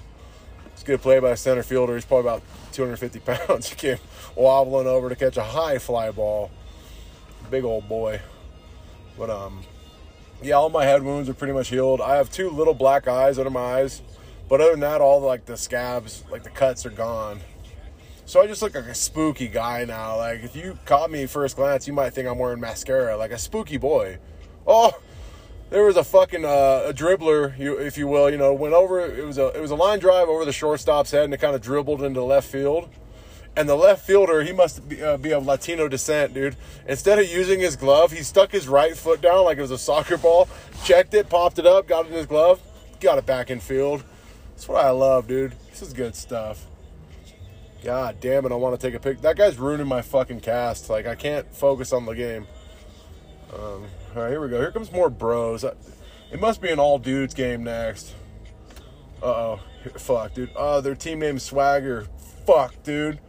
it's 0.84 0.90
a 0.90 0.92
good 0.92 1.02
play 1.02 1.20
by 1.20 1.32
a 1.32 1.38
center 1.38 1.64
fielder. 1.64 1.96
He's 1.96 2.04
probably 2.04 2.30
about 2.30 2.44
250 2.74 3.20
pounds. 3.48 3.70
He 3.70 3.76
came 3.76 3.98
wobbling 4.36 4.88
over 4.88 5.08
to 5.08 5.16
catch 5.16 5.38
a 5.38 5.44
high 5.44 5.78
fly 5.78 6.12
ball. 6.12 6.52
Big 7.50 7.64
old 7.64 7.88
boy. 7.88 8.20
But 9.18 9.30
um, 9.30 9.64
yeah, 10.42 10.56
all 10.56 10.70
my 10.70 10.84
head 10.84 11.04
wounds 11.04 11.30
are 11.30 11.34
pretty 11.34 11.54
much 11.54 11.70
healed. 11.70 12.02
I 12.02 12.18
have 12.18 12.30
two 12.30 12.50
little 12.50 12.74
black 12.74 13.08
eyes 13.08 13.38
under 13.38 13.50
my 13.50 13.62
eyes, 13.62 14.02
but 14.50 14.60
other 14.60 14.72
than 14.72 14.82
that, 14.82 15.00
all 15.00 15.22
like 15.22 15.46
the 15.46 15.56
scabs, 15.56 16.26
like 16.30 16.44
the 16.44 16.50
cuts 16.50 16.86
are 16.86 16.90
gone. 16.90 17.40
So 18.26 18.42
I 18.42 18.48
just 18.48 18.62
look 18.62 18.76
like 18.76 18.86
a 18.86 18.96
spooky 18.96 19.48
guy 19.48 19.86
now. 19.86 20.18
Like 20.18 20.44
if 20.44 20.54
you 20.56 20.78
caught 20.86 21.12
me 21.12 21.28
first 21.28 21.56
glance, 21.56 21.88
you 21.88 21.94
might 21.94 22.14
think 22.14 22.28
I'm 22.28 22.40
wearing 22.40 22.60
mascara, 22.60 23.16
like 23.16 23.32
a 23.32 23.38
spooky 23.38 23.78
boy. 23.78 24.18
Oh, 24.68 24.92
there 25.74 25.84
was 25.84 25.98
a 25.98 26.04
fucking 26.04 26.46
uh, 26.46 26.84
a 26.86 26.94
dribbler, 26.94 27.58
you, 27.58 27.80
if 27.80 27.98
you 27.98 28.08
will. 28.08 28.30
You 28.30 28.38
know, 28.38 28.54
went 28.54 28.76
over. 28.76 29.00
It 29.00 29.26
was 29.26 29.40
a 29.40 29.48
it 29.48 29.60
was 29.60 29.72
a 29.72 29.76
line 29.76 29.98
drive 29.98 30.30
over 30.30 30.46
the 30.46 30.54
shortstop's 30.54 31.10
head, 31.10 31.24
and 31.24 31.34
it 31.34 31.38
kind 31.38 31.56
of 31.56 31.64
dribbled 31.64 32.04
into 32.04 32.22
left 32.22 32.48
field. 32.48 32.90
And 33.56 33.68
the 33.68 33.76
left 33.76 34.06
fielder, 34.06 34.44
he 34.44 34.52
must 34.52 34.88
be, 34.88 35.02
uh, 35.02 35.18
be 35.18 35.34
of 35.34 35.48
Latino 35.48 35.88
descent, 35.88 36.36
dude. 36.36 36.56
Instead 36.88 37.18
of 37.18 37.28
using 37.28 37.60
his 37.60 37.76
glove, 37.76 38.12
he 38.12 38.22
stuck 38.22 38.52
his 38.52 38.68
right 38.68 38.96
foot 38.96 39.20
down 39.20 39.46
like 39.46 39.58
it 39.58 39.62
was 39.62 39.72
a 39.72 39.78
soccer 39.78 40.18
ball, 40.18 40.48
checked 40.86 41.16
it, 41.16 41.28
popped 41.28 41.58
it 41.58 41.66
up, 41.66 41.88
got 41.88 42.06
it 42.06 42.10
in 42.10 42.18
his 42.18 42.28
glove, 42.28 42.62
got 43.00 43.18
it 43.18 43.26
back 43.26 43.50
in 43.50 43.60
field. 43.60 44.04
That's 44.52 44.68
what 44.68 44.86
I 44.86 44.92
love, 44.92 45.28
dude. 45.28 45.54
This 45.72 45.82
is 45.82 45.94
good 45.94 46.16
stuff. 46.16 46.68
God 47.84 48.20
damn 48.20 48.46
it, 48.46 48.52
I 48.52 48.56
want 48.56 48.80
to 48.80 48.88
take 48.88 48.96
a 48.96 49.00
pic. 49.00 49.22
That 49.22 49.38
guy's 49.38 49.58
ruining 49.58 49.88
my 49.88 50.04
fucking 50.04 50.42
cast. 50.42 50.90
Like, 50.90 51.08
I 51.08 51.16
can't 51.16 51.52
focus 51.54 51.94
on 51.94 52.06
the 52.06 52.14
game. 52.14 52.48
Um, 53.54 53.86
all 54.16 54.24
right, 54.24 54.30
here 54.30 54.42
we 54.42 54.50
go. 54.50 54.60
Here 54.60 54.72
comes 54.72 54.92
more 54.92 55.10
bros. 55.10 55.64
It 55.64 56.40
must 56.40 56.62
be 56.62 56.70
an 56.70 56.80
all 56.80 57.00
dudes 57.00 57.34
game 57.34 57.64
next. 57.64 58.14
Uh 59.22 59.26
oh. 59.26 59.60
Fuck, 59.98 60.34
dude. 60.34 60.52
Oh, 60.56 60.82
their 60.82 60.96
team 60.96 61.20
name 61.20 61.40
Swagger. 61.40 62.08
Fuck, 62.46 62.84
dude 62.84 63.20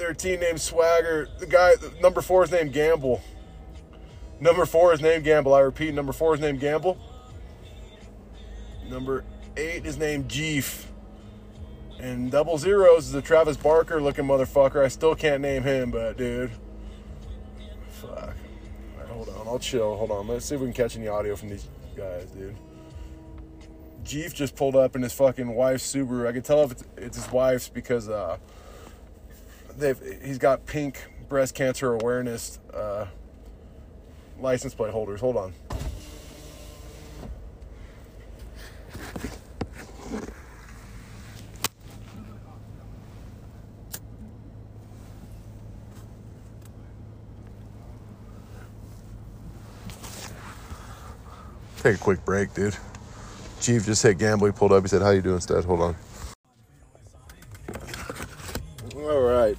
their 0.00 0.14
team 0.14 0.40
named 0.40 0.60
Swagger. 0.60 1.28
The 1.38 1.46
guy, 1.46 1.74
number 2.00 2.20
four 2.20 2.42
is 2.42 2.50
named 2.50 2.72
Gamble. 2.72 3.22
Number 4.40 4.64
four 4.64 4.92
is 4.92 5.00
named 5.00 5.24
Gamble. 5.24 5.54
I 5.54 5.60
repeat, 5.60 5.94
number 5.94 6.12
four 6.12 6.34
is 6.34 6.40
named 6.40 6.58
Gamble. 6.58 6.98
Number 8.88 9.24
eight 9.56 9.86
is 9.86 9.98
named 9.98 10.28
Jeef. 10.28 10.90
And 11.98 12.30
double 12.30 12.56
zeros 12.56 13.06
is 13.06 13.14
a 13.14 13.20
Travis 13.20 13.58
Barker 13.58 14.00
looking 14.00 14.24
motherfucker. 14.24 14.82
I 14.82 14.88
still 14.88 15.14
can't 15.14 15.42
name 15.42 15.62
him, 15.62 15.90
but 15.90 16.16
dude. 16.16 16.50
Fuck. 17.90 18.34
Hold 19.10 19.28
on. 19.28 19.46
I'll 19.46 19.58
chill. 19.58 19.96
Hold 19.96 20.10
on. 20.10 20.28
Let's 20.28 20.46
see 20.46 20.54
if 20.54 20.60
we 20.60 20.66
can 20.66 20.74
catch 20.74 20.96
any 20.96 21.08
audio 21.08 21.36
from 21.36 21.50
these 21.50 21.66
guys, 21.96 22.30
dude. 22.30 22.56
Jeef 24.04 24.34
just 24.34 24.56
pulled 24.56 24.76
up 24.76 24.96
in 24.96 25.02
his 25.02 25.12
fucking 25.12 25.54
wife's 25.54 25.94
Subaru. 25.94 26.26
I 26.26 26.32
can 26.32 26.42
tell 26.42 26.62
if 26.64 26.72
it's, 26.72 26.84
it's 26.96 27.16
his 27.16 27.30
wife's 27.30 27.68
because 27.68 28.08
uh, 28.08 28.38
they've 29.76 30.00
he's 30.24 30.38
got 30.38 30.64
pink 30.66 31.06
breast 31.28 31.54
cancer 31.54 31.94
awareness 31.94 32.58
uh, 32.72 33.06
license 34.40 34.74
plate 34.74 34.92
holders. 34.92 35.20
Hold 35.20 35.36
on. 35.36 35.52
Take 51.82 51.96
a 51.96 51.98
quick 51.98 52.24
break, 52.24 52.52
dude. 52.54 52.76
Chief 53.60 53.84
just 53.84 54.02
hit 54.02 54.18
Gamble. 54.18 54.46
He 54.46 54.52
pulled 54.52 54.72
up. 54.72 54.82
He 54.82 54.88
said, 54.88 55.02
"How 55.02 55.10
you 55.10 55.22
doing, 55.22 55.40
Stud?" 55.40 55.64
Hold 55.64 55.80
on. 55.80 55.96
All 58.96 59.20
right. 59.20 59.56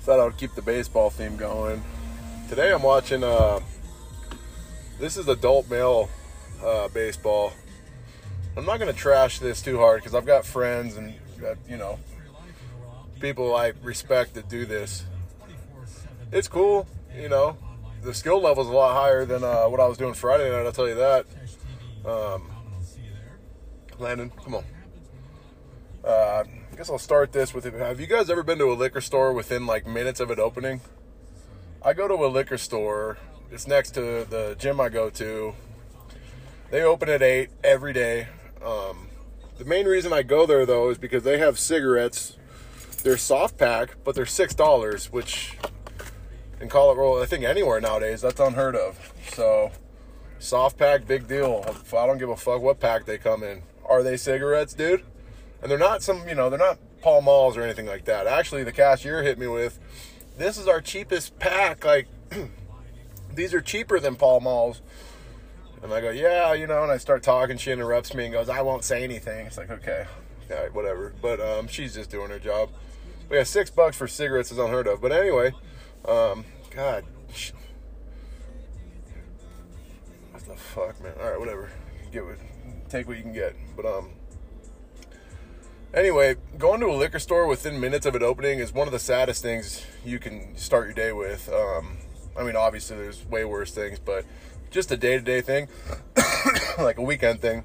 Thought 0.00 0.20
I 0.20 0.24
would 0.24 0.36
keep 0.36 0.54
the 0.54 0.62
baseball 0.62 1.10
theme 1.10 1.36
going. 1.36 1.82
Today 2.48 2.72
I'm 2.72 2.82
watching. 2.82 3.22
Uh, 3.22 3.60
this 4.98 5.16
is 5.16 5.28
adult 5.28 5.70
male 5.70 6.08
uh, 6.64 6.88
baseball. 6.88 7.52
I'm 8.56 8.64
not 8.64 8.78
gonna 8.78 8.92
trash 8.92 9.38
this 9.38 9.60
too 9.60 9.78
hard 9.78 10.00
because 10.00 10.14
I've 10.14 10.26
got 10.26 10.46
friends 10.46 10.96
and 10.96 11.14
got, 11.40 11.56
you 11.68 11.76
know 11.76 11.98
people 13.20 13.54
I 13.54 13.72
respect 13.82 14.34
that 14.34 14.48
do 14.48 14.66
this. 14.66 15.04
It's 16.32 16.48
cool, 16.48 16.86
you 17.16 17.28
know. 17.28 17.56
The 18.02 18.14
skill 18.14 18.40
level 18.40 18.62
is 18.62 18.68
a 18.68 18.72
lot 18.72 18.94
higher 18.94 19.24
than 19.24 19.42
uh, 19.42 19.64
what 19.64 19.80
I 19.80 19.86
was 19.86 19.98
doing 19.98 20.14
Friday 20.14 20.50
night. 20.50 20.64
I'll 20.64 20.72
tell 20.72 20.88
you 20.88 20.94
that. 20.94 21.26
Um, 22.04 22.50
Landon, 23.98 24.30
come 24.44 24.54
on. 24.54 24.64
Uh, 26.04 26.44
I 26.72 26.76
guess 26.76 26.88
I'll 26.88 26.98
start 26.98 27.32
this 27.32 27.52
with 27.52 27.66
it. 27.66 27.74
Have 27.74 27.98
you 27.98 28.06
guys 28.06 28.30
ever 28.30 28.42
been 28.42 28.58
to 28.58 28.70
a 28.70 28.74
liquor 28.74 29.00
store 29.00 29.32
within 29.32 29.66
like 29.66 29.86
minutes 29.86 30.20
of 30.20 30.30
it 30.30 30.38
opening? 30.38 30.80
I 31.82 31.94
go 31.94 32.06
to 32.06 32.14
a 32.14 32.28
liquor 32.28 32.58
store. 32.58 33.18
It's 33.50 33.66
next 33.66 33.92
to 33.92 34.24
the 34.28 34.56
gym 34.58 34.80
I 34.80 34.88
go 34.88 35.10
to. 35.10 35.54
They 36.70 36.82
open 36.82 37.08
at 37.08 37.22
eight 37.22 37.50
every 37.64 37.92
day. 37.92 38.28
Um, 38.64 39.08
the 39.58 39.64
main 39.64 39.86
reason 39.86 40.12
I 40.12 40.22
go 40.22 40.46
there 40.46 40.66
though 40.66 40.90
is 40.90 40.98
because 40.98 41.22
they 41.22 41.38
have 41.38 41.58
cigarettes. 41.58 42.36
They're 43.02 43.16
soft 43.16 43.56
pack, 43.56 43.96
but 44.04 44.14
they're 44.14 44.26
six 44.26 44.54
dollars, 44.54 45.10
which 45.12 45.56
in 46.60 46.68
Colorado, 46.68 47.22
I 47.22 47.26
think 47.26 47.44
anywhere 47.44 47.80
nowadays, 47.80 48.22
that's 48.22 48.40
unheard 48.40 48.76
of. 48.76 49.12
So, 49.32 49.72
soft 50.38 50.78
pack, 50.78 51.06
big 51.06 51.28
deal. 51.28 51.64
I 51.66 52.06
don't 52.06 52.18
give 52.18 52.30
a 52.30 52.36
fuck 52.36 52.62
what 52.62 52.80
pack 52.80 53.04
they 53.04 53.18
come 53.18 53.42
in. 53.42 53.62
Are 53.88 54.02
they 54.02 54.16
cigarettes, 54.16 54.74
dude? 54.74 55.04
and 55.62 55.70
they're 55.70 55.78
not 55.78 56.02
some, 56.02 56.28
you 56.28 56.34
know, 56.34 56.50
they're 56.50 56.58
not 56.58 56.78
Pall 57.02 57.22
Malls 57.22 57.56
or 57.56 57.62
anything 57.62 57.86
like 57.86 58.04
that. 58.04 58.26
Actually, 58.26 58.64
the 58.64 58.72
cashier 58.72 59.22
hit 59.22 59.38
me 59.38 59.46
with, 59.46 59.78
"This 60.36 60.58
is 60.58 60.66
our 60.68 60.80
cheapest 60.80 61.38
pack. 61.38 61.84
Like, 61.84 62.08
these 63.34 63.54
are 63.54 63.60
cheaper 63.60 64.00
than 64.00 64.16
Pall 64.16 64.40
Malls." 64.40 64.80
And 65.82 65.92
I 65.92 66.00
go, 66.00 66.10
"Yeah, 66.10 66.52
you 66.52 66.66
know." 66.66 66.82
And 66.82 66.92
I 66.92 66.98
start 66.98 67.22
talking. 67.22 67.58
She 67.58 67.72
interrupts 67.72 68.14
me 68.14 68.24
and 68.24 68.32
goes, 68.32 68.48
"I 68.48 68.60
won't 68.62 68.84
say 68.84 69.04
anything." 69.04 69.46
It's 69.46 69.58
like, 69.58 69.70
okay, 69.70 70.06
all 70.50 70.56
right, 70.56 70.74
whatever. 70.74 71.14
But 71.20 71.40
um, 71.40 71.68
she's 71.68 71.94
just 71.94 72.10
doing 72.10 72.30
her 72.30 72.38
job. 72.38 72.70
But 73.28 73.36
yeah, 73.36 73.42
six 73.42 73.70
bucks 73.70 73.96
for 73.96 74.06
cigarettes 74.06 74.52
is 74.52 74.58
unheard 74.58 74.86
of. 74.86 75.00
But 75.00 75.12
anyway, 75.12 75.52
um, 76.06 76.44
God, 76.70 77.04
what 80.30 80.44
the 80.46 80.56
fuck, 80.56 81.02
man? 81.02 81.12
All 81.20 81.30
right, 81.30 81.38
whatever. 81.38 81.70
Get 82.12 82.24
what, 82.24 82.36
take 82.88 83.08
what 83.08 83.16
you 83.16 83.22
can 83.22 83.32
get. 83.32 83.54
But 83.76 83.86
um. 83.86 84.10
Anyway, 85.94 86.36
going 86.58 86.80
to 86.80 86.86
a 86.86 86.92
liquor 86.92 87.18
store 87.18 87.46
within 87.46 87.80
minutes 87.80 88.04
of 88.04 88.14
it 88.14 88.22
opening 88.22 88.58
is 88.58 88.72
one 88.72 88.86
of 88.86 88.92
the 88.92 88.98
saddest 88.98 89.42
things 89.42 89.86
you 90.04 90.18
can 90.18 90.54
start 90.56 90.86
your 90.86 90.94
day 90.94 91.12
with. 91.12 91.48
Um, 91.50 91.96
I 92.38 92.42
mean, 92.42 92.54
obviously, 92.54 92.96
there's 92.96 93.24
way 93.26 93.46
worse 93.46 93.70
things, 93.70 93.98
but 93.98 94.26
just 94.70 94.90
a 94.92 94.96
day 94.96 95.16
to 95.16 95.22
day 95.22 95.40
thing, 95.40 95.68
like 96.78 96.98
a 96.98 97.02
weekend 97.02 97.40
thing. 97.40 97.64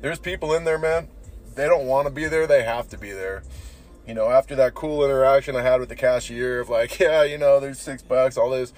There's 0.00 0.18
people 0.18 0.52
in 0.54 0.64
there, 0.64 0.78
man. 0.78 1.08
They 1.54 1.66
don't 1.66 1.86
want 1.86 2.06
to 2.06 2.12
be 2.12 2.26
there, 2.26 2.46
they 2.46 2.64
have 2.64 2.88
to 2.88 2.98
be 2.98 3.12
there. 3.12 3.44
You 4.06 4.14
know, 4.14 4.30
after 4.30 4.54
that 4.56 4.74
cool 4.74 5.04
interaction 5.04 5.56
I 5.56 5.62
had 5.62 5.80
with 5.80 5.88
the 5.88 5.96
cashier 5.96 6.60
of 6.60 6.68
like, 6.68 6.98
yeah, 7.00 7.24
you 7.24 7.38
know, 7.38 7.60
there's 7.60 7.80
six 7.80 8.02
bucks, 8.02 8.36
all 8.36 8.50
this. 8.50 8.72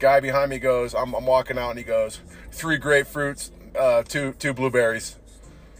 Guy 0.00 0.20
behind 0.20 0.50
me 0.50 0.58
goes, 0.58 0.94
I'm, 0.94 1.14
I'm 1.14 1.26
walking 1.26 1.56
out 1.56 1.70
and 1.70 1.78
he 1.78 1.84
goes, 1.84 2.20
three 2.50 2.78
grapefruits, 2.78 3.50
uh, 3.78 4.02
two 4.02 4.32
two 4.38 4.52
blueberries. 4.52 5.16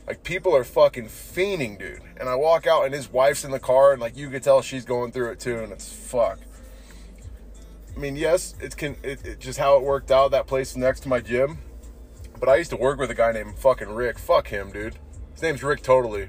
Like 0.07 0.23
people 0.23 0.55
are 0.55 0.65
fucking 0.65 1.07
fiending, 1.07 1.79
dude. 1.79 2.03
And 2.19 2.29
I 2.29 2.35
walk 2.37 2.67
out 2.67 2.85
and 2.85 2.95
his 2.95 3.11
wife's 3.11 3.45
in 3.45 3.51
the 3.51 3.59
car 3.59 3.93
and 3.93 4.01
like 4.01 4.17
you 4.17 4.31
could 4.31 4.43
tell 4.43 4.63
she's 4.63 4.85
going 4.85 5.13
through 5.13 5.33
it 5.33 5.41
too, 5.41 5.59
and 5.59 5.73
it's 5.73 5.93
fuck. 5.93 6.39
I 7.95 7.99
mean, 7.99 8.17
yes, 8.17 8.55
it's 8.61 8.75
can 8.75 8.97
it, 9.03 9.25
it 9.25 9.41
just 9.41 9.59
how 9.59 9.77
it 9.77 9.83
worked 9.83 10.11
out. 10.11 10.31
That 10.31 10.47
place 10.47 10.77
next 10.77 11.01
to 11.01 11.09
my 11.09 11.21
gym, 11.21 11.59
but 12.39 12.49
I 12.49 12.57
used 12.57 12.71
to 12.71 12.77
work 12.77 12.99
with 12.99 13.11
a 13.11 13.15
guy 13.15 13.33
named 13.33 13.57
fucking 13.59 13.89
Rick. 13.89 14.19
Fuck 14.19 14.49
him, 14.49 14.71
dude. 14.73 14.97
His 15.33 15.43
name's 15.43 15.63
Rick 15.63 15.83
Totally, 15.83 16.29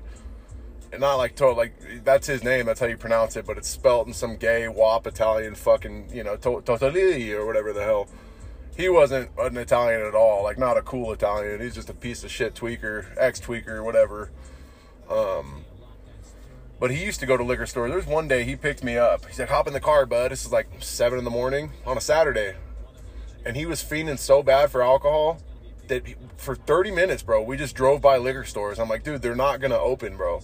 not 0.99 1.15
like 1.15 1.35
total 1.35 1.55
like 1.55 2.03
that's 2.03 2.27
his 2.27 2.43
name. 2.43 2.65
That's 2.65 2.79
how 2.79 2.87
you 2.87 2.97
pronounce 2.97 3.35
it, 3.35 3.45
but 3.45 3.57
it's 3.57 3.69
spelt 3.69 4.07
in 4.07 4.13
some 4.13 4.37
gay 4.37 4.67
wop 4.67 5.07
Italian 5.07 5.55
fucking 5.55 6.09
you 6.13 6.23
know 6.23 6.35
to- 6.37 6.61
totally 6.61 7.31
or 7.31 7.45
whatever 7.45 7.73
the 7.73 7.83
hell 7.83 8.07
he 8.75 8.89
wasn't 8.89 9.29
an 9.37 9.57
Italian 9.57 10.01
at 10.01 10.15
all, 10.15 10.43
like 10.43 10.57
not 10.57 10.77
a 10.77 10.81
cool 10.81 11.13
Italian. 11.13 11.61
He's 11.61 11.75
just 11.75 11.89
a 11.89 11.93
piece 11.93 12.23
of 12.23 12.31
shit 12.31 12.55
tweaker, 12.55 13.05
ex 13.17 13.39
tweaker, 13.39 13.83
whatever. 13.83 14.31
Um, 15.09 15.63
but 16.77 16.91
he 16.91 17.03
used 17.03 17.21
to 17.21 17.25
go 17.25 17.37
to 17.37 17.43
liquor 17.43 17.65
stores. 17.65 17.91
There's 17.91 18.05
one 18.05 18.27
day 18.27 18.43
he 18.43 18.55
picked 18.55 18.83
me 18.83 18.97
up. 18.97 19.25
He 19.25 19.33
said, 19.33 19.49
"Hop 19.49 19.67
in 19.67 19.73
the 19.73 19.79
car, 19.79 20.05
bud." 20.05 20.31
This 20.31 20.45
is 20.45 20.51
like 20.51 20.67
seven 20.79 21.17
in 21.17 21.23
the 21.23 21.31
morning 21.31 21.71
on 21.85 21.97
a 21.97 22.01
Saturday, 22.01 22.55
and 23.45 23.55
he 23.55 23.65
was 23.65 23.81
fiending 23.81 24.19
so 24.19 24.43
bad 24.43 24.71
for 24.71 24.81
alcohol 24.81 25.39
that 25.87 26.03
for 26.35 26.55
30 26.55 26.91
minutes, 26.91 27.23
bro, 27.23 27.41
we 27.43 27.55
just 27.55 27.75
drove 27.75 28.01
by 28.01 28.17
liquor 28.17 28.43
stores. 28.43 28.79
I'm 28.79 28.89
like, 28.89 29.03
dude, 29.03 29.21
they're 29.21 29.35
not 29.35 29.61
gonna 29.61 29.77
open, 29.77 30.17
bro. 30.17 30.41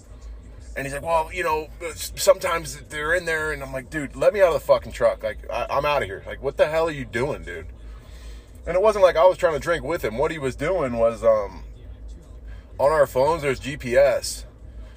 And 0.75 0.87
he's 0.87 0.93
like, 0.93 1.03
well, 1.03 1.31
you 1.33 1.43
know, 1.43 1.67
sometimes 1.93 2.79
they're 2.89 3.13
in 3.13 3.25
there, 3.25 3.51
and 3.51 3.61
I'm 3.61 3.73
like, 3.73 3.89
dude, 3.89 4.15
let 4.15 4.33
me 4.33 4.41
out 4.41 4.47
of 4.47 4.53
the 4.53 4.59
fucking 4.61 4.93
truck. 4.93 5.21
Like, 5.21 5.39
I, 5.51 5.67
I'm 5.69 5.85
out 5.85 6.01
of 6.01 6.07
here. 6.07 6.23
Like, 6.25 6.41
what 6.41 6.55
the 6.57 6.67
hell 6.67 6.87
are 6.87 6.91
you 6.91 7.05
doing, 7.05 7.43
dude? 7.43 7.67
and 8.65 8.75
it 8.75 8.81
wasn't 8.81 9.03
like 9.03 9.15
I 9.15 9.25
was 9.25 9.37
trying 9.37 9.53
to 9.53 9.59
drink 9.59 9.83
with 9.83 10.03
him. 10.03 10.17
What 10.17 10.31
he 10.31 10.37
was 10.37 10.55
doing 10.55 10.97
was 10.97 11.23
um, 11.23 11.63
on 12.79 12.91
our 12.91 13.07
phones 13.07 13.41
there's 13.41 13.59
GPS, 13.59 14.45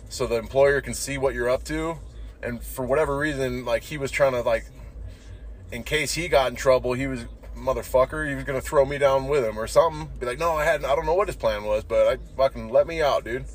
so 0.08 0.26
the 0.26 0.36
employer 0.36 0.80
can 0.80 0.94
see 0.94 1.18
what 1.18 1.34
you're 1.34 1.48
up 1.48 1.64
to. 1.64 1.98
And 2.42 2.62
for 2.62 2.84
whatever 2.84 3.16
reason, 3.16 3.64
like 3.64 3.84
he 3.84 3.96
was 3.96 4.10
trying 4.10 4.32
to 4.32 4.42
like, 4.42 4.66
in 5.72 5.82
case 5.82 6.12
he 6.12 6.28
got 6.28 6.50
in 6.50 6.56
trouble, 6.56 6.92
he 6.92 7.06
was 7.06 7.24
motherfucker. 7.56 8.28
He 8.28 8.34
was 8.34 8.44
gonna 8.44 8.60
throw 8.60 8.84
me 8.84 8.98
down 8.98 9.28
with 9.28 9.44
him 9.44 9.58
or 9.58 9.66
something. 9.66 10.10
Be 10.18 10.26
like, 10.26 10.38
no, 10.38 10.52
I 10.52 10.64
hadn't. 10.64 10.86
I 10.86 10.94
don't 10.94 11.06
know 11.06 11.14
what 11.14 11.28
his 11.28 11.36
plan 11.36 11.64
was, 11.64 11.84
but 11.84 12.06
I 12.06 12.18
fucking 12.36 12.68
let 12.68 12.86
me 12.86 13.00
out, 13.00 13.24
dude. 13.24 13.46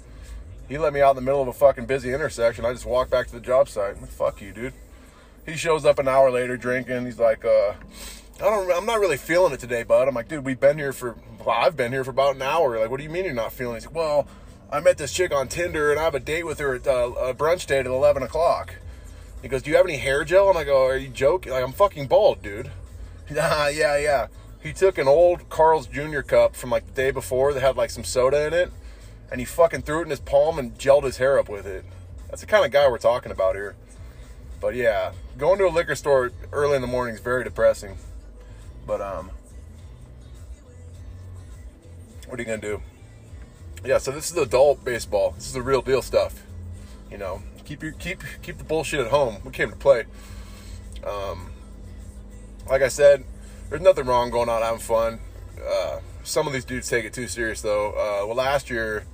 He 0.70 0.78
let 0.78 0.94
me 0.94 1.02
out 1.02 1.12
in 1.12 1.16
the 1.18 1.22
middle 1.24 1.42
of 1.42 1.48
a 1.48 1.54
fucking 1.54 1.88
busy 1.88 2.14
intersection. 2.14 2.64
I 2.64 2.72
just 2.72 2.86
walked 2.86 3.12
back 3.12 3.28
to 3.28 3.34
the 3.34 3.42
job 3.42 3.68
site. 3.68 3.96
I'm 3.96 4.02
like, 4.02 4.12
Fuck 4.12 4.42
you, 4.42 4.54
dude. 4.54 4.74
He 5.46 5.58
shows 5.58 5.84
up 5.84 5.98
an 5.98 6.08
hour 6.08 6.30
later 6.30 6.58
drinking. 6.58 7.06
He's 7.06 7.20
like, 7.20 7.44
uh, 7.44 7.74
I 8.36 8.44
don't. 8.44 8.72
I'm 8.72 8.86
not 8.86 9.00
really 9.00 9.18
feeling 9.18 9.52
it 9.52 9.60
today, 9.60 9.82
bud. 9.82 10.08
I'm 10.08 10.14
like, 10.14 10.28
dude, 10.28 10.46
we've 10.46 10.60
been 10.60 10.78
here 10.78 10.94
for. 10.94 11.18
Well, 11.44 11.58
I've 11.58 11.76
been 11.76 11.92
here 11.92 12.04
for 12.04 12.12
about 12.12 12.36
an 12.36 12.44
hour. 12.44 12.80
Like, 12.80 12.92
what 12.92 12.98
do 12.98 13.04
you 13.04 13.10
mean 13.10 13.26
you're 13.26 13.34
not 13.34 13.52
feeling? 13.52 13.76
He's 13.76 13.88
like, 13.88 13.96
well, 13.96 14.28
I 14.72 14.80
met 14.80 15.00
this 15.00 15.12
chick 15.12 15.34
on 15.34 15.48
Tinder 15.48 15.90
and 15.90 16.00
I 16.00 16.04
have 16.04 16.14
a 16.14 16.20
date 16.20 16.46
with 16.46 16.60
her 16.60 16.76
at 16.76 16.86
uh, 16.86 17.12
a 17.18 17.34
brunch 17.34 17.66
date 17.66 17.80
at 17.80 17.86
11 17.88 18.22
o'clock. 18.22 18.76
He 19.42 19.48
goes, 19.48 19.64
do 19.64 19.72
you 19.72 19.78
have 19.78 19.86
any 19.86 19.98
hair 19.98 20.24
gel? 20.24 20.50
And 20.50 20.58
I 20.58 20.64
go, 20.64 20.86
are 20.86 20.98
you 20.98 21.08
joking? 21.08 21.54
Like, 21.54 21.64
I'm 21.64 21.72
fucking 21.72 22.08
bald, 22.08 22.42
dude. 22.42 22.72
Nah, 23.32 23.68
yeah, 23.68 23.96
yeah. 23.96 24.28
He 24.60 24.74
took 24.74 24.98
an 24.98 25.08
old 25.08 25.50
Carl's 25.50 25.86
Jr. 25.86 26.22
cup 26.22 26.56
from 26.56 26.72
like 26.72 26.88
the 26.88 26.94
day 26.94 27.12
before 27.12 27.54
that 27.54 27.60
had 27.60 27.78
like 27.78 27.92
some 27.92 28.04
soda 28.04 28.48
in 28.48 28.54
it, 28.56 28.72
and 29.32 29.40
he 29.40 29.46
fucking 29.46 29.84
threw 29.84 30.00
it 30.00 30.04
in 30.04 30.10
his 30.10 30.20
palm 30.20 30.60
and 30.60 30.78
gelled 30.78 31.04
his 31.04 31.18
hair 31.18 31.38
up 31.40 31.50
with 31.50 31.66
it. 31.66 31.86
That's 32.30 32.42
the 32.42 32.48
kind 32.48 32.66
of 32.66 32.72
guy 32.72 32.88
we're 32.88 32.98
talking 32.98 33.32
about 33.32 33.56
here. 33.56 33.76
But 34.60 34.76
yeah, 34.76 35.14
going 35.38 35.58
to 35.60 35.68
a 35.68 35.70
liquor 35.70 35.96
store 35.96 36.32
early 36.52 36.76
in 36.76 36.82
the 36.82 36.88
morning 36.88 37.16
is 37.16 37.22
very 37.22 37.44
depressing. 37.44 37.98
But 38.86 39.02
um, 39.02 39.32
what 42.28 42.40
are 42.40 42.42
you 42.42 42.46
gonna 42.46 42.62
do? 42.62 42.82
Yeah, 43.86 43.98
so 43.98 44.12
this 44.12 44.30
is 44.30 44.38
adult 44.38 44.84
baseball. 44.84 45.32
This 45.32 45.48
is 45.48 45.54
the 45.54 45.62
real 45.62 45.82
deal 45.82 46.02
stuff. 46.02 46.44
You 47.10 47.18
know, 47.18 47.42
keep 47.66 47.82
your 47.82 47.94
keep 47.94 48.22
keep 48.42 48.58
the 48.58 48.64
bullshit 48.64 49.00
at 49.00 49.08
home. 49.08 49.38
We 49.44 49.52
came 49.52 49.70
to 49.70 49.76
play. 49.76 50.06
Um, 51.06 51.52
like 52.70 52.82
I 52.82 52.90
said, 52.90 53.24
there's 53.70 53.82
nothing 53.82 54.06
wrong 54.06 54.30
going 54.30 54.50
out 54.50 54.62
having 54.62 54.80
fun. 54.80 55.20
Uh, 55.66 56.00
some 56.24 56.46
of 56.48 56.54
these 56.54 56.66
dudes 56.66 56.90
take 56.90 57.06
it 57.06 57.14
too 57.14 57.28
serious 57.28 57.62
though. 57.62 57.92
Uh, 57.92 58.28
well, 58.28 58.36
last 58.36 58.70
year 58.70 59.06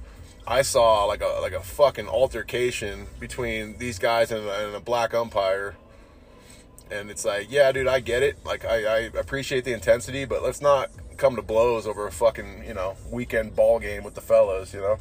I 0.47 0.61
saw 0.61 1.05
like 1.05 1.21
a 1.21 1.39
like 1.41 1.53
a 1.53 1.59
fucking 1.59 2.07
altercation 2.07 3.07
between 3.19 3.77
these 3.77 3.97
guys 3.97 4.31
and, 4.31 4.47
and 4.47 4.75
a 4.75 4.79
black 4.79 5.13
umpire, 5.13 5.75
and 6.91 7.09
it's 7.09 7.25
like, 7.25 7.51
yeah, 7.51 7.71
dude, 7.71 7.87
I 7.87 7.99
get 7.99 8.21
it. 8.21 8.37
Like 8.45 8.63
I, 8.63 8.83
I 8.83 8.97
appreciate 9.17 9.65
the 9.65 9.73
intensity, 9.73 10.25
but 10.25 10.43
let's 10.43 10.61
not 10.61 10.91
come 11.17 11.35
to 11.35 11.41
blows 11.41 11.87
over 11.87 12.05
a 12.05 12.11
fucking 12.11 12.63
you 12.67 12.73
know 12.73 12.95
weekend 13.09 13.55
ball 13.55 13.79
game 13.79 14.03
with 14.03 14.13
the 14.13 14.21
fellas, 14.21 14.73
you 14.73 14.81
know. 14.81 14.99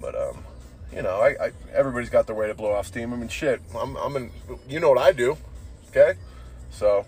But 0.00 0.20
um, 0.20 0.44
you 0.92 1.02
know, 1.02 1.20
I, 1.20 1.46
I 1.46 1.52
everybody's 1.72 2.10
got 2.10 2.26
their 2.26 2.36
way 2.36 2.48
to 2.48 2.54
blow 2.54 2.72
off 2.72 2.88
steam. 2.88 3.12
I 3.12 3.16
mean, 3.16 3.28
shit, 3.28 3.62
I'm 3.78 3.96
I'm 3.96 4.16
in. 4.16 4.32
You 4.68 4.80
know 4.80 4.90
what 4.90 4.98
I 4.98 5.12
do, 5.12 5.36
okay? 5.90 6.14
So 6.70 7.06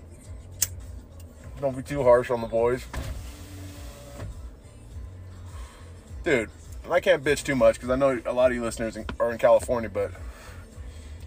don't 1.60 1.76
be 1.76 1.82
too 1.82 2.04
harsh 2.04 2.30
on 2.30 2.40
the 2.40 2.46
boys. 2.46 2.86
Dude, 6.22 6.50
I 6.90 7.00
can't 7.00 7.24
bitch 7.24 7.44
too 7.44 7.56
much 7.56 7.76
because 7.76 7.90
I 7.90 7.96
know 7.96 8.20
a 8.26 8.32
lot 8.32 8.50
of 8.50 8.56
you 8.56 8.62
listeners 8.62 8.98
are 9.18 9.32
in 9.32 9.38
California, 9.38 9.88
but 9.88 10.12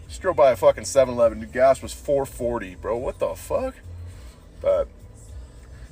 just 0.08 0.22
drove 0.22 0.36
by 0.36 0.52
a 0.52 0.56
fucking 0.56 0.86
7 0.86 1.13
Eleven. 1.13 1.48
Gas 1.52 1.82
was 1.82 1.93
440, 1.93 2.76
bro. 2.76 2.98
What 2.98 3.20
the 3.20 3.36
fuck? 3.36 3.76
But, 4.62 4.88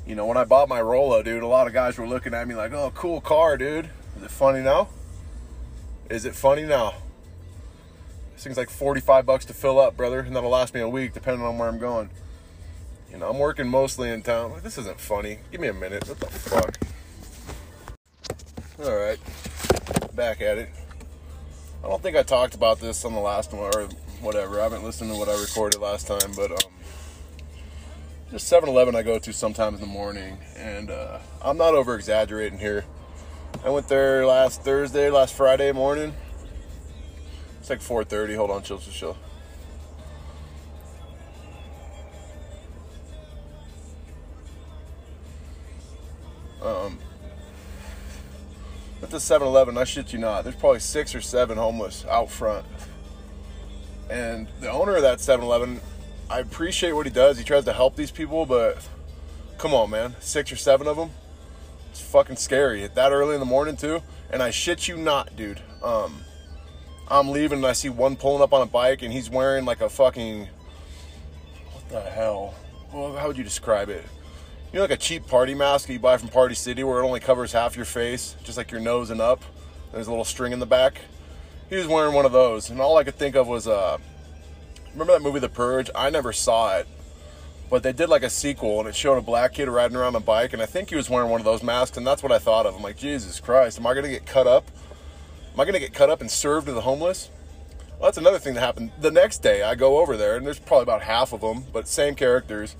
you 0.05 0.15
know, 0.15 0.25
when 0.25 0.37
I 0.37 0.43
bought 0.43 0.69
my 0.69 0.81
Rolo, 0.81 1.21
dude, 1.23 1.43
a 1.43 1.47
lot 1.47 1.67
of 1.67 1.73
guys 1.73 1.97
were 1.97 2.07
looking 2.07 2.33
at 2.33 2.47
me 2.47 2.55
like, 2.55 2.73
oh, 2.73 2.91
cool 2.95 3.21
car, 3.21 3.57
dude. 3.57 3.89
Is 4.17 4.23
it 4.23 4.31
funny 4.31 4.61
now? 4.61 4.89
Is 6.09 6.25
it 6.25 6.35
funny 6.35 6.63
now? 6.63 6.93
This 8.33 8.43
thing's 8.43 8.57
like 8.57 8.69
45 8.69 9.25
bucks 9.25 9.45
to 9.45 9.53
fill 9.53 9.79
up, 9.79 9.97
brother, 9.97 10.19
and 10.19 10.35
that'll 10.35 10.49
last 10.49 10.73
me 10.73 10.81
a 10.81 10.89
week 10.89 11.13
depending 11.13 11.45
on 11.45 11.57
where 11.57 11.67
I'm 11.67 11.79
going. 11.79 12.09
You 13.11 13.17
know, 13.17 13.29
I'm 13.29 13.39
working 13.39 13.67
mostly 13.67 14.09
in 14.09 14.21
town. 14.21 14.51
Like, 14.51 14.63
this 14.63 14.77
isn't 14.77 14.99
funny. 14.99 15.39
Give 15.51 15.61
me 15.61 15.69
a 15.69 15.73
minute. 15.73 16.07
What 16.07 16.19
the 16.19 16.27
fuck? 16.27 16.77
All 18.83 18.93
right, 18.93 19.17
back 20.15 20.41
at 20.41 20.57
it. 20.57 20.69
I 21.83 21.87
don't 21.87 22.01
think 22.01 22.15
I 22.15 22.23
talked 22.23 22.55
about 22.55 22.79
this 22.79 23.05
on 23.05 23.13
the 23.13 23.19
last 23.19 23.53
one 23.53 23.71
or 23.75 23.87
whatever. 24.21 24.59
I 24.59 24.63
haven't 24.63 24.83
listened 24.83 25.11
to 25.11 25.17
what 25.17 25.29
I 25.29 25.39
recorded 25.39 25.81
last 25.81 26.07
time, 26.07 26.31
but 26.35 26.51
um, 26.51 26.71
just 28.31 28.51
7-Eleven 28.51 28.95
I 28.95 29.03
go 29.03 29.19
to 29.19 29.33
sometimes 29.33 29.75
in 29.75 29.87
the 29.87 29.93
morning, 29.93 30.39
and 30.57 30.89
uh, 30.89 31.19
I'm 31.43 31.57
not 31.57 31.75
over 31.75 31.95
exaggerating 31.95 32.59
here. 32.59 32.85
I 33.63 33.69
went 33.69 33.87
there 33.87 34.25
last 34.25 34.63
Thursday, 34.63 35.09
last 35.09 35.35
Friday 35.35 35.71
morning. 35.71 36.13
It's 37.59 37.69
like 37.69 37.79
4:30. 37.79 38.35
Hold 38.35 38.51
on, 38.51 38.63
chill, 38.63 38.79
chill, 38.79 38.93
chill. 38.93 39.17
Um, 46.61 46.99
at 49.05 49.11
the 49.11 49.17
7-Eleven, 49.17 49.77
I 49.77 49.83
shit 49.83 50.13
you 50.13 50.19
not, 50.19 50.43
there's 50.43 50.55
probably 50.55 50.79
six 50.79 51.13
or 51.13 51.21
seven 51.21 51.59
homeless 51.59 52.05
out 52.09 52.31
front. 52.31 52.65
And 54.09 54.47
the 54.61 54.71
owner 54.71 54.95
of 54.95 55.03
that 55.03 55.19
7-Eleven, 55.19 55.79
I 56.27 56.39
appreciate 56.39 56.93
what 56.93 57.05
he 57.05 57.11
does. 57.11 57.37
He 57.37 57.43
tries 57.43 57.65
to 57.65 57.73
help 57.73 57.95
these 57.95 58.09
people, 58.09 58.47
but 58.47 58.83
come 59.59 59.75
on, 59.75 59.91
man, 59.91 60.15
six 60.19 60.51
or 60.51 60.55
seven 60.55 60.87
of 60.87 60.97
them. 60.97 61.11
It's 61.91 62.01
fucking 62.01 62.37
scary. 62.37 62.83
At 62.83 62.95
that 62.95 63.11
early 63.11 63.35
in 63.35 63.39
the 63.39 63.45
morning 63.45 63.77
too. 63.77 64.01
And 64.31 64.41
I 64.41 64.49
shit 64.49 64.87
you 64.87 64.97
not, 64.97 65.35
dude. 65.35 65.61
Um, 65.83 66.21
I'm 67.07 67.29
leaving 67.29 67.59
and 67.59 67.67
I 67.67 67.73
see 67.73 67.89
one 67.89 68.15
pulling 68.15 68.41
up 68.41 68.53
on 68.53 68.63
a 68.63 68.65
bike 68.65 69.03
and 69.03 69.13
he's 69.13 69.29
wearing 69.29 69.65
like 69.65 69.81
a 69.81 69.89
fucking 69.89 70.47
what 71.73 71.89
the 71.89 72.01
hell? 72.01 72.55
Well, 72.91 73.15
how 73.15 73.27
would 73.27 73.37
you 73.37 73.43
describe 73.43 73.89
it? 73.89 74.03
You 74.75 74.79
know, 74.79 74.83
like 74.83 74.91
a 74.91 74.97
cheap 74.97 75.25
party 75.25 75.53
mask 75.53 75.87
you 75.87 75.99
buy 75.99 76.17
from 76.17 76.27
Party 76.27 76.53
City 76.53 76.83
where 76.83 76.99
it 76.99 77.05
only 77.05 77.21
covers 77.21 77.53
half 77.53 77.77
your 77.77 77.85
face, 77.85 78.35
just 78.43 78.57
like 78.57 78.71
your 78.71 78.81
nose 78.81 79.09
and 79.09 79.21
up. 79.21 79.41
There's 79.93 80.07
a 80.07 80.09
little 80.09 80.25
string 80.25 80.51
in 80.51 80.59
the 80.59 80.65
back. 80.65 80.99
He 81.69 81.77
was 81.77 81.87
wearing 81.87 82.13
one 82.13 82.25
of 82.25 82.33
those, 82.33 82.69
and 82.69 82.81
all 82.81 82.97
I 82.97 83.05
could 83.05 83.15
think 83.15 83.37
of 83.37 83.47
was, 83.47 83.69
uh, 83.69 83.97
remember 84.91 85.13
that 85.13 85.21
movie 85.21 85.39
The 85.39 85.47
Purge? 85.47 85.89
I 85.95 86.09
never 86.09 86.33
saw 86.33 86.75
it, 86.75 86.89
but 87.69 87.83
they 87.83 87.93
did 87.93 88.09
like 88.09 88.23
a 88.23 88.29
sequel, 88.29 88.81
and 88.81 88.89
it 88.89 88.95
showed 88.97 89.17
a 89.17 89.21
black 89.21 89.53
kid 89.53 89.69
riding 89.69 89.95
around 89.95 90.13
a 90.17 90.19
bike, 90.19 90.51
and 90.51 90.61
I 90.61 90.65
think 90.65 90.89
he 90.89 90.97
was 90.97 91.09
wearing 91.09 91.29
one 91.29 91.39
of 91.39 91.45
those 91.45 91.63
masks, 91.63 91.95
and 91.95 92.05
that's 92.05 92.21
what 92.21 92.33
I 92.33 92.37
thought 92.37 92.65
of. 92.65 92.75
I'm 92.75 92.83
like, 92.83 92.97
Jesus 92.97 93.39
Christ, 93.39 93.79
am 93.79 93.87
I 93.87 93.93
gonna 93.93 94.09
get 94.09 94.25
cut 94.25 94.45
up? 94.45 94.69
Am 95.53 95.59
I 95.61 95.63
gonna 95.63 95.79
get 95.79 95.93
cut 95.93 96.09
up 96.09 96.19
and 96.19 96.29
served 96.29 96.67
to 96.67 96.73
the 96.73 96.81
homeless? 96.81 97.29
Well, 97.91 98.09
that's 98.09 98.17
another 98.17 98.39
thing 98.39 98.55
that 98.55 98.59
happened. 98.59 98.91
The 98.99 99.09
next 99.09 99.37
day, 99.37 99.63
I 99.63 99.75
go 99.75 99.99
over 99.99 100.17
there, 100.17 100.35
and 100.35 100.45
there's 100.45 100.59
probably 100.59 100.83
about 100.83 101.03
half 101.03 101.31
of 101.31 101.39
them, 101.39 101.63
but 101.71 101.87
same 101.87 102.13
characters, 102.13 102.75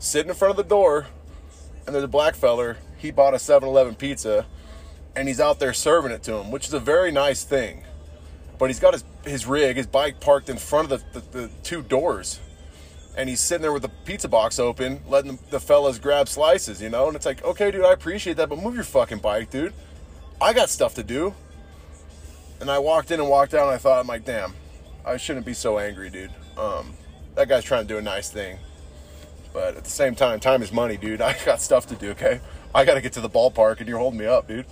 sitting 0.00 0.30
in 0.30 0.34
front 0.34 0.50
of 0.50 0.56
the 0.56 0.68
door, 0.68 1.06
and 1.90 1.94
there's 1.96 2.04
a 2.04 2.08
black 2.08 2.36
feller. 2.36 2.76
He 2.98 3.10
bought 3.10 3.34
a 3.34 3.38
7-Eleven 3.38 3.96
pizza, 3.96 4.46
and 5.16 5.26
he's 5.26 5.40
out 5.40 5.58
there 5.58 5.72
serving 5.72 6.12
it 6.12 6.22
to 6.22 6.34
him, 6.34 6.52
which 6.52 6.68
is 6.68 6.72
a 6.72 6.78
very 6.78 7.10
nice 7.10 7.42
thing. 7.42 7.82
But 8.60 8.70
he's 8.70 8.78
got 8.78 8.92
his 8.92 9.02
his 9.24 9.44
rig, 9.44 9.76
his 9.76 9.88
bike 9.88 10.20
parked 10.20 10.48
in 10.48 10.56
front 10.56 10.92
of 10.92 11.02
the, 11.12 11.18
the, 11.18 11.38
the 11.38 11.50
two 11.64 11.82
doors, 11.82 12.38
and 13.16 13.28
he's 13.28 13.40
sitting 13.40 13.62
there 13.62 13.72
with 13.72 13.82
the 13.82 13.90
pizza 14.04 14.28
box 14.28 14.60
open, 14.60 15.00
letting 15.08 15.32
the, 15.32 15.38
the 15.50 15.60
fellas 15.60 15.98
grab 15.98 16.28
slices, 16.28 16.80
you 16.80 16.90
know. 16.90 17.08
And 17.08 17.16
it's 17.16 17.26
like, 17.26 17.42
okay, 17.44 17.72
dude, 17.72 17.84
I 17.84 17.92
appreciate 17.92 18.36
that, 18.36 18.48
but 18.48 18.62
move 18.62 18.76
your 18.76 18.84
fucking 18.84 19.18
bike, 19.18 19.50
dude. 19.50 19.72
I 20.40 20.52
got 20.52 20.70
stuff 20.70 20.94
to 20.94 21.02
do. 21.02 21.34
And 22.60 22.70
I 22.70 22.78
walked 22.78 23.10
in 23.10 23.18
and 23.18 23.28
walked 23.28 23.52
out, 23.52 23.64
and 23.64 23.74
I 23.74 23.78
thought, 23.78 23.98
I'm 23.98 24.06
like, 24.06 24.24
damn, 24.24 24.54
I 25.04 25.16
shouldn't 25.16 25.44
be 25.44 25.54
so 25.54 25.80
angry, 25.80 26.08
dude. 26.08 26.30
Um, 26.56 26.92
that 27.34 27.48
guy's 27.48 27.64
trying 27.64 27.82
to 27.82 27.88
do 27.88 27.98
a 27.98 28.02
nice 28.02 28.30
thing. 28.30 28.60
But 29.52 29.76
at 29.76 29.84
the 29.84 29.90
same 29.90 30.14
time, 30.14 30.40
time 30.40 30.62
is 30.62 30.72
money, 30.72 30.96
dude. 30.96 31.20
I 31.22 31.36
got 31.44 31.60
stuff 31.60 31.86
to 31.88 31.96
do, 31.96 32.10
okay? 32.10 32.40
I 32.74 32.84
got 32.84 32.94
to 32.94 33.00
get 33.00 33.12
to 33.14 33.20
the 33.20 33.30
ballpark, 33.30 33.80
and 33.80 33.88
you're 33.88 33.98
holding 33.98 34.20
me 34.20 34.26
up, 34.26 34.46
dude. 34.46 34.66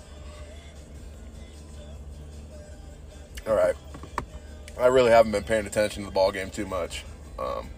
All 3.47 3.55
right. 3.55 3.75
I 4.79 4.87
really 4.87 5.11
haven't 5.11 5.33
been 5.33 5.43
paying 5.43 5.67
attention 5.67 6.03
to 6.05 6.09
the 6.09 6.15
ball 6.15 6.31
game 6.31 6.51
too 6.51 6.67
much. 6.67 7.05
Um, 7.39 7.69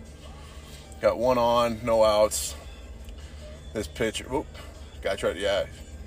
got 1.00 1.18
one 1.18 1.38
on, 1.38 1.80
no 1.82 2.04
outs. 2.04 2.54
This 3.72 3.86
pitcher, 3.86 4.24
whoop, 4.28 4.46
guy 5.00 5.16
tried, 5.16 5.36
yeah. 5.36 5.64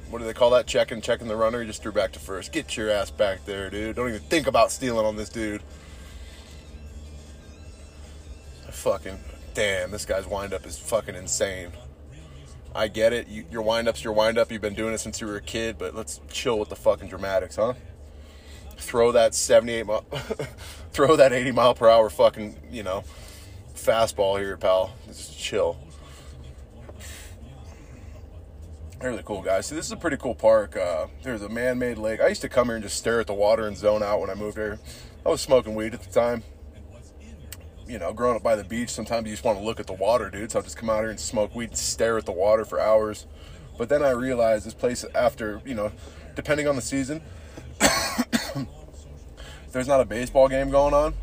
What 0.10 0.20
do 0.20 0.26
they 0.26 0.34
call 0.34 0.52
that? 0.52 0.68
Checking, 0.68 1.02
checking 1.02 1.28
the 1.28 1.36
runner. 1.36 1.62
He 1.62 1.68
just 1.68 1.82
threw 1.82 1.92
back 1.92 2.12
to 2.12 2.20
first. 2.20 2.52
Get 2.52 2.78
your 2.78 2.92
ass 2.92 3.10
back 3.10 3.46
there, 3.46 3.70
dude. 3.70 3.96
Don't 3.96 4.10
even 4.10 4.22
think 4.22 4.46
about 4.46 4.72
stealing 4.72 5.06
on 5.06 5.16
this 5.16 5.30
dude. 5.30 5.64
I 8.68 8.72
fucking 8.72 9.18
damn, 9.54 9.92
this 9.92 10.06
guy's 10.06 10.28
windup 10.28 10.66
is 10.66 10.78
fucking 10.78 11.16
insane. 11.16 11.72
I 12.76 12.88
get 12.88 13.14
it. 13.14 13.28
You, 13.28 13.46
your 13.52 13.62
windup's 13.62 14.04
your 14.04 14.14
windup. 14.14 14.52
You've 14.52 14.62
been 14.62 14.74
doing 14.74 14.94
it 14.94 14.98
since 14.98 15.22
you 15.22 15.28
were 15.28 15.38
a 15.38 15.42
kid, 15.42 15.78
but 15.78 15.94
let's 15.94 16.20
chill 16.30 16.58
with 16.58 16.70
the 16.70 16.76
fucking 16.76 17.08
dramatics, 17.08 17.56
huh? 17.56 17.74
Throw 18.78 19.12
that 19.12 19.36
78 19.36 19.86
mile, 19.86 20.02
throw 20.92 21.16
that 21.16 21.32
80 21.32 21.52
mile 21.52 21.76
per 21.76 21.88
hour 21.88 22.10
fucking, 22.10 22.58
you 22.72 22.84
know, 22.84 23.04
fastball 23.76 24.40
here, 24.40 24.58
pal. 24.58 24.94
Just 25.08 25.38
chill. 25.38 25.78
Really 29.02 29.22
cool, 29.24 29.42
guys. 29.42 29.68
See, 29.68 29.76
this 29.76 29.86
is 29.86 29.92
a 29.92 29.98
pretty 29.98 30.18
cool 30.18 30.34
park. 30.34 30.78
Uh, 30.78 31.08
there's 31.24 31.42
a 31.42 31.50
man-made 31.50 31.98
lake. 31.98 32.22
I 32.22 32.30
used 32.30 32.42
to 32.42 32.50
come 32.50 32.68
here 32.68 32.76
and 32.76 32.84
just 32.84 32.98
stare 32.98 33.20
at 33.20 33.28
the 33.28 33.34
water 33.34 33.68
and 33.68 33.78
zone 33.78 34.02
out 34.02 34.22
when 34.22 34.30
I 34.30 34.34
moved 34.34 34.58
here. 34.58 34.80
I 35.26 35.30
was 35.30 35.42
smoking 35.42 35.76
weed 35.76 35.94
at 35.94 36.02
the 36.02 36.10
time. 36.12 36.44
You 37.88 38.00
know, 38.00 38.14
growing 38.14 38.36
up 38.36 38.44
by 38.44 38.56
the 38.56 38.64
beach, 38.64 38.90
sometimes 38.90 39.26
you 39.26 39.34
just 39.34 39.44
want 39.44 39.58
to 39.58 39.64
look 39.64 39.80
at 39.80 39.88
the 39.88 39.94
water, 39.94 40.30
dude. 40.30 40.52
So 40.52 40.60
I'll 40.60 40.64
just 40.64 40.78
come 40.78 40.90
out 40.90 41.00
here 41.00 41.10
and 41.10 41.20
smoke 41.20 41.54
weed, 41.56 41.76
stare 41.78 42.18
at 42.18 42.26
the 42.26 42.32
water 42.32 42.66
for 42.66 42.80
hours. 42.80 43.26
But 43.78 43.90
then 43.90 44.04
I 44.04 44.12
realized 44.12 44.66
this 44.66 44.74
place, 44.74 45.04
after, 45.16 45.62
you 45.66 45.74
know, 45.74 45.92
depending 46.36 46.68
on 46.68 46.76
the 46.76 46.82
season, 46.82 47.22
there's 49.72 49.88
not 49.88 50.00
a 50.00 50.06
baseball 50.06 50.48
game 50.48 50.70
going 50.70 50.94
on, 50.94 51.16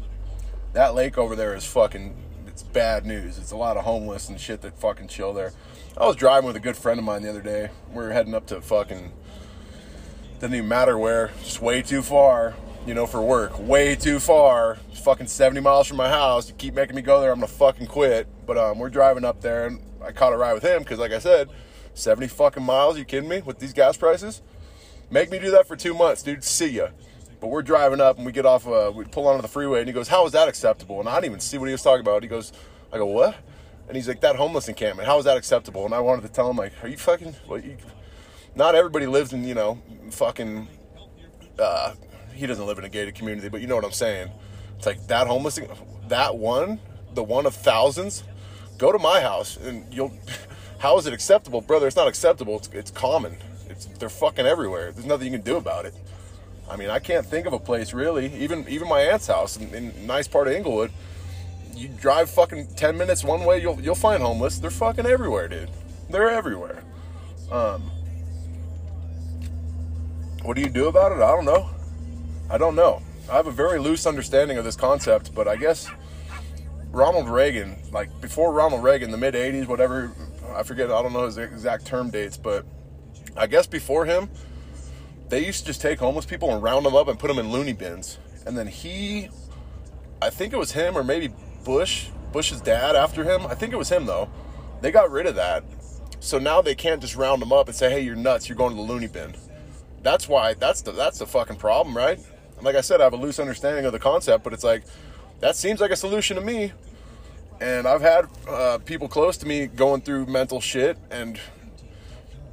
that 0.73 0.95
lake 0.95 1.17
over 1.17 1.37
there 1.37 1.55
is 1.55 1.65
fucking, 1.65 2.17
it's 2.47 2.63
bad 2.63 3.07
news. 3.07 3.39
It's 3.39 3.53
a 3.53 3.57
lot 3.57 3.77
of 3.77 3.85
homeless 3.85 4.29
and 4.29 4.41
shit 4.41 4.63
that 4.63 4.79
fucking 4.79 5.09
chill 5.09 5.33
there. 5.33 5.53
I 5.97 6.07
was 6.07 6.17
driving 6.17 6.47
with 6.47 6.57
a 6.57 6.61
good 6.61 6.77
friend 6.77 6.99
of 6.99 7.05
mine 7.05 7.23
the 7.23 7.31
other 7.31 7.43
day. 7.43 7.71
We 7.91 7.97
were 7.97 8.13
heading 8.13 8.35
up 8.35 8.47
to 8.47 8.61
fucking, 8.61 9.13
doesn't 10.41 10.55
even 10.55 10.69
matter 10.69 10.99
where, 10.99 11.31
just 11.43 11.63
way 11.63 11.83
too 11.83 12.03
far 12.03 12.55
you 12.87 12.95
know, 12.95 13.07
for 13.07 13.23
work. 13.23 13.59
Way 13.59 13.95
too 13.95 14.19
far. 14.19 14.77
fucking 15.05 15.27
70 15.27 15.61
miles 15.61 15.87
from 15.87 15.97
my 15.97 16.09
house. 16.09 16.49
You 16.49 16.55
keep 16.55 16.75
making 16.75 16.97
me 16.97 17.03
go 17.03 17.21
there, 17.21 17.31
I'm 17.31 17.37
gonna 17.37 17.49
fucking 17.49 17.87
quit. 17.87 18.27
But 18.47 18.59
um, 18.59 18.79
we're 18.79 18.91
driving 18.91 19.25
up 19.25 19.41
there, 19.41 19.67
and 19.67 19.81
I 20.05 20.13
caught 20.13 20.33
a 20.33 20.37
ride 20.37 20.55
with 20.55 20.63
him 20.63 20.81
because, 20.81 20.99
like 20.99 21.13
I 21.13 21.19
said, 21.19 21.49
70 21.95 22.29
fucking 22.29 22.63
miles. 22.63 22.99
You 22.99 23.05
kidding 23.05 23.29
me? 23.29 23.43
With 23.43 23.59
these 23.59 23.73
gas 23.73 23.97
prices, 23.97 24.43
make 25.11 25.31
me 25.31 25.39
do 25.39 25.51
that 25.53 25.67
for 25.67 25.77
two 25.77 25.95
months, 25.95 26.23
dude. 26.23 26.45
See 26.45 26.69
ya. 26.69 26.89
But 27.41 27.49
we're 27.49 27.63
driving 27.63 28.01
up, 28.01 28.17
and 28.19 28.27
we 28.27 28.33
get 28.33 28.45
off. 28.45 28.67
Uh, 28.67 28.93
we 28.95 29.05
pull 29.05 29.27
onto 29.27 29.43
the 29.43 29.49
freeway, 29.49 29.79
and 29.81 29.89
he 29.89 29.95
goes, 29.95 30.09
"How 30.09 30.27
is 30.27 30.33
that 30.33 30.49
acceptable?" 30.49 31.01
And 31.01 31.09
I 31.09 31.15
didn't 31.17 31.27
even 31.27 31.41
see 31.41 31.57
what 31.57 31.67
he 31.67 31.73
was 31.73 31.83
talking 31.83 32.01
about. 32.01 32.23
He 32.23 32.29
goes, 32.29 32.53
"I 32.93 32.99
go 32.99 33.07
what?" 33.07 33.37
And 33.89 33.97
he's 33.97 34.09
like, 34.09 34.21
"That 34.21 34.37
homeless 34.37 34.69
encampment. 34.69 35.09
How 35.09 35.19
is 35.19 35.25
that 35.25 35.39
acceptable?" 35.39 35.87
And 35.87 35.95
I 35.95 36.01
wanted 36.01 36.23
to 36.23 36.29
tell 36.29 36.51
him, 36.51 36.57
like, 36.57 36.73
"Are 36.83 36.89
you 36.89 36.99
fucking? 36.99 37.35
What, 37.47 37.65
you, 37.65 37.79
not 38.55 38.75
everybody 38.75 39.07
lives 39.07 39.33
in, 39.33 39.45
you 39.45 39.55
know, 39.55 39.81
fucking." 40.11 40.69
Uh, 41.59 41.95
he 42.35 42.47
doesn't 42.47 42.67
live 42.67 42.79
in 42.79 42.85
a 42.85 42.89
gated 42.89 43.15
community, 43.15 43.49
but 43.49 43.61
you 43.61 43.67
know 43.67 43.77
what 43.77 43.85
I'm 43.85 43.93
saying. 43.93 44.31
It's 44.77 44.87
like 44.87 45.07
that 45.09 45.27
homeless, 45.27 45.59
that 46.09 46.37
one, 46.37 46.81
the 47.15 47.23
one 47.23 47.47
of 47.47 47.55
thousands. 47.55 48.25
Go 48.79 48.93
to 48.93 48.99
my 48.99 49.21
house 49.21 49.57
and 49.57 49.93
you'll. 49.93 50.13
How 50.79 50.97
is 50.97 51.07
it 51.07 51.13
acceptable, 51.13 51.61
brother? 51.61 51.87
It's 51.87 51.97
not 51.97 52.09
acceptable. 52.09 52.57
It's, 52.57 52.69
it's 52.69 52.91
common. 52.91 53.37
It's 53.69 53.85
they're 53.85 54.09
fucking 54.09 54.47
everywhere. 54.47 54.93
There's 54.93 55.05
nothing 55.05 55.27
you 55.27 55.33
can 55.33 55.43
do 55.43 55.57
about 55.57 55.85
it. 55.85 55.95
I 56.71 56.77
mean, 56.77 56.89
I 56.89 56.99
can't 56.99 57.27
think 57.27 57.47
of 57.47 57.53
a 57.53 57.59
place 57.59 57.93
really. 57.93 58.33
Even 58.37 58.67
even 58.69 58.89
my 58.89 59.01
aunt's 59.01 59.27
house 59.27 59.57
in, 59.57 59.75
in 59.75 60.07
nice 60.07 60.27
part 60.27 60.49
of 60.49 60.55
Inglewood. 60.55 60.91
You 61.75 61.89
drive 61.89 62.31
fucking 62.31 62.69
ten 62.77 62.97
minutes 62.97 63.23
one 63.23 63.45
way, 63.45 63.61
you'll 63.61 63.81
you'll 63.81 63.95
find 63.95 64.23
homeless. 64.23 64.59
They're 64.59 64.71
fucking 64.71 65.07
everywhere, 65.07 65.49
dude. 65.49 65.71
They're 66.09 66.31
everywhere. 66.31 66.83
Um, 67.51 67.91
what 70.43 70.57
do 70.57 70.63
you 70.63 70.71
do 70.71 70.89
about 70.89 71.13
it? 71.13 71.17
I 71.17 71.31
don't 71.35 71.45
know. 71.45 71.69
I 72.51 72.59
don't 72.59 72.75
know. 72.75 73.01
I 73.31 73.35
have 73.35 73.47
a 73.47 73.53
very 73.53 73.79
loose 73.79 74.07
understanding 74.07 74.59
of 74.59 74.65
this 74.65 74.75
concept, 74.75 75.33
but 75.37 75.47
I 75.47 75.55
guess 75.55 75.89
Ronald 76.91 77.29
Reagan, 77.29 77.77
like 77.93 78.09
before 78.21 78.53
Ronald 78.53 78.83
Reagan, 78.83 79.13
the 79.13 79.17
mid 79.17 79.35
80s, 79.35 79.69
whatever, 79.69 80.11
I 80.53 80.65
forget, 80.65 80.91
I 80.91 81.01
don't 81.01 81.13
know 81.13 81.27
his 81.27 81.39
exact 81.39 81.87
term 81.87 82.11
dates, 82.11 82.37
but 82.37 82.67
I 83.37 83.47
guess 83.47 83.69
before 83.69 84.05
him, 84.05 84.29
they 85.29 85.47
used 85.47 85.61
to 85.61 85.67
just 85.67 85.81
take 85.81 86.01
homeless 86.01 86.27
people 86.27 86.53
and 86.53 86.61
round 86.61 86.85
them 86.85 86.97
up 86.97 87.07
and 87.07 87.17
put 87.21 87.29
them 87.29 87.39
in 87.39 87.53
loony 87.53 87.73
bins. 87.73 88.19
And 88.45 88.59
then 88.59 88.67
he, 88.67 89.29
I 90.21 90.29
think 90.29 90.53
it 90.53 90.57
was 90.57 90.73
him 90.73 90.99
or 90.99 91.05
maybe 91.05 91.33
Bush, 91.65 92.09
Bush's 92.33 92.61
dad 92.61 92.97
after 92.97 93.23
him. 93.23 93.47
I 93.47 93.55
think 93.55 93.73
it 93.73 93.77
was 93.77 93.89
him 93.89 94.07
though. 94.07 94.29
They 94.81 94.91
got 94.91 95.13
rid 95.13 95.27
of 95.27 95.37
that. 95.37 95.63
So 96.19 96.41
now 96.41 96.61
they 96.61 96.75
can't 96.75 97.01
just 97.01 97.15
round 97.15 97.41
them 97.41 97.53
up 97.53 97.69
and 97.69 97.77
say, 97.77 97.91
hey, 97.91 98.01
you're 98.01 98.17
nuts, 98.17 98.49
you're 98.49 98.59
going 98.59 98.71
to 98.71 98.77
the 98.77 98.83
loony 98.83 99.07
bin. 99.07 99.37
That's 100.03 100.29
why, 100.29 100.55
that's 100.55 100.83
the, 100.83 100.91
that's 100.91 101.21
the 101.21 101.27
fucking 101.27 101.57
problem, 101.57 101.97
right? 101.97 102.19
And 102.61 102.67
like 102.67 102.77
I 102.77 102.83
said, 102.83 103.01
I 103.01 103.05
have 103.05 103.15
a 103.15 103.17
loose 103.17 103.39
understanding 103.39 103.87
of 103.87 103.93
the 103.93 103.99
concept, 103.99 104.45
but 104.45 104.53
it's 104.53 104.65
like 104.65 104.83
that 105.41 105.57
seems 105.57 105.81
like 105.81 105.91
a 105.91 105.97
solution 105.97 106.37
to 106.37 106.43
me. 106.43 106.75
And 107.59 107.87
I've 107.87 108.03
had 108.03 108.27
uh, 108.47 108.79
people 108.85 109.09
close 109.09 109.39
to 109.39 109.47
me 109.47 109.67
going 109.67 110.03
through 110.03 110.27
mental 110.27 110.61
shit, 110.61 110.99
and 111.11 111.41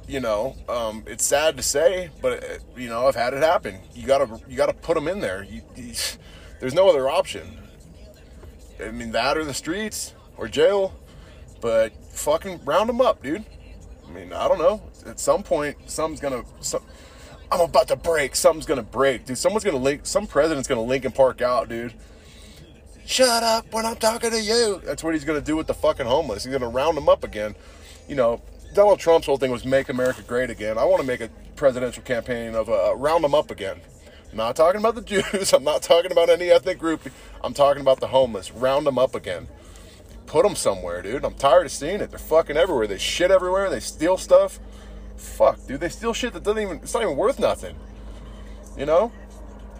you 0.06 0.20
know, 0.20 0.56
um, 0.66 1.04
it's 1.06 1.26
sad 1.26 1.58
to 1.58 1.62
say, 1.62 2.08
but 2.22 2.42
uh, 2.42 2.46
you 2.74 2.88
know, 2.88 3.06
I've 3.06 3.16
had 3.16 3.34
it 3.34 3.42
happen. 3.42 3.80
You 3.94 4.06
gotta 4.06 4.40
you 4.48 4.56
gotta 4.56 4.72
put 4.72 4.94
them 4.94 5.08
in 5.08 5.20
there. 5.20 5.44
You, 5.44 5.60
you, 5.76 5.92
there's 6.60 6.74
no 6.74 6.88
other 6.88 7.10
option. 7.10 7.58
I 8.82 8.90
mean, 8.90 9.12
that 9.12 9.36
or 9.36 9.44
the 9.44 9.52
streets 9.52 10.14
or 10.38 10.48
jail, 10.48 10.94
but 11.60 11.92
fucking 12.14 12.64
round 12.64 12.88
them 12.88 13.02
up, 13.02 13.22
dude. 13.22 13.44
I 14.08 14.10
mean, 14.10 14.32
I 14.32 14.48
don't 14.48 14.58
know. 14.58 14.80
At 15.04 15.20
some 15.20 15.42
point, 15.42 15.76
something's 15.84 16.20
gonna. 16.20 16.44
Some, 16.60 16.82
I'm 17.50 17.60
about 17.60 17.88
to 17.88 17.96
break. 17.96 18.36
Something's 18.36 18.66
gonna 18.66 18.82
break, 18.82 19.24
dude. 19.24 19.38
Someone's 19.38 19.64
gonna 19.64 19.78
link. 19.78 20.02
Some 20.04 20.26
president's 20.26 20.68
gonna 20.68 20.82
Linkin 20.82 21.12
Park 21.12 21.40
out, 21.40 21.68
dude. 21.68 21.94
Shut 23.06 23.42
up 23.42 23.72
when 23.72 23.86
I'm 23.86 23.96
talking 23.96 24.30
to 24.30 24.40
you. 24.40 24.82
That's 24.84 25.02
what 25.02 25.14
he's 25.14 25.24
gonna 25.24 25.40
do 25.40 25.56
with 25.56 25.66
the 25.66 25.74
fucking 25.74 26.06
homeless. 26.06 26.44
He's 26.44 26.52
gonna 26.52 26.68
round 26.68 26.96
them 26.96 27.08
up 27.08 27.24
again. 27.24 27.54
You 28.06 28.16
know, 28.16 28.42
Donald 28.74 28.98
Trump's 29.00 29.26
whole 29.26 29.38
thing 29.38 29.50
was 29.50 29.64
make 29.64 29.88
America 29.88 30.22
great 30.22 30.50
again. 30.50 30.76
I 30.78 30.84
want 30.84 31.00
to 31.00 31.06
make 31.06 31.20
a 31.20 31.30
presidential 31.56 32.02
campaign 32.02 32.54
of 32.54 32.68
uh, 32.68 32.94
round 32.96 33.24
them 33.24 33.34
up 33.34 33.50
again. 33.50 33.80
I'm 34.30 34.36
not 34.36 34.56
talking 34.56 34.80
about 34.80 34.94
the 34.94 35.00
Jews. 35.32 35.52
I'm 35.52 35.64
not 35.64 35.82
talking 35.82 36.12
about 36.12 36.28
any 36.28 36.50
ethnic 36.50 36.78
group. 36.78 37.10
I'm 37.42 37.54
talking 37.54 37.80
about 37.80 38.00
the 38.00 38.08
homeless. 38.08 38.52
Round 38.52 38.86
them 38.86 38.98
up 38.98 39.14
again. 39.14 39.48
Put 40.26 40.44
them 40.44 40.54
somewhere, 40.54 41.00
dude. 41.00 41.24
I'm 41.24 41.34
tired 41.34 41.64
of 41.64 41.72
seeing 41.72 42.00
it. 42.00 42.10
They're 42.10 42.18
fucking 42.18 42.58
everywhere. 42.58 42.86
They 42.86 42.98
shit 42.98 43.30
everywhere. 43.30 43.70
They 43.70 43.80
steal 43.80 44.18
stuff. 44.18 44.60
Fuck, 45.18 45.66
dude, 45.66 45.80
they 45.80 45.88
steal 45.88 46.12
shit 46.12 46.32
that 46.32 46.42
doesn't 46.42 46.62
even, 46.62 46.76
it's 46.78 46.94
not 46.94 47.02
even 47.02 47.16
worth 47.16 47.38
nothing. 47.38 47.76
You 48.76 48.86
know? 48.86 49.12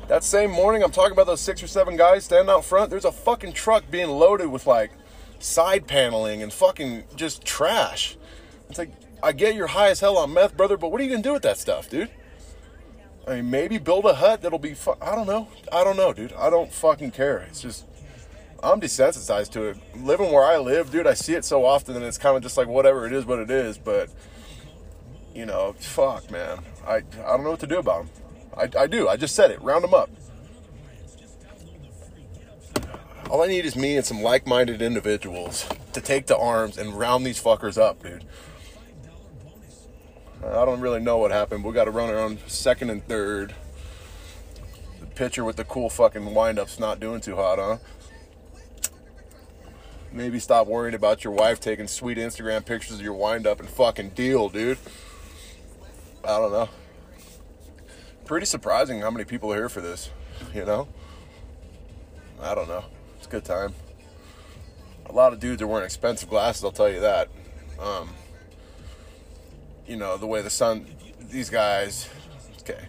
That 0.09 0.25
same 0.25 0.51
morning, 0.51 0.83
I'm 0.83 0.91
talking 0.91 1.13
about 1.13 1.27
those 1.27 1.41
six 1.41 1.63
or 1.63 1.67
seven 1.67 1.97
guys 1.97 2.25
standing 2.25 2.51
out 2.51 2.65
front. 2.65 2.91
There's 2.91 3.05
a 3.05 3.13
fucking 3.13 3.53
truck 3.53 3.91
being 3.91 4.09
loaded 4.09 4.49
with 4.49 4.67
like 4.67 4.91
side 5.39 5.87
paneling 5.87 6.43
and 6.43 6.53
fucking 6.53 7.05
just 7.15 7.45
trash. 7.45 8.17
It's 8.69 8.79
like, 8.79 8.91
I 9.23 9.33
get 9.33 9.55
you're 9.55 9.67
high 9.67 9.89
as 9.89 10.01
hell 10.01 10.17
on 10.17 10.33
meth, 10.33 10.57
brother, 10.57 10.77
but 10.77 10.91
what 10.91 11.01
are 11.01 11.05
you 11.05 11.11
gonna 11.11 11.23
do 11.23 11.33
with 11.33 11.43
that 11.43 11.59
stuff, 11.59 11.91
dude? 11.91 12.11
I 13.27 13.37
mean, 13.37 13.51
maybe 13.51 13.77
build 13.77 14.07
a 14.07 14.15
hut 14.15 14.41
that'll 14.41 14.59
be. 14.59 14.73
Fu- 14.73 14.97
I 15.03 15.15
don't 15.15 15.27
know. 15.27 15.49
I 15.71 15.85
don't 15.85 15.97
know, 15.97 16.15
dude. 16.15 16.33
I 16.33 16.49
don't 16.49 16.73
fucking 16.73 17.11
care. 17.11 17.39
It's 17.41 17.61
just 17.61 17.85
I'm 18.63 18.81
desensitized 18.81 19.51
to 19.53 19.65
it. 19.65 19.77
Living 19.97 20.33
where 20.33 20.45
I 20.45 20.59
live, 20.59 20.91
dude, 20.91 21.07
I 21.07 21.15
see 21.15 21.35
it 21.35 21.45
so 21.45 21.65
often, 21.65 21.95
and 21.95 22.05
it's 22.05 22.19
kind 22.19 22.37
of 22.37 22.43
just 22.43 22.57
like 22.57 22.69
whatever 22.69 23.07
it 23.07 23.13
is, 23.13 23.27
what 23.27 23.39
it 23.39 23.51
is. 23.51 23.77
But 23.77 24.09
you 25.39 25.47
know, 25.47 25.73
fuck, 25.79 26.29
man. 26.33 26.59
I, 26.85 26.97
I 26.97 27.01
don't 27.01 27.45
know 27.45 27.51
what 27.51 27.61
to 27.61 27.67
do 27.69 27.79
about 27.79 28.07
them. 28.07 28.11
I, 28.57 28.83
I 28.83 28.87
do. 28.89 29.09
I 29.09 29.17
just 29.17 29.37
said 29.37 29.53
it. 29.53 29.63
Round 29.63 29.85
them 29.85 29.95
up. 29.95 30.11
All 33.31 33.43
I 33.43 33.47
need 33.47 33.65
is 33.65 33.77
me 33.77 33.97
and 33.97 34.05
some 34.05 34.21
like 34.21 34.49
minded 34.49 34.83
individuals 34.83 35.69
to 35.93 36.01
take 36.01 36.27
to 36.27 36.37
arms 36.37 36.77
and 36.77 36.93
round 36.99 37.25
these 37.25 37.41
fuckers 37.41 37.81
up, 37.81 38.03
dude. 38.03 38.25
I 40.45 40.65
don't 40.65 40.81
really 40.81 41.01
know 41.01 41.19
what 41.19 41.31
happened. 41.31 41.63
We 41.63 41.73
got 41.73 41.85
to 41.85 41.93
run 41.93 42.11
around 42.11 42.41
second 42.49 42.91
and 42.91 43.07
third. 43.07 43.55
The 44.99 45.07
pitcher 45.07 45.45
with 45.45 45.55
the 45.55 45.65
cool 45.65 45.89
fucking 45.89 46.23
windups 46.23 46.81
not 46.81 46.99
doing 46.99 47.21
too 47.21 47.37
hot, 47.37 47.61
huh? 47.61 47.77
Maybe 50.11 50.41
stop 50.41 50.67
worrying 50.67 50.97
about 50.97 51.23
your 51.23 51.33
wife 51.33 51.61
taking 51.61 51.87
sweet 51.87 52.19
Instagram 52.19 52.65
pictures 52.65 52.97
of 52.97 53.03
your 53.03 53.15
windup 53.15 53.61
and 53.61 53.69
fucking 53.69 54.11
deal, 54.11 54.49
dude. 54.49 54.79
I 56.25 56.39
don't 56.39 56.53
know. 56.53 56.69
Pretty 58.25 58.47
surprising 58.47 59.01
how 59.01 59.11
many 59.11 59.25
people 59.25 59.53
are 59.53 59.57
here 59.57 59.69
for 59.69 59.81
this, 59.81 60.11
you 60.55 60.65
know? 60.65 60.89
I 62.41 62.55
don't 62.55 62.69
know. 62.69 62.85
It's 63.17 63.27
a 63.27 63.31
good 63.31 63.45
time. 63.45 63.75
A 65.07 65.13
lot 65.13 65.33
of 65.33 65.41
dudes 65.41 65.63
are 65.63 65.67
wearing 65.67 65.87
expensive 65.87 66.29
glasses, 66.29 66.65
I'll 66.65 66.71
tell 66.71 66.91
you 66.91 67.01
that. 67.01 67.29
Um, 67.81 68.11
you 69.87 69.97
know, 69.97 70.17
the 70.19 70.27
way 70.27 70.43
the 70.43 70.51
sun, 70.51 70.87
these 71.19 71.49
guys, 71.49 72.09
okay. 72.61 72.89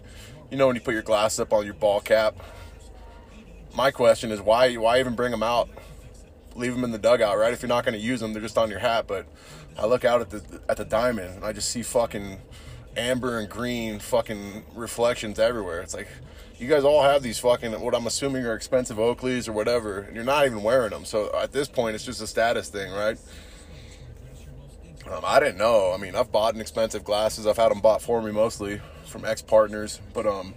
You 0.51 0.57
know, 0.57 0.67
when 0.67 0.75
you 0.75 0.81
put 0.81 0.93
your 0.93 1.03
glasses 1.03 1.39
up 1.39 1.53
on 1.53 1.63
your 1.63 1.75
ball 1.75 2.01
cap, 2.01 2.35
my 3.73 3.91
question 3.91 4.31
is 4.31 4.41
why, 4.41 4.73
why 4.75 4.99
even 4.99 5.15
bring 5.15 5.31
them 5.31 5.43
out? 5.43 5.69
Leave 6.55 6.73
them 6.73 6.83
in 6.83 6.91
the 6.91 6.97
dugout, 6.97 7.37
right? 7.37 7.53
If 7.53 7.61
you're 7.61 7.69
not 7.69 7.85
going 7.85 7.93
to 7.93 8.03
use 8.03 8.19
them, 8.19 8.33
they're 8.33 8.41
just 8.41 8.57
on 8.57 8.69
your 8.69 8.79
hat. 8.79 9.07
But 9.07 9.27
I 9.77 9.85
look 9.85 10.03
out 10.03 10.19
at 10.19 10.29
the 10.29 10.61
at 10.67 10.77
the 10.77 10.83
diamond 10.83 11.35
and 11.35 11.45
I 11.45 11.53
just 11.53 11.69
see 11.69 11.83
fucking 11.83 12.39
amber 12.97 13.39
and 13.39 13.49
green 13.49 13.99
fucking 13.99 14.63
reflections 14.75 15.39
everywhere. 15.39 15.81
It's 15.81 15.93
like 15.93 16.07
you 16.57 16.67
guys 16.67 16.83
all 16.83 17.01
have 17.03 17.23
these 17.23 17.39
fucking 17.39 17.79
what 17.79 17.95
I'm 17.95 18.07
assuming 18.07 18.45
are 18.45 18.53
expensive 18.53 18.97
Oakleys 18.97 19.47
or 19.47 19.53
whatever, 19.53 19.99
and 19.99 20.15
you're 20.15 20.25
not 20.25 20.45
even 20.45 20.61
wearing 20.61 20.89
them. 20.89 21.05
So 21.05 21.31
at 21.37 21.51
this 21.51 21.67
point, 21.67 21.95
it's 21.95 22.05
just 22.05 22.21
a 22.21 22.27
status 22.27 22.69
thing, 22.69 22.91
right? 22.91 23.17
Um, 25.09 25.21
I 25.23 25.39
didn't 25.39 25.57
know. 25.57 25.93
I 25.93 25.97
mean, 25.97 26.15
I've 26.15 26.31
bought 26.31 26.55
expensive 26.57 27.03
glasses. 27.03 27.47
I've 27.47 27.57
had 27.57 27.71
them 27.71 27.79
bought 27.79 28.01
for 28.01 28.21
me 28.21 28.31
mostly 28.31 28.81
from 29.05 29.25
ex 29.25 29.41
partners, 29.41 30.01
but 30.13 30.27
um, 30.27 30.53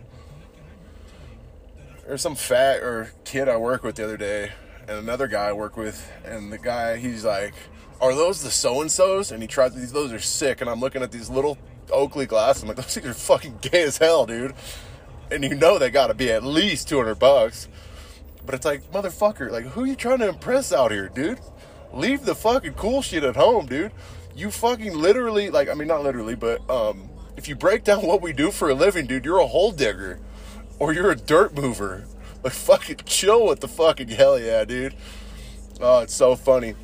there's 2.06 2.20
some 2.20 2.34
fat 2.34 2.82
or 2.82 3.12
kid 3.24 3.48
I 3.48 3.56
work 3.56 3.84
with 3.84 3.94
the 3.94 4.04
other 4.04 4.16
day, 4.16 4.50
and 4.88 4.98
another 4.98 5.28
guy 5.28 5.48
I 5.48 5.52
work 5.52 5.76
with, 5.76 6.10
and 6.24 6.52
the 6.52 6.58
guy 6.58 6.96
he's 6.96 7.24
like, 7.24 7.54
"Are 8.00 8.14
those 8.14 8.42
the 8.42 8.50
so 8.50 8.80
and 8.82 8.90
so's?" 8.90 9.30
And 9.30 9.40
he 9.40 9.46
tried 9.46 9.72
these. 9.74 9.92
Those 9.92 10.12
are 10.12 10.18
sick, 10.18 10.60
and 10.60 10.68
I'm 10.68 10.80
looking 10.80 11.02
at 11.02 11.12
these 11.12 11.30
little 11.30 11.56
Oakley 11.90 12.26
glasses. 12.26 12.62
I'm 12.62 12.68
like, 12.68 12.76
those 12.78 12.94
things 12.94 13.06
are 13.06 13.14
fucking 13.14 13.58
gay 13.60 13.82
as 13.82 13.98
hell, 13.98 14.26
dude. 14.26 14.54
And 15.30 15.42
you 15.44 15.54
know 15.54 15.78
they 15.78 15.90
got 15.90 16.08
to 16.08 16.14
be 16.14 16.30
at 16.30 16.44
least 16.44 16.88
200 16.88 17.14
bucks. 17.16 17.68
But 18.44 18.54
it's 18.54 18.66
like, 18.66 18.90
motherfucker, 18.92 19.50
like 19.50 19.64
who 19.64 19.84
are 19.84 19.86
you 19.86 19.96
trying 19.96 20.18
to 20.18 20.28
impress 20.28 20.72
out 20.72 20.90
here, 20.90 21.08
dude? 21.08 21.40
Leave 21.92 22.24
the 22.24 22.34
fucking 22.34 22.74
cool 22.74 23.02
shit 23.02 23.22
at 23.22 23.36
home, 23.36 23.66
dude. 23.66 23.92
You 24.34 24.50
fucking 24.50 24.96
literally, 24.96 25.50
like, 25.50 25.68
I 25.68 25.74
mean, 25.74 25.88
not 25.88 26.02
literally, 26.02 26.34
but 26.34 26.68
um, 26.70 27.10
if 27.36 27.48
you 27.48 27.54
break 27.54 27.84
down 27.84 28.06
what 28.06 28.22
we 28.22 28.32
do 28.32 28.50
for 28.50 28.70
a 28.70 28.74
living, 28.74 29.06
dude, 29.06 29.24
you're 29.24 29.38
a 29.38 29.46
hole 29.46 29.72
digger 29.72 30.18
or 30.78 30.92
you're 30.94 31.10
a 31.10 31.16
dirt 31.16 31.54
mover. 31.54 32.06
Like, 32.42 32.52
fucking 32.54 33.00
chill 33.04 33.46
with 33.46 33.60
the 33.60 33.68
fucking 33.68 34.08
hell 34.08 34.38
yeah, 34.38 34.64
dude. 34.64 34.94
Oh, 35.80 36.00
it's 36.00 36.14
so 36.14 36.34
funny. 36.34 36.74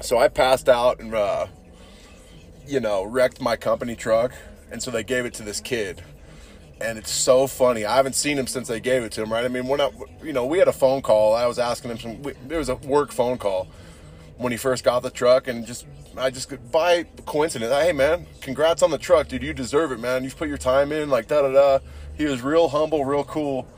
So 0.00 0.18
I 0.18 0.28
passed 0.28 0.68
out 0.68 1.00
and, 1.00 1.12
uh, 1.14 1.48
you 2.68 2.80
know, 2.80 3.04
wrecked 3.04 3.40
my 3.40 3.56
company 3.56 3.96
truck. 3.96 4.32
And 4.70 4.82
so 4.82 4.90
they 4.90 5.02
gave 5.02 5.24
it 5.24 5.34
to 5.34 5.42
this 5.42 5.60
kid. 5.60 6.02
And 6.80 6.98
it's 6.98 7.10
so 7.10 7.46
funny. 7.46 7.84
I 7.84 7.96
haven't 7.96 8.14
seen 8.14 8.38
him 8.38 8.46
since 8.46 8.68
they 8.68 8.80
gave 8.80 9.02
it 9.02 9.12
to 9.12 9.22
him, 9.22 9.32
right? 9.32 9.44
I 9.44 9.48
mean, 9.48 9.66
we're 9.66 9.78
not, 9.78 9.94
you 10.22 10.32
know, 10.32 10.46
we 10.46 10.58
had 10.58 10.68
a 10.68 10.72
phone 10.72 11.02
call. 11.02 11.34
I 11.34 11.46
was 11.46 11.58
asking 11.58 11.90
him 11.90 11.98
some, 11.98 12.34
it 12.50 12.56
was 12.56 12.68
a 12.68 12.76
work 12.76 13.10
phone 13.10 13.38
call 13.38 13.66
when 14.36 14.52
he 14.52 14.58
first 14.58 14.84
got 14.84 15.00
the 15.00 15.10
truck 15.10 15.48
and 15.48 15.66
just 15.66 15.86
I 16.16 16.30
just 16.30 16.50
by 16.72 17.04
coincidence, 17.26 17.72
hey 17.72 17.92
man, 17.92 18.26
congrats 18.40 18.82
on 18.82 18.90
the 18.90 18.98
truck, 18.98 19.28
dude. 19.28 19.42
You 19.42 19.52
deserve 19.52 19.92
it, 19.92 20.00
man. 20.00 20.24
You've 20.24 20.36
put 20.36 20.48
your 20.48 20.58
time 20.58 20.90
in, 20.90 21.10
like 21.10 21.28
da 21.28 21.42
da 21.42 21.52
da. 21.52 21.78
He 22.16 22.24
was 22.24 22.42
real 22.42 22.68
humble, 22.68 23.04
real 23.04 23.24
cool. 23.24 23.68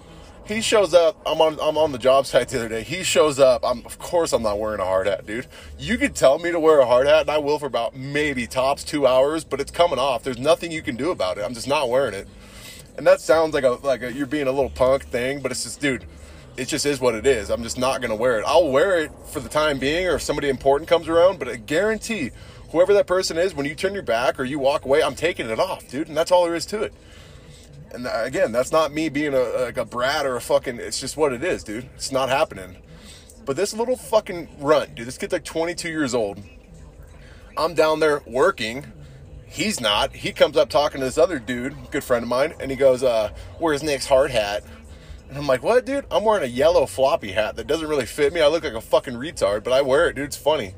He 0.51 0.61
shows 0.61 0.94
up. 0.94 1.16
I'm 1.24 1.40
on. 1.40 1.61
I'm 1.61 1.78
on 1.78 1.92
the 1.92 1.98
job 1.98 2.26
site 2.26 2.48
the 2.48 2.59
other 2.59 2.68
day. 2.68 2.82
He 2.82 3.05
shows 3.05 3.38
up. 3.38 3.64
I'm 3.64 3.86
of 3.86 4.01
course 4.01 4.32
I'm 4.32 4.42
not 4.42 4.59
wearing 4.59 4.80
a 4.80 4.84
hard 4.84 5.07
hat, 5.07 5.24
dude. 5.24 5.46
You 5.78 5.96
could 5.96 6.16
tell 6.16 6.40
me 6.40 6.51
to 6.51 6.59
wear 6.59 6.80
a 6.80 6.86
hard 6.86 7.07
hat, 7.07 7.20
and 7.20 7.30
I 7.30 7.38
will 7.38 7.61
for 7.61 7.66
about 7.66 7.94
maybe 7.94 8.48
tops 8.48 8.82
two 8.82 9.07
hours, 9.07 9.44
but 9.44 9.61
it's 9.61 9.70
coming 9.70 10.01
off. 10.01 10.24
There's 10.24 10.38
nothing 10.38 10.72
you 10.72 10.82
can 10.82 10.96
do 10.96 11.12
about 11.12 11.38
it. 11.38 11.42
I'm 11.42 11.55
just 11.55 11.68
not 11.68 11.88
wearing 11.88 12.14
it. 12.14 12.26
And 12.98 13.07
that 13.07 13.20
sounds 13.20 13.55
like 13.55 13.62
a 13.62 13.78
like 13.84 14.03
a, 14.03 14.12
you're 14.12 14.26
being 14.26 14.48
a 14.48 14.53
little 14.53 14.70
punk 14.70 15.05
thing, 15.05 15.40
but 15.40 15.53
it's 15.53 15.62
just, 15.62 15.80
dude 15.80 16.05
it 16.57 16.66
just 16.66 16.84
is 16.84 17.01
what 17.01 17.14
it 17.14 17.26
is. 17.26 17.48
I'm 17.48 17.62
just 17.62 17.78
not 17.78 18.01
going 18.03 18.11
to 18.11 18.16
wear 18.16 18.38
it. 18.38 18.44
I'll 18.46 18.68
wear 18.68 19.01
it 19.01 19.12
for 19.32 19.40
the 19.40 19.48
time 19.48 19.78
being 19.78 20.07
or 20.07 20.16
if 20.16 20.22
somebody 20.22 20.48
important 20.48 20.90
comes 20.90 21.09
around, 21.09 21.38
but 21.38 21.48
I 21.48 21.57
guarantee 21.57 22.32
whoever 22.70 22.92
that 22.94 23.07
person 23.07 23.38
is, 23.38 23.55
when 23.55 23.66
you 23.66 23.74
turn 23.74 23.94
your 23.94 24.03
back 24.03 24.38
or 24.38 24.44
you 24.44 24.59
walk 24.59 24.84
away, 24.84 25.03
I'm 25.03 25.14
taking 25.14 25.48
it 25.48 25.59
off, 25.59 25.88
dude. 25.88 26.09
And 26.09 26.16
that's 26.16 26.30
all 26.30 26.44
there 26.44 26.55
is 26.55 26.66
to 26.66 26.82
it. 26.82 26.92
And 27.93 28.07
uh, 28.07 28.22
again, 28.22 28.53
that's 28.53 28.72
not 28.72 28.93
me 28.93 29.09
being 29.09 29.34
a, 29.34 29.41
like 29.41 29.76
a 29.76 29.84
brat 29.84 30.26
or 30.26 30.36
a 30.36 30.41
fucking, 30.41 30.78
it's 30.78 31.01
just 31.01 31.16
what 31.16 31.32
it 31.32 31.43
is, 31.43 31.64
dude. 31.64 31.88
It's 31.95 32.12
not 32.12 32.28
happening. 32.28 32.76
But 33.45 33.57
this 33.57 33.74
little 33.74 33.97
fucking 33.97 34.49
runt, 34.59 34.95
dude, 34.95 35.07
this 35.07 35.18
kid's 35.18 35.32
like 35.32 35.45
22 35.45 35.88
years 35.88 36.14
old. 36.14 36.43
I'm 37.57 37.74
down 37.74 38.01
there 38.01 38.22
working. 38.26 38.86
He's 39.47 39.80
not. 39.80 40.14
He 40.14 40.32
comes 40.32 40.57
up 40.57 40.68
talking 40.68 41.01
to 41.01 41.05
this 41.05 41.18
other 41.18 41.38
dude, 41.38 41.74
good 41.91 42.05
friend 42.05 42.22
of 42.22 42.28
mine, 42.28 42.55
and 42.61 42.70
he 42.70 42.76
goes, 42.76 43.03
uh, 43.03 43.32
where's 43.59 43.82
Nick's 43.82 44.07
hard 44.07 44.30
hat? 44.30 44.62
And 45.28 45.36
I'm 45.36 45.47
like, 45.47 45.62
what, 45.62 45.84
dude? 45.84 46.07
I'm 46.11 46.24
wearing 46.24 46.45
a 46.45 46.53
yellow 46.53 46.86
floppy 46.86 47.32
hat 47.32 47.57
that 47.57 47.66
doesn't 47.66 47.88
really 47.88 48.07
fit 48.07 48.32
me. 48.32 48.41
I 48.41 48.49
look 48.49 48.64
like 48.64 48.74
a 48.74 48.80
fucking 48.80 49.14
retard, 49.14 49.64
but 49.64 49.72
I 49.72 49.80
wear 49.80 50.09
it, 50.09 50.16
dude. 50.16 50.26
It's 50.26 50.36
funny. 50.36 50.74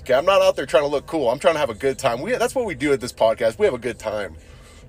Okay, 0.00 0.14
I'm 0.14 0.24
not 0.24 0.42
out 0.42 0.56
there 0.56 0.66
trying 0.66 0.82
to 0.82 0.88
look 0.88 1.06
cool. 1.06 1.30
I'm 1.30 1.38
trying 1.38 1.54
to 1.54 1.60
have 1.60 1.70
a 1.70 1.74
good 1.74 1.98
time. 1.98 2.20
We 2.20 2.32
that's 2.32 2.56
what 2.56 2.64
we 2.64 2.74
do 2.74 2.92
at 2.92 3.00
this 3.00 3.12
podcast. 3.12 3.58
We 3.58 3.66
have 3.66 3.74
a 3.74 3.78
good 3.78 4.00
time. 4.00 4.36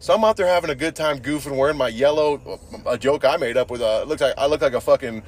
So 0.03 0.13
I'm 0.13 0.21
out 0.25 0.35
there 0.35 0.47
having 0.47 0.69
a 0.69 0.75
good 0.75 0.97
time, 0.97 1.19
goofing, 1.19 1.55
wearing 1.55 1.77
my 1.77 1.87
yellow. 1.87 2.59
A 2.85 2.97
joke 2.97 3.23
I 3.23 3.37
made 3.37 3.55
up 3.55 3.71
with 3.71 3.79
a 3.79 4.03
looks 4.03 4.19
like 4.19 4.33
I 4.37 4.47
look 4.47 4.59
like 4.59 4.73
a 4.73 4.81
fucking 4.81 5.23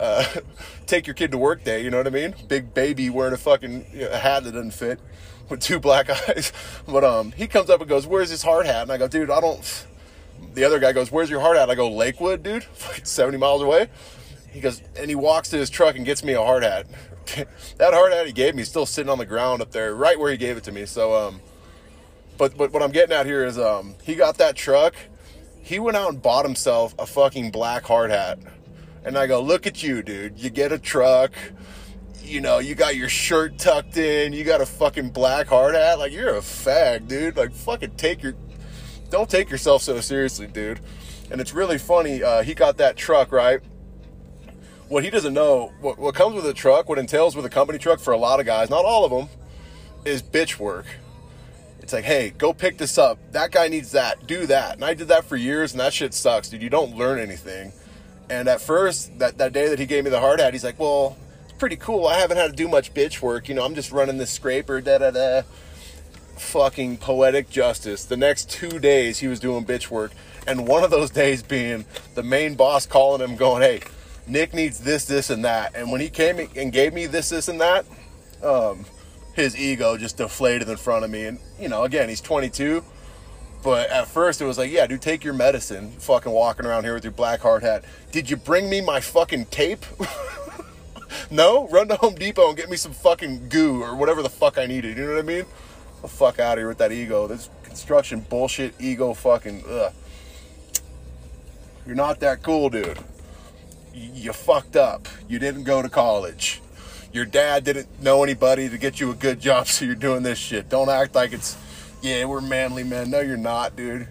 uh, 0.00 0.24
take 0.86 1.06
your 1.06 1.12
kid 1.12 1.30
to 1.32 1.36
work 1.36 1.62
day. 1.62 1.84
You 1.84 1.90
know 1.90 1.98
what 1.98 2.06
I 2.06 2.10
mean? 2.10 2.34
Big 2.48 2.72
baby 2.72 3.10
wearing 3.10 3.34
a 3.34 3.36
fucking 3.36 3.84
you 3.92 4.00
know, 4.00 4.12
a 4.12 4.16
hat 4.16 4.44
that 4.44 4.52
doesn't 4.52 4.70
fit 4.70 4.98
with 5.50 5.60
two 5.60 5.78
black 5.78 6.08
eyes. 6.28 6.54
But 6.88 7.04
um, 7.04 7.32
he 7.32 7.46
comes 7.46 7.68
up 7.68 7.80
and 7.80 7.88
goes, 7.90 8.06
"Where's 8.06 8.30
his 8.30 8.42
hard 8.42 8.64
hat?" 8.64 8.84
And 8.84 8.92
I 8.92 8.96
go, 8.96 9.08
"Dude, 9.08 9.30
I 9.30 9.42
don't." 9.42 9.86
the 10.54 10.64
other 10.64 10.78
guy 10.78 10.92
goes, 10.92 11.12
"Where's 11.12 11.28
your 11.28 11.40
heart 11.40 11.58
at?" 11.58 11.68
I 11.68 11.74
go, 11.74 11.90
"Lakewood, 11.90 12.42
dude, 12.42 12.64
seventy 13.02 13.36
miles 13.36 13.60
away." 13.60 13.90
He 14.50 14.60
goes, 14.60 14.80
and 14.96 15.10
he 15.10 15.16
walks 15.16 15.50
to 15.50 15.58
his 15.58 15.68
truck 15.68 15.96
and 15.96 16.06
gets 16.06 16.24
me 16.24 16.32
a 16.32 16.40
hard 16.40 16.62
hat. 16.62 16.86
that 17.76 17.92
hard 17.92 18.14
hat 18.14 18.26
he 18.26 18.32
gave 18.32 18.54
me 18.54 18.62
is 18.62 18.68
still 18.70 18.86
sitting 18.86 19.10
on 19.10 19.18
the 19.18 19.26
ground 19.26 19.60
up 19.60 19.72
there, 19.72 19.94
right 19.94 20.18
where 20.18 20.30
he 20.30 20.38
gave 20.38 20.56
it 20.56 20.64
to 20.64 20.72
me. 20.72 20.86
So, 20.86 21.14
um, 21.14 21.42
but 22.36 22.56
but 22.56 22.72
what 22.72 22.82
I'm 22.82 22.92
getting 22.92 23.14
at 23.14 23.26
here 23.26 23.44
is, 23.44 23.58
um, 23.58 23.94
he 24.02 24.14
got 24.14 24.38
that 24.38 24.56
truck. 24.56 24.94
He 25.62 25.78
went 25.78 25.96
out 25.96 26.10
and 26.10 26.20
bought 26.20 26.44
himself 26.44 26.94
a 26.98 27.06
fucking 27.06 27.50
black 27.50 27.84
hard 27.84 28.10
hat, 28.10 28.38
and 29.04 29.16
I 29.16 29.26
go, 29.26 29.40
"Look 29.40 29.66
at 29.66 29.82
you, 29.82 30.02
dude! 30.02 30.38
You 30.38 30.50
get 30.50 30.72
a 30.72 30.78
truck." 30.78 31.32
You 32.22 32.40
know, 32.40 32.58
you 32.58 32.74
got 32.74 32.96
your 32.96 33.10
shirt 33.10 33.58
tucked 33.58 33.98
in, 33.98 34.32
you 34.32 34.44
got 34.44 34.62
a 34.62 34.66
fucking 34.66 35.10
black 35.10 35.46
hard 35.46 35.74
hat. 35.74 35.98
Like, 35.98 36.10
you're 36.10 36.36
a 36.36 36.40
fag, 36.40 37.06
dude. 37.06 37.36
Like, 37.36 37.52
fucking 37.52 37.96
take 37.96 38.22
your 38.22 38.34
don't 39.10 39.30
take 39.30 39.48
yourself 39.48 39.82
so 39.82 40.00
seriously, 40.00 40.48
dude. 40.48 40.80
And 41.30 41.40
it's 41.40 41.54
really 41.54 41.78
funny. 41.78 42.22
Uh, 42.22 42.42
he 42.42 42.52
got 42.52 42.78
that 42.78 42.96
truck, 42.96 43.30
right? 43.30 43.60
What 44.88 45.04
he 45.04 45.10
doesn't 45.10 45.34
know, 45.34 45.72
what, 45.80 45.98
what 45.98 46.14
comes 46.14 46.34
with 46.34 46.46
a 46.46 46.52
truck, 46.52 46.88
what 46.88 46.98
entails 46.98 47.36
with 47.36 47.44
a 47.44 47.48
company 47.48 47.78
truck 47.78 48.00
for 48.00 48.12
a 48.12 48.16
lot 48.16 48.40
of 48.40 48.46
guys, 48.46 48.70
not 48.70 48.84
all 48.84 49.04
of 49.04 49.10
them, 49.12 49.28
is 50.04 50.22
bitch 50.22 50.58
work. 50.58 50.86
It's 51.84 51.92
like, 51.92 52.04
hey, 52.04 52.30
go 52.30 52.54
pick 52.54 52.78
this 52.78 52.96
up. 52.96 53.18
That 53.32 53.50
guy 53.50 53.68
needs 53.68 53.92
that. 53.92 54.26
Do 54.26 54.46
that. 54.46 54.76
And 54.76 54.84
I 54.84 54.94
did 54.94 55.08
that 55.08 55.26
for 55.26 55.36
years, 55.36 55.72
and 55.72 55.80
that 55.80 55.92
shit 55.92 56.14
sucks, 56.14 56.48
dude. 56.48 56.62
You 56.62 56.70
don't 56.70 56.96
learn 56.96 57.18
anything. 57.18 57.72
And 58.30 58.48
at 58.48 58.62
first, 58.62 59.18
that, 59.18 59.36
that 59.36 59.52
day 59.52 59.68
that 59.68 59.78
he 59.78 59.84
gave 59.84 60.04
me 60.04 60.08
the 60.08 60.18
hard 60.18 60.40
hat, 60.40 60.54
he's 60.54 60.64
like, 60.64 60.78
well, 60.78 61.14
it's 61.44 61.52
pretty 61.52 61.76
cool. 61.76 62.06
I 62.06 62.18
haven't 62.18 62.38
had 62.38 62.52
to 62.52 62.56
do 62.56 62.68
much 62.68 62.94
bitch 62.94 63.20
work. 63.20 63.50
You 63.50 63.54
know, 63.54 63.62
I'm 63.66 63.74
just 63.74 63.92
running 63.92 64.16
this 64.16 64.30
scraper, 64.30 64.80
da 64.80 64.96
da 64.96 65.10
da 65.10 65.42
fucking 66.38 66.96
poetic 66.96 67.50
justice. 67.50 68.04
The 68.04 68.16
next 68.16 68.50
two 68.50 68.78
days 68.78 69.18
he 69.18 69.28
was 69.28 69.40
doing 69.40 69.64
bitch 69.64 69.90
work, 69.90 70.12
and 70.46 70.66
one 70.66 70.84
of 70.84 70.90
those 70.90 71.10
days 71.10 71.42
being 71.42 71.84
the 72.14 72.22
main 72.22 72.54
boss 72.54 72.86
calling 72.86 73.20
him, 73.20 73.36
going, 73.36 73.62
"Hey, 73.62 73.82
Nick 74.26 74.54
needs 74.54 74.80
this, 74.80 75.04
this, 75.04 75.30
and 75.30 75.44
that." 75.44 75.74
And 75.74 75.92
when 75.92 76.00
he 76.00 76.08
came 76.08 76.48
and 76.56 76.72
gave 76.72 76.92
me 76.92 77.06
this, 77.06 77.28
this, 77.28 77.48
and 77.48 77.60
that, 77.60 77.84
um, 78.42 78.84
his 79.34 79.56
ego 79.56 79.96
just 79.96 80.16
deflated 80.16 80.68
in 80.68 80.76
front 80.76 81.04
of 81.04 81.10
me. 81.10 81.26
And 81.26 81.38
you 81.58 81.68
know, 81.68 81.84
again, 81.84 82.08
he's 82.08 82.20
22. 82.20 82.82
But 83.62 83.88
at 83.88 84.06
first 84.08 84.42
it 84.42 84.44
was 84.44 84.58
like, 84.58 84.70
yeah, 84.70 84.86
dude, 84.86 85.00
take 85.00 85.24
your 85.24 85.32
medicine. 85.32 85.92
Fucking 85.92 86.30
walking 86.30 86.66
around 86.66 86.84
here 86.84 86.94
with 86.94 87.04
your 87.04 87.12
black 87.12 87.40
hard 87.40 87.62
hat. 87.62 87.84
Did 88.12 88.28
you 88.28 88.36
bring 88.36 88.68
me 88.68 88.82
my 88.82 89.00
fucking 89.00 89.46
tape? 89.46 89.86
no? 91.30 91.66
Run 91.68 91.88
to 91.88 91.96
Home 91.96 92.14
Depot 92.14 92.48
and 92.48 92.56
get 92.56 92.68
me 92.68 92.76
some 92.76 92.92
fucking 92.92 93.48
goo 93.48 93.82
or 93.82 93.96
whatever 93.96 94.22
the 94.22 94.28
fuck 94.28 94.58
I 94.58 94.66
needed. 94.66 94.98
You 94.98 95.06
know 95.06 95.14
what 95.14 95.18
I 95.18 95.22
mean? 95.22 95.46
the 96.04 96.08
fuck 96.08 96.38
out 96.38 96.58
of 96.58 96.60
here 96.60 96.68
with 96.68 96.78
that 96.78 96.92
ego. 96.92 97.26
This 97.26 97.48
construction 97.62 98.20
bullshit, 98.20 98.74
ego 98.78 99.14
fucking, 99.14 99.64
ugh. 99.66 99.92
You're 101.86 101.96
not 101.96 102.20
that 102.20 102.42
cool, 102.42 102.68
dude. 102.68 102.98
You, 103.94 104.34
fucked 104.34 104.76
up. 104.76 105.08
You 105.28 105.38
didn't 105.38 105.64
go 105.64 105.80
to 105.80 105.88
college. 105.88 106.60
Your 107.14 107.24
dad 107.24 107.62
didn't 107.62 108.02
know 108.02 108.24
anybody 108.24 108.68
to 108.68 108.76
get 108.76 108.98
you 108.98 109.12
a 109.12 109.14
good 109.14 109.38
job, 109.40 109.68
so 109.68 109.84
you're 109.84 109.94
doing 109.94 110.24
this 110.24 110.36
shit. 110.36 110.68
Don't 110.68 110.88
act 110.90 111.14
like 111.14 111.32
it's, 111.32 111.56
yeah, 112.02 112.24
we're 112.24 112.40
manly 112.40 112.82
men. 112.82 113.08
No, 113.08 113.20
you're 113.20 113.36
not, 113.36 113.76
dude. 113.76 114.08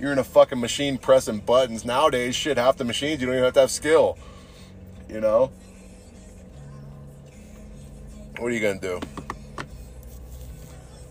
You're 0.00 0.12
in 0.12 0.18
a 0.18 0.24
fucking 0.24 0.58
machine 0.58 0.96
pressing 0.96 1.40
buttons. 1.40 1.84
Nowadays, 1.84 2.34
shit, 2.34 2.56
half 2.56 2.78
the 2.78 2.84
machines, 2.84 3.20
you 3.20 3.26
don't 3.26 3.36
even 3.36 3.44
have 3.44 3.54
to 3.54 3.60
have 3.60 3.70
skill. 3.70 4.18
You 5.10 5.20
know? 5.20 5.52
What 8.38 8.50
are 8.50 8.54
you 8.54 8.60
gonna 8.60 8.80
do? 8.80 8.98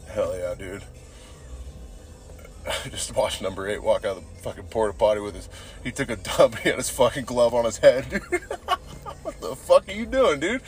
Hell 0.08 0.36
yeah, 0.36 0.56
dude. 0.56 0.84
Just 2.90 3.16
watched 3.16 3.44
number 3.44 3.70
eight 3.70 3.82
walk 3.82 4.06
out 4.06 4.18
of 4.18 4.24
the 4.24 4.42
fucking 4.42 4.64
porta 4.66 4.98
potty 4.98 5.22
with 5.22 5.36
his. 5.36 5.48
He 5.84 5.92
took 5.92 6.10
a 6.10 6.16
dump. 6.16 6.56
He 6.64 6.70
had 6.70 6.80
his 6.80 6.90
fucking 6.90 7.26
glove 7.26 7.54
on 7.54 7.66
his 7.66 7.78
head, 7.78 8.10
dude. 8.10 8.24
what 9.22 9.40
the 9.40 9.56
fuck 9.56 9.88
are 9.88 9.94
you 9.94 10.08
doing, 10.08 10.40
dude? 10.40 10.62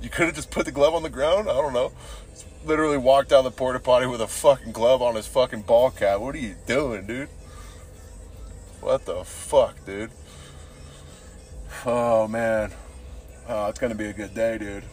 You 0.00 0.10
could 0.10 0.26
have 0.26 0.34
just 0.34 0.50
put 0.50 0.66
the 0.66 0.72
glove 0.72 0.94
on 0.94 1.02
the 1.02 1.10
ground. 1.10 1.48
I 1.48 1.54
don't 1.54 1.72
know. 1.72 1.92
Just 2.30 2.46
literally 2.64 2.98
walked 2.98 3.30
down 3.30 3.44
the 3.44 3.50
porta 3.50 3.80
potty 3.80 4.06
with 4.06 4.20
a 4.20 4.26
fucking 4.26 4.72
glove 4.72 5.02
on 5.02 5.14
his 5.14 5.26
fucking 5.26 5.62
ball 5.62 5.90
cap. 5.90 6.20
What 6.20 6.34
are 6.34 6.38
you 6.38 6.54
doing, 6.66 7.06
dude? 7.06 7.28
What 8.80 9.04
the 9.04 9.24
fuck, 9.24 9.84
dude? 9.84 10.10
Oh 11.84 12.28
man. 12.28 12.72
Oh, 13.48 13.66
it's 13.66 13.78
gonna 13.78 13.94
be 13.94 14.06
a 14.06 14.12
good 14.12 14.34
day, 14.34 14.58
dude. 14.58 14.84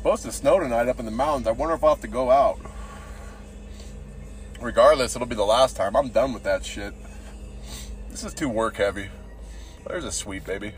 supposed 0.00 0.22
to 0.22 0.32
snow 0.32 0.58
tonight 0.58 0.88
up 0.88 0.98
in 0.98 1.04
the 1.04 1.10
mountains. 1.10 1.46
I 1.46 1.50
wonder 1.50 1.74
if 1.74 1.84
I'll 1.84 1.90
have 1.90 2.00
to 2.00 2.08
go 2.08 2.30
out. 2.30 2.58
Regardless, 4.58 5.14
it'll 5.14 5.28
be 5.28 5.34
the 5.34 5.44
last 5.44 5.76
time. 5.76 5.94
I'm 5.94 6.08
done 6.08 6.32
with 6.32 6.42
that 6.44 6.64
shit. 6.64 6.94
This 8.08 8.24
is 8.24 8.32
too 8.32 8.48
work 8.48 8.76
heavy. 8.76 9.10
There's 9.86 10.04
a 10.04 10.12
sweet 10.12 10.44
baby. 10.44 10.72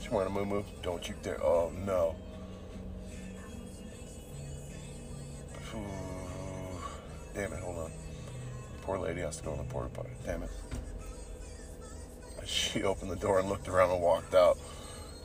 She 0.00 0.08
want 0.08 0.26
a 0.26 0.30
moo 0.30 0.44
moo? 0.44 0.62
Don't 0.82 1.06
you 1.08 1.14
dare. 1.22 1.42
Oh 1.42 1.70
no. 1.86 2.16
Ooh. 5.74 5.78
Damn 7.34 7.52
it, 7.52 7.60
hold 7.60 7.78
on. 7.78 7.92
Poor 8.82 8.98
lady 8.98 9.20
has 9.20 9.36
to 9.36 9.44
go 9.44 9.52
in 9.52 9.58
the 9.58 9.64
porta 9.64 9.88
potty. 9.90 10.10
Damn 10.24 10.42
it. 10.42 10.50
She 12.44 12.82
opened 12.82 13.10
the 13.10 13.16
door 13.16 13.38
and 13.38 13.48
looked 13.48 13.68
around 13.68 13.90
and 13.90 14.02
walked 14.02 14.34
out. 14.34 14.58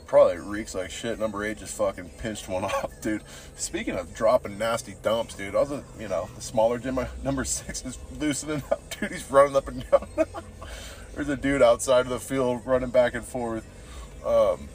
Probably 0.06 0.38
reeks 0.38 0.74
like 0.74 0.90
shit. 0.90 1.18
Number 1.18 1.44
eight 1.44 1.58
just 1.58 1.76
fucking 1.76 2.10
pinched 2.18 2.48
one 2.48 2.64
off, 2.64 2.92
dude. 3.00 3.22
Speaking 3.56 3.96
of 3.96 4.14
dropping 4.14 4.58
nasty 4.58 4.94
dumps, 5.02 5.34
dude, 5.34 5.54
I 5.54 5.60
was, 5.60 5.72
a, 5.72 5.84
you 5.98 6.08
know, 6.08 6.28
the 6.34 6.40
smaller 6.40 6.78
gym. 6.78 6.98
Number 7.24 7.44
six 7.44 7.84
is 7.84 7.98
loosening 8.18 8.62
up, 8.70 8.80
dude. 9.00 9.12
He's 9.12 9.30
running 9.30 9.56
up 9.56 9.68
and 9.68 9.88
down. 9.90 10.08
There's 11.14 11.28
a 11.28 11.36
dude 11.36 11.62
outside 11.62 12.00
of 12.00 12.08
the 12.08 12.20
field 12.20 12.62
running 12.66 12.90
back 12.90 13.14
and 13.14 13.24
forth. 13.24 13.64
Um, 14.24 14.68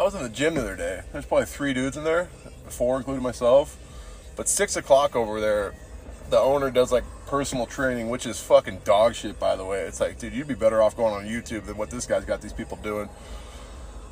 I 0.00 0.04
was 0.04 0.14
in 0.14 0.22
the 0.22 0.28
gym 0.28 0.54
the 0.54 0.62
other 0.62 0.76
day. 0.76 1.02
There's 1.12 1.26
probably 1.26 1.46
three 1.46 1.72
dudes 1.72 1.96
in 1.96 2.04
there, 2.04 2.24
four 2.68 2.96
including 2.96 3.22
myself. 3.22 3.78
But 4.34 4.48
six 4.48 4.76
o'clock 4.76 5.14
over 5.14 5.40
there, 5.40 5.74
the 6.30 6.38
owner 6.38 6.70
does 6.70 6.90
like 6.90 7.04
personal 7.26 7.66
training, 7.66 8.08
which 8.08 8.26
is 8.26 8.40
fucking 8.40 8.80
dog 8.84 9.14
shit, 9.14 9.38
by 9.38 9.54
the 9.54 9.64
way. 9.64 9.82
It's 9.82 10.00
like, 10.00 10.18
dude, 10.18 10.32
you'd 10.32 10.48
be 10.48 10.54
better 10.54 10.82
off 10.82 10.96
going 10.96 11.14
on 11.14 11.24
YouTube 11.24 11.66
than 11.66 11.76
what 11.76 11.90
this 11.90 12.06
guy's 12.06 12.24
got 12.24 12.40
these 12.40 12.52
people 12.52 12.78
doing. 12.82 13.08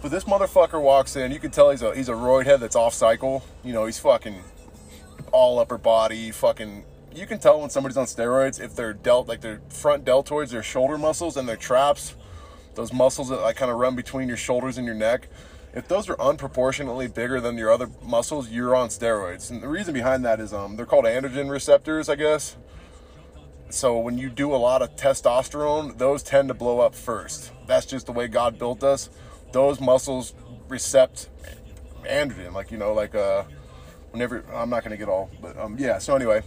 But 0.02 0.10
this 0.10 0.24
motherfucker 0.24 0.80
walks 0.80 1.16
in. 1.16 1.30
You 1.30 1.38
can 1.38 1.50
tell 1.50 1.70
he's 1.70 1.82
a 1.82 1.94
he's 1.94 2.08
a 2.08 2.14
roid 2.14 2.46
head 2.46 2.60
that's 2.60 2.76
off 2.76 2.94
cycle. 2.94 3.44
You 3.62 3.72
know, 3.72 3.84
he's 3.84 3.98
fucking 3.98 4.42
all 5.32 5.58
upper 5.58 5.78
body, 5.78 6.30
fucking. 6.30 6.84
You 7.14 7.26
can 7.26 7.38
tell 7.38 7.60
when 7.60 7.70
somebody's 7.70 7.96
on 7.96 8.06
steroids 8.06 8.60
if 8.60 8.74
they're 8.74 8.92
delt 8.92 9.28
like 9.28 9.40
their 9.40 9.60
front 9.68 10.04
deltoids, 10.04 10.50
their 10.50 10.62
shoulder 10.62 10.96
muscles, 10.96 11.36
and 11.36 11.48
their 11.48 11.56
traps, 11.56 12.14
those 12.76 12.92
muscles 12.92 13.28
that 13.28 13.40
like 13.40 13.56
kind 13.56 13.70
of 13.70 13.78
run 13.78 13.96
between 13.96 14.28
your 14.28 14.36
shoulders 14.36 14.78
and 14.78 14.86
your 14.86 14.94
neck. 14.94 15.28
If 15.74 15.86
those 15.86 16.08
are 16.08 16.16
unproportionately 16.20 17.08
bigger 17.08 17.40
than 17.40 17.56
your 17.56 17.70
other 17.70 17.88
muscles, 18.02 18.48
you're 18.48 18.74
on 18.74 18.88
steroids. 18.88 19.50
And 19.50 19.62
the 19.62 19.68
reason 19.68 19.94
behind 19.94 20.24
that 20.24 20.40
is 20.40 20.52
um, 20.52 20.76
they're 20.76 20.86
called 20.86 21.04
androgen 21.04 21.48
receptors, 21.50 22.08
I 22.08 22.16
guess. 22.16 22.56
So 23.68 23.98
when 23.98 24.18
you 24.18 24.30
do 24.30 24.52
a 24.52 24.56
lot 24.56 24.82
of 24.82 24.96
testosterone, 24.96 25.96
those 25.96 26.24
tend 26.24 26.48
to 26.48 26.54
blow 26.54 26.80
up 26.80 26.94
first. 26.94 27.52
That's 27.66 27.86
just 27.86 28.06
the 28.06 28.12
way 28.12 28.26
God 28.26 28.58
built 28.58 28.82
us. 28.82 29.10
Those 29.52 29.80
muscles 29.80 30.34
recept 30.68 31.28
androgen, 32.04 32.52
like 32.52 32.70
you 32.70 32.78
know, 32.78 32.92
like 32.92 33.14
uh, 33.14 33.44
whenever 34.10 34.44
I'm 34.52 34.70
not 34.70 34.82
gonna 34.82 34.96
get 34.96 35.08
all, 35.08 35.30
but 35.40 35.58
um, 35.58 35.76
yeah. 35.78 35.98
So 35.98 36.14
anyway, 36.14 36.42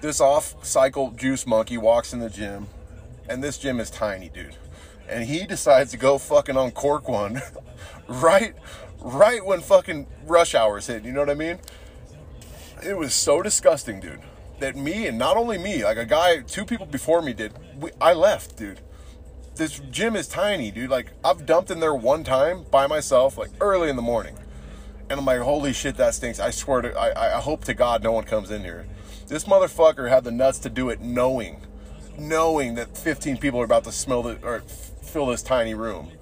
this 0.00 0.20
off-cycle 0.20 1.12
juice 1.12 1.46
monkey 1.46 1.78
walks 1.78 2.12
in 2.12 2.20
the 2.20 2.30
gym, 2.30 2.68
and 3.28 3.42
this 3.42 3.58
gym 3.58 3.80
is 3.80 3.90
tiny, 3.90 4.28
dude, 4.28 4.56
and 5.08 5.24
he 5.24 5.46
decides 5.46 5.90
to 5.92 5.96
go 5.96 6.18
fucking 6.18 6.56
on 6.56 6.70
cork 6.70 7.08
one, 7.08 7.42
right, 8.08 8.54
right 9.00 9.44
when 9.44 9.60
fucking 9.60 10.06
rush 10.24 10.54
hours 10.54 10.86
hit. 10.86 11.04
You 11.04 11.12
know 11.12 11.20
what 11.20 11.30
I 11.30 11.34
mean? 11.34 11.58
It 12.84 12.96
was 12.96 13.14
so 13.14 13.42
disgusting, 13.42 14.00
dude 14.00 14.20
that 14.58 14.76
me 14.76 15.06
and 15.06 15.18
not 15.18 15.36
only 15.36 15.58
me, 15.58 15.84
like 15.84 15.96
a 15.96 16.06
guy, 16.06 16.40
two 16.40 16.64
people 16.64 16.86
before 16.86 17.22
me 17.22 17.32
did. 17.32 17.52
We, 17.78 17.90
I 18.00 18.12
left, 18.12 18.56
dude. 18.56 18.80
This 19.56 19.80
gym 19.90 20.16
is 20.16 20.28
tiny, 20.28 20.70
dude. 20.70 20.90
Like 20.90 21.12
I've 21.24 21.46
dumped 21.46 21.70
in 21.70 21.80
there 21.80 21.94
one 21.94 22.24
time 22.24 22.64
by 22.70 22.86
myself, 22.86 23.38
like 23.38 23.50
early 23.58 23.88
in 23.88 23.96
the 23.96 24.02
morning, 24.02 24.36
and 25.08 25.18
I'm 25.18 25.24
like, 25.24 25.40
holy 25.40 25.72
shit, 25.72 25.96
that 25.96 26.14
stinks. 26.14 26.38
I 26.38 26.50
swear 26.50 26.82
to, 26.82 26.94
I, 26.94 27.38
I 27.38 27.40
hope 27.40 27.64
to 27.64 27.72
God 27.74 28.02
no 28.02 28.12
one 28.12 28.24
comes 28.24 28.50
in 28.50 28.62
here. 28.62 28.86
This 29.28 29.44
motherfucker 29.44 30.10
had 30.10 30.24
the 30.24 30.30
nuts 30.30 30.58
to 30.60 30.68
do 30.68 30.90
it, 30.90 31.00
knowing, 31.00 31.62
knowing 32.18 32.74
that 32.74 32.98
15 32.98 33.38
people 33.38 33.58
are 33.58 33.64
about 33.64 33.84
to 33.84 33.92
smell 33.92 34.22
the 34.22 34.38
or 34.42 34.60
fill 34.60 35.26
this 35.26 35.42
tiny 35.42 35.72
room. 35.72 36.12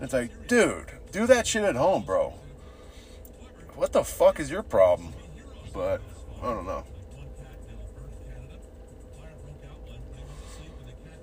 It's 0.00 0.14
like, 0.14 0.48
dude, 0.48 0.86
do 1.12 1.26
that 1.26 1.46
shit 1.46 1.64
at 1.64 1.76
home, 1.76 2.04
bro. 2.04 2.30
What 3.74 3.92
the 3.92 4.02
fuck 4.02 4.40
is 4.40 4.50
your 4.50 4.62
problem? 4.62 5.12
But 5.74 6.00
I 6.42 6.46
don't 6.46 6.66
know. 6.66 6.84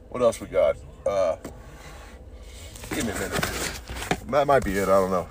What 0.09 0.21
else 0.21 0.39
we 0.39 0.45
got? 0.45 0.75
Uh, 1.05 1.37
give 2.91 3.05
me 3.05 3.11
a 3.11 3.15
minute. 3.15 3.79
That 4.27 4.47
might 4.47 4.63
be 4.63 4.73
it. 4.73 4.83
I 4.83 4.99
don't 4.99 5.11
know. 5.11 5.27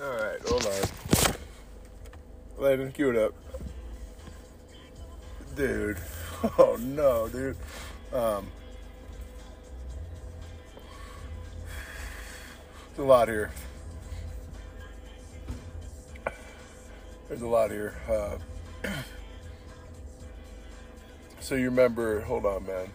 All 0.00 0.10
right, 0.10 0.40
hold 0.46 0.66
on. 0.66 1.34
Landon, 2.58 2.92
cue 2.92 3.10
it 3.10 3.16
up. 3.16 3.34
Dude. 5.56 5.98
Oh 6.58 6.76
no, 6.78 7.26
dude. 7.26 7.56
Um, 8.12 8.46
there's 12.88 12.98
a 12.98 13.02
lot 13.02 13.28
here. 13.28 13.50
There's 17.28 17.40
a 17.40 17.46
lot 17.46 17.70
here. 17.70 17.94
Uh, 18.06 18.88
so 21.40 21.54
you 21.54 21.70
remember? 21.70 22.20
Hold 22.20 22.44
on, 22.44 22.66
man. 22.66 22.88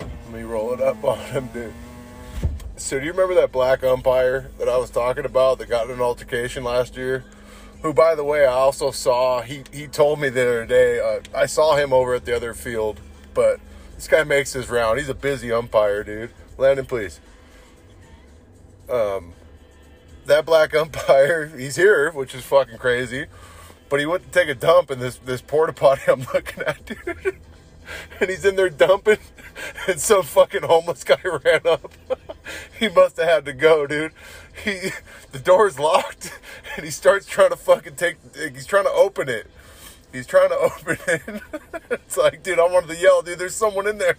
Let 0.00 0.32
me 0.32 0.42
roll 0.42 0.72
it 0.72 0.80
up 0.80 1.02
on 1.04 1.18
him, 1.18 1.48
dude. 1.52 1.72
So 2.76 2.98
do 2.98 3.04
you 3.04 3.10
remember 3.10 3.34
that 3.34 3.50
black 3.50 3.82
umpire 3.82 4.50
that 4.58 4.68
I 4.68 4.76
was 4.76 4.90
talking 4.90 5.24
about 5.24 5.58
that 5.58 5.68
got 5.68 5.86
in 5.86 5.92
an 5.92 6.00
altercation 6.00 6.62
last 6.62 6.96
year? 6.96 7.24
Who, 7.82 7.92
by 7.92 8.14
the 8.14 8.24
way, 8.24 8.44
I 8.44 8.52
also 8.52 8.90
saw. 8.90 9.40
He 9.40 9.62
he 9.72 9.86
told 9.86 10.20
me 10.20 10.28
the 10.28 10.42
other 10.42 10.66
day. 10.66 11.00
Uh, 11.00 11.20
I 11.36 11.46
saw 11.46 11.76
him 11.76 11.92
over 11.92 12.14
at 12.14 12.24
the 12.24 12.34
other 12.34 12.54
field, 12.54 13.00
but 13.34 13.60
this 13.94 14.08
guy 14.08 14.24
makes 14.24 14.52
his 14.52 14.68
round. 14.68 14.98
He's 14.98 15.08
a 15.08 15.14
busy 15.14 15.52
umpire, 15.52 16.02
dude. 16.02 16.30
Landon, 16.56 16.86
please. 16.86 17.20
Um, 18.90 19.32
that 20.26 20.46
black 20.46 20.74
umpire, 20.76 21.46
he's 21.46 21.76
here, 21.76 22.10
which 22.12 22.34
is 22.34 22.44
fucking 22.44 22.78
crazy. 22.78 23.26
But 23.88 24.00
he 24.00 24.06
went 24.06 24.24
to 24.24 24.30
take 24.30 24.48
a 24.48 24.54
dump 24.54 24.90
in 24.90 24.98
this 24.98 25.16
this 25.16 25.40
porta 25.40 25.72
potty 25.72 26.02
I'm 26.10 26.20
looking 26.34 26.62
at, 26.64 26.84
dude. 26.84 27.38
and 28.20 28.30
he's 28.30 28.44
in 28.44 28.56
there 28.56 28.70
dumping, 28.70 29.18
and 29.88 30.00
some 30.00 30.22
fucking 30.22 30.62
homeless 30.62 31.04
guy 31.04 31.20
ran 31.44 31.66
up. 31.66 31.92
he 32.78 32.88
must 32.88 33.16
have 33.16 33.28
had 33.28 33.44
to 33.46 33.52
go, 33.52 33.86
dude. 33.86 34.12
He, 34.64 34.90
the 35.32 35.38
door's 35.38 35.78
locked, 35.78 36.38
and 36.76 36.84
he 36.84 36.90
starts 36.90 37.26
trying 37.26 37.50
to 37.50 37.56
fucking 37.56 37.96
take. 37.96 38.16
He's 38.34 38.66
trying 38.66 38.84
to 38.84 38.90
open 38.90 39.28
it. 39.28 39.46
He's 40.12 40.26
trying 40.26 40.48
to 40.48 40.56
open 40.56 40.96
it. 41.06 41.42
it's 41.90 42.16
like, 42.16 42.42
dude, 42.42 42.58
I 42.58 42.66
wanted 42.66 42.88
to 42.88 42.96
yell, 42.96 43.20
dude. 43.20 43.38
There's 43.38 43.54
someone 43.54 43.86
in 43.86 43.98
there, 43.98 44.16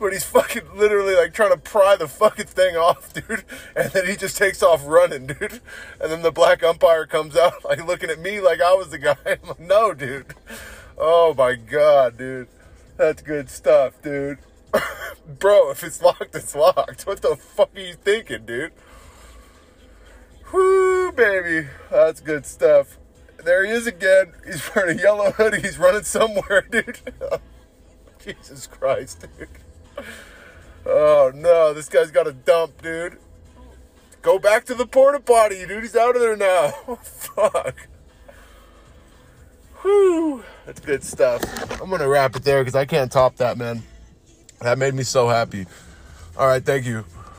but 0.00 0.12
he's 0.12 0.24
fucking 0.24 0.62
literally 0.74 1.14
like 1.14 1.34
trying 1.34 1.50
to 1.50 1.58
pry 1.58 1.96
the 1.96 2.08
fucking 2.08 2.46
thing 2.46 2.76
off, 2.76 3.12
dude. 3.12 3.44
And 3.76 3.90
then 3.92 4.06
he 4.06 4.16
just 4.16 4.38
takes 4.38 4.62
off 4.62 4.82
running, 4.86 5.26
dude. 5.26 5.60
And 6.00 6.10
then 6.10 6.22
the 6.22 6.32
black 6.32 6.62
umpire 6.62 7.06
comes 7.06 7.36
out, 7.36 7.64
like 7.64 7.86
looking 7.86 8.08
at 8.08 8.18
me 8.18 8.40
like 8.40 8.62
I 8.62 8.72
was 8.74 8.88
the 8.88 8.98
guy. 8.98 9.16
I'm 9.26 9.46
like, 9.46 9.60
no, 9.60 9.92
dude. 9.92 10.34
Oh 10.96 11.34
my 11.36 11.54
god, 11.54 12.16
dude. 12.16 12.48
That's 12.96 13.22
good 13.22 13.50
stuff, 13.50 14.00
dude. 14.02 14.38
Bro, 15.38 15.70
if 15.70 15.82
it's 15.82 16.00
locked, 16.02 16.34
it's 16.34 16.54
locked. 16.54 17.06
What 17.06 17.22
the 17.22 17.36
fuck 17.36 17.70
are 17.74 17.80
you 17.80 17.94
thinking, 17.94 18.46
dude? 18.46 18.72
Whoo, 20.52 21.12
baby. 21.12 21.68
That's 21.90 22.20
good 22.20 22.46
stuff. 22.46 22.98
There 23.44 23.64
he 23.64 23.72
is 23.72 23.86
again. 23.86 24.32
He's 24.46 24.70
wearing 24.74 24.98
a 24.98 25.02
yellow 25.02 25.32
hoodie. 25.32 25.60
He's 25.60 25.78
running 25.78 26.04
somewhere, 26.04 26.62
dude. 26.70 26.98
Jesus 28.24 28.66
Christ, 28.66 29.26
dude. 29.38 29.48
Oh 30.86 31.32
no, 31.34 31.72
this 31.74 31.88
guy's 31.88 32.10
got 32.10 32.26
a 32.26 32.32
dump, 32.32 32.82
dude. 32.82 33.18
Go 34.22 34.38
back 34.38 34.64
to 34.66 34.74
the 34.74 34.86
porta 34.86 35.20
potty, 35.20 35.66
dude. 35.66 35.82
He's 35.82 35.96
out 35.96 36.16
of 36.16 36.22
there 36.22 36.36
now. 36.36 36.70
fuck. 37.02 37.88
Whew, 39.84 40.42
that's 40.64 40.80
good 40.80 41.04
stuff. 41.04 41.42
I'm 41.80 41.90
gonna 41.90 42.08
wrap 42.08 42.34
it 42.36 42.42
there 42.42 42.62
because 42.62 42.74
I 42.74 42.86
can't 42.86 43.12
top 43.12 43.36
that, 43.36 43.58
man. 43.58 43.82
That 44.62 44.78
made 44.78 44.94
me 44.94 45.02
so 45.02 45.28
happy. 45.28 45.66
All 46.38 46.46
right, 46.46 46.64
thank 46.64 46.86
you. 46.86 47.04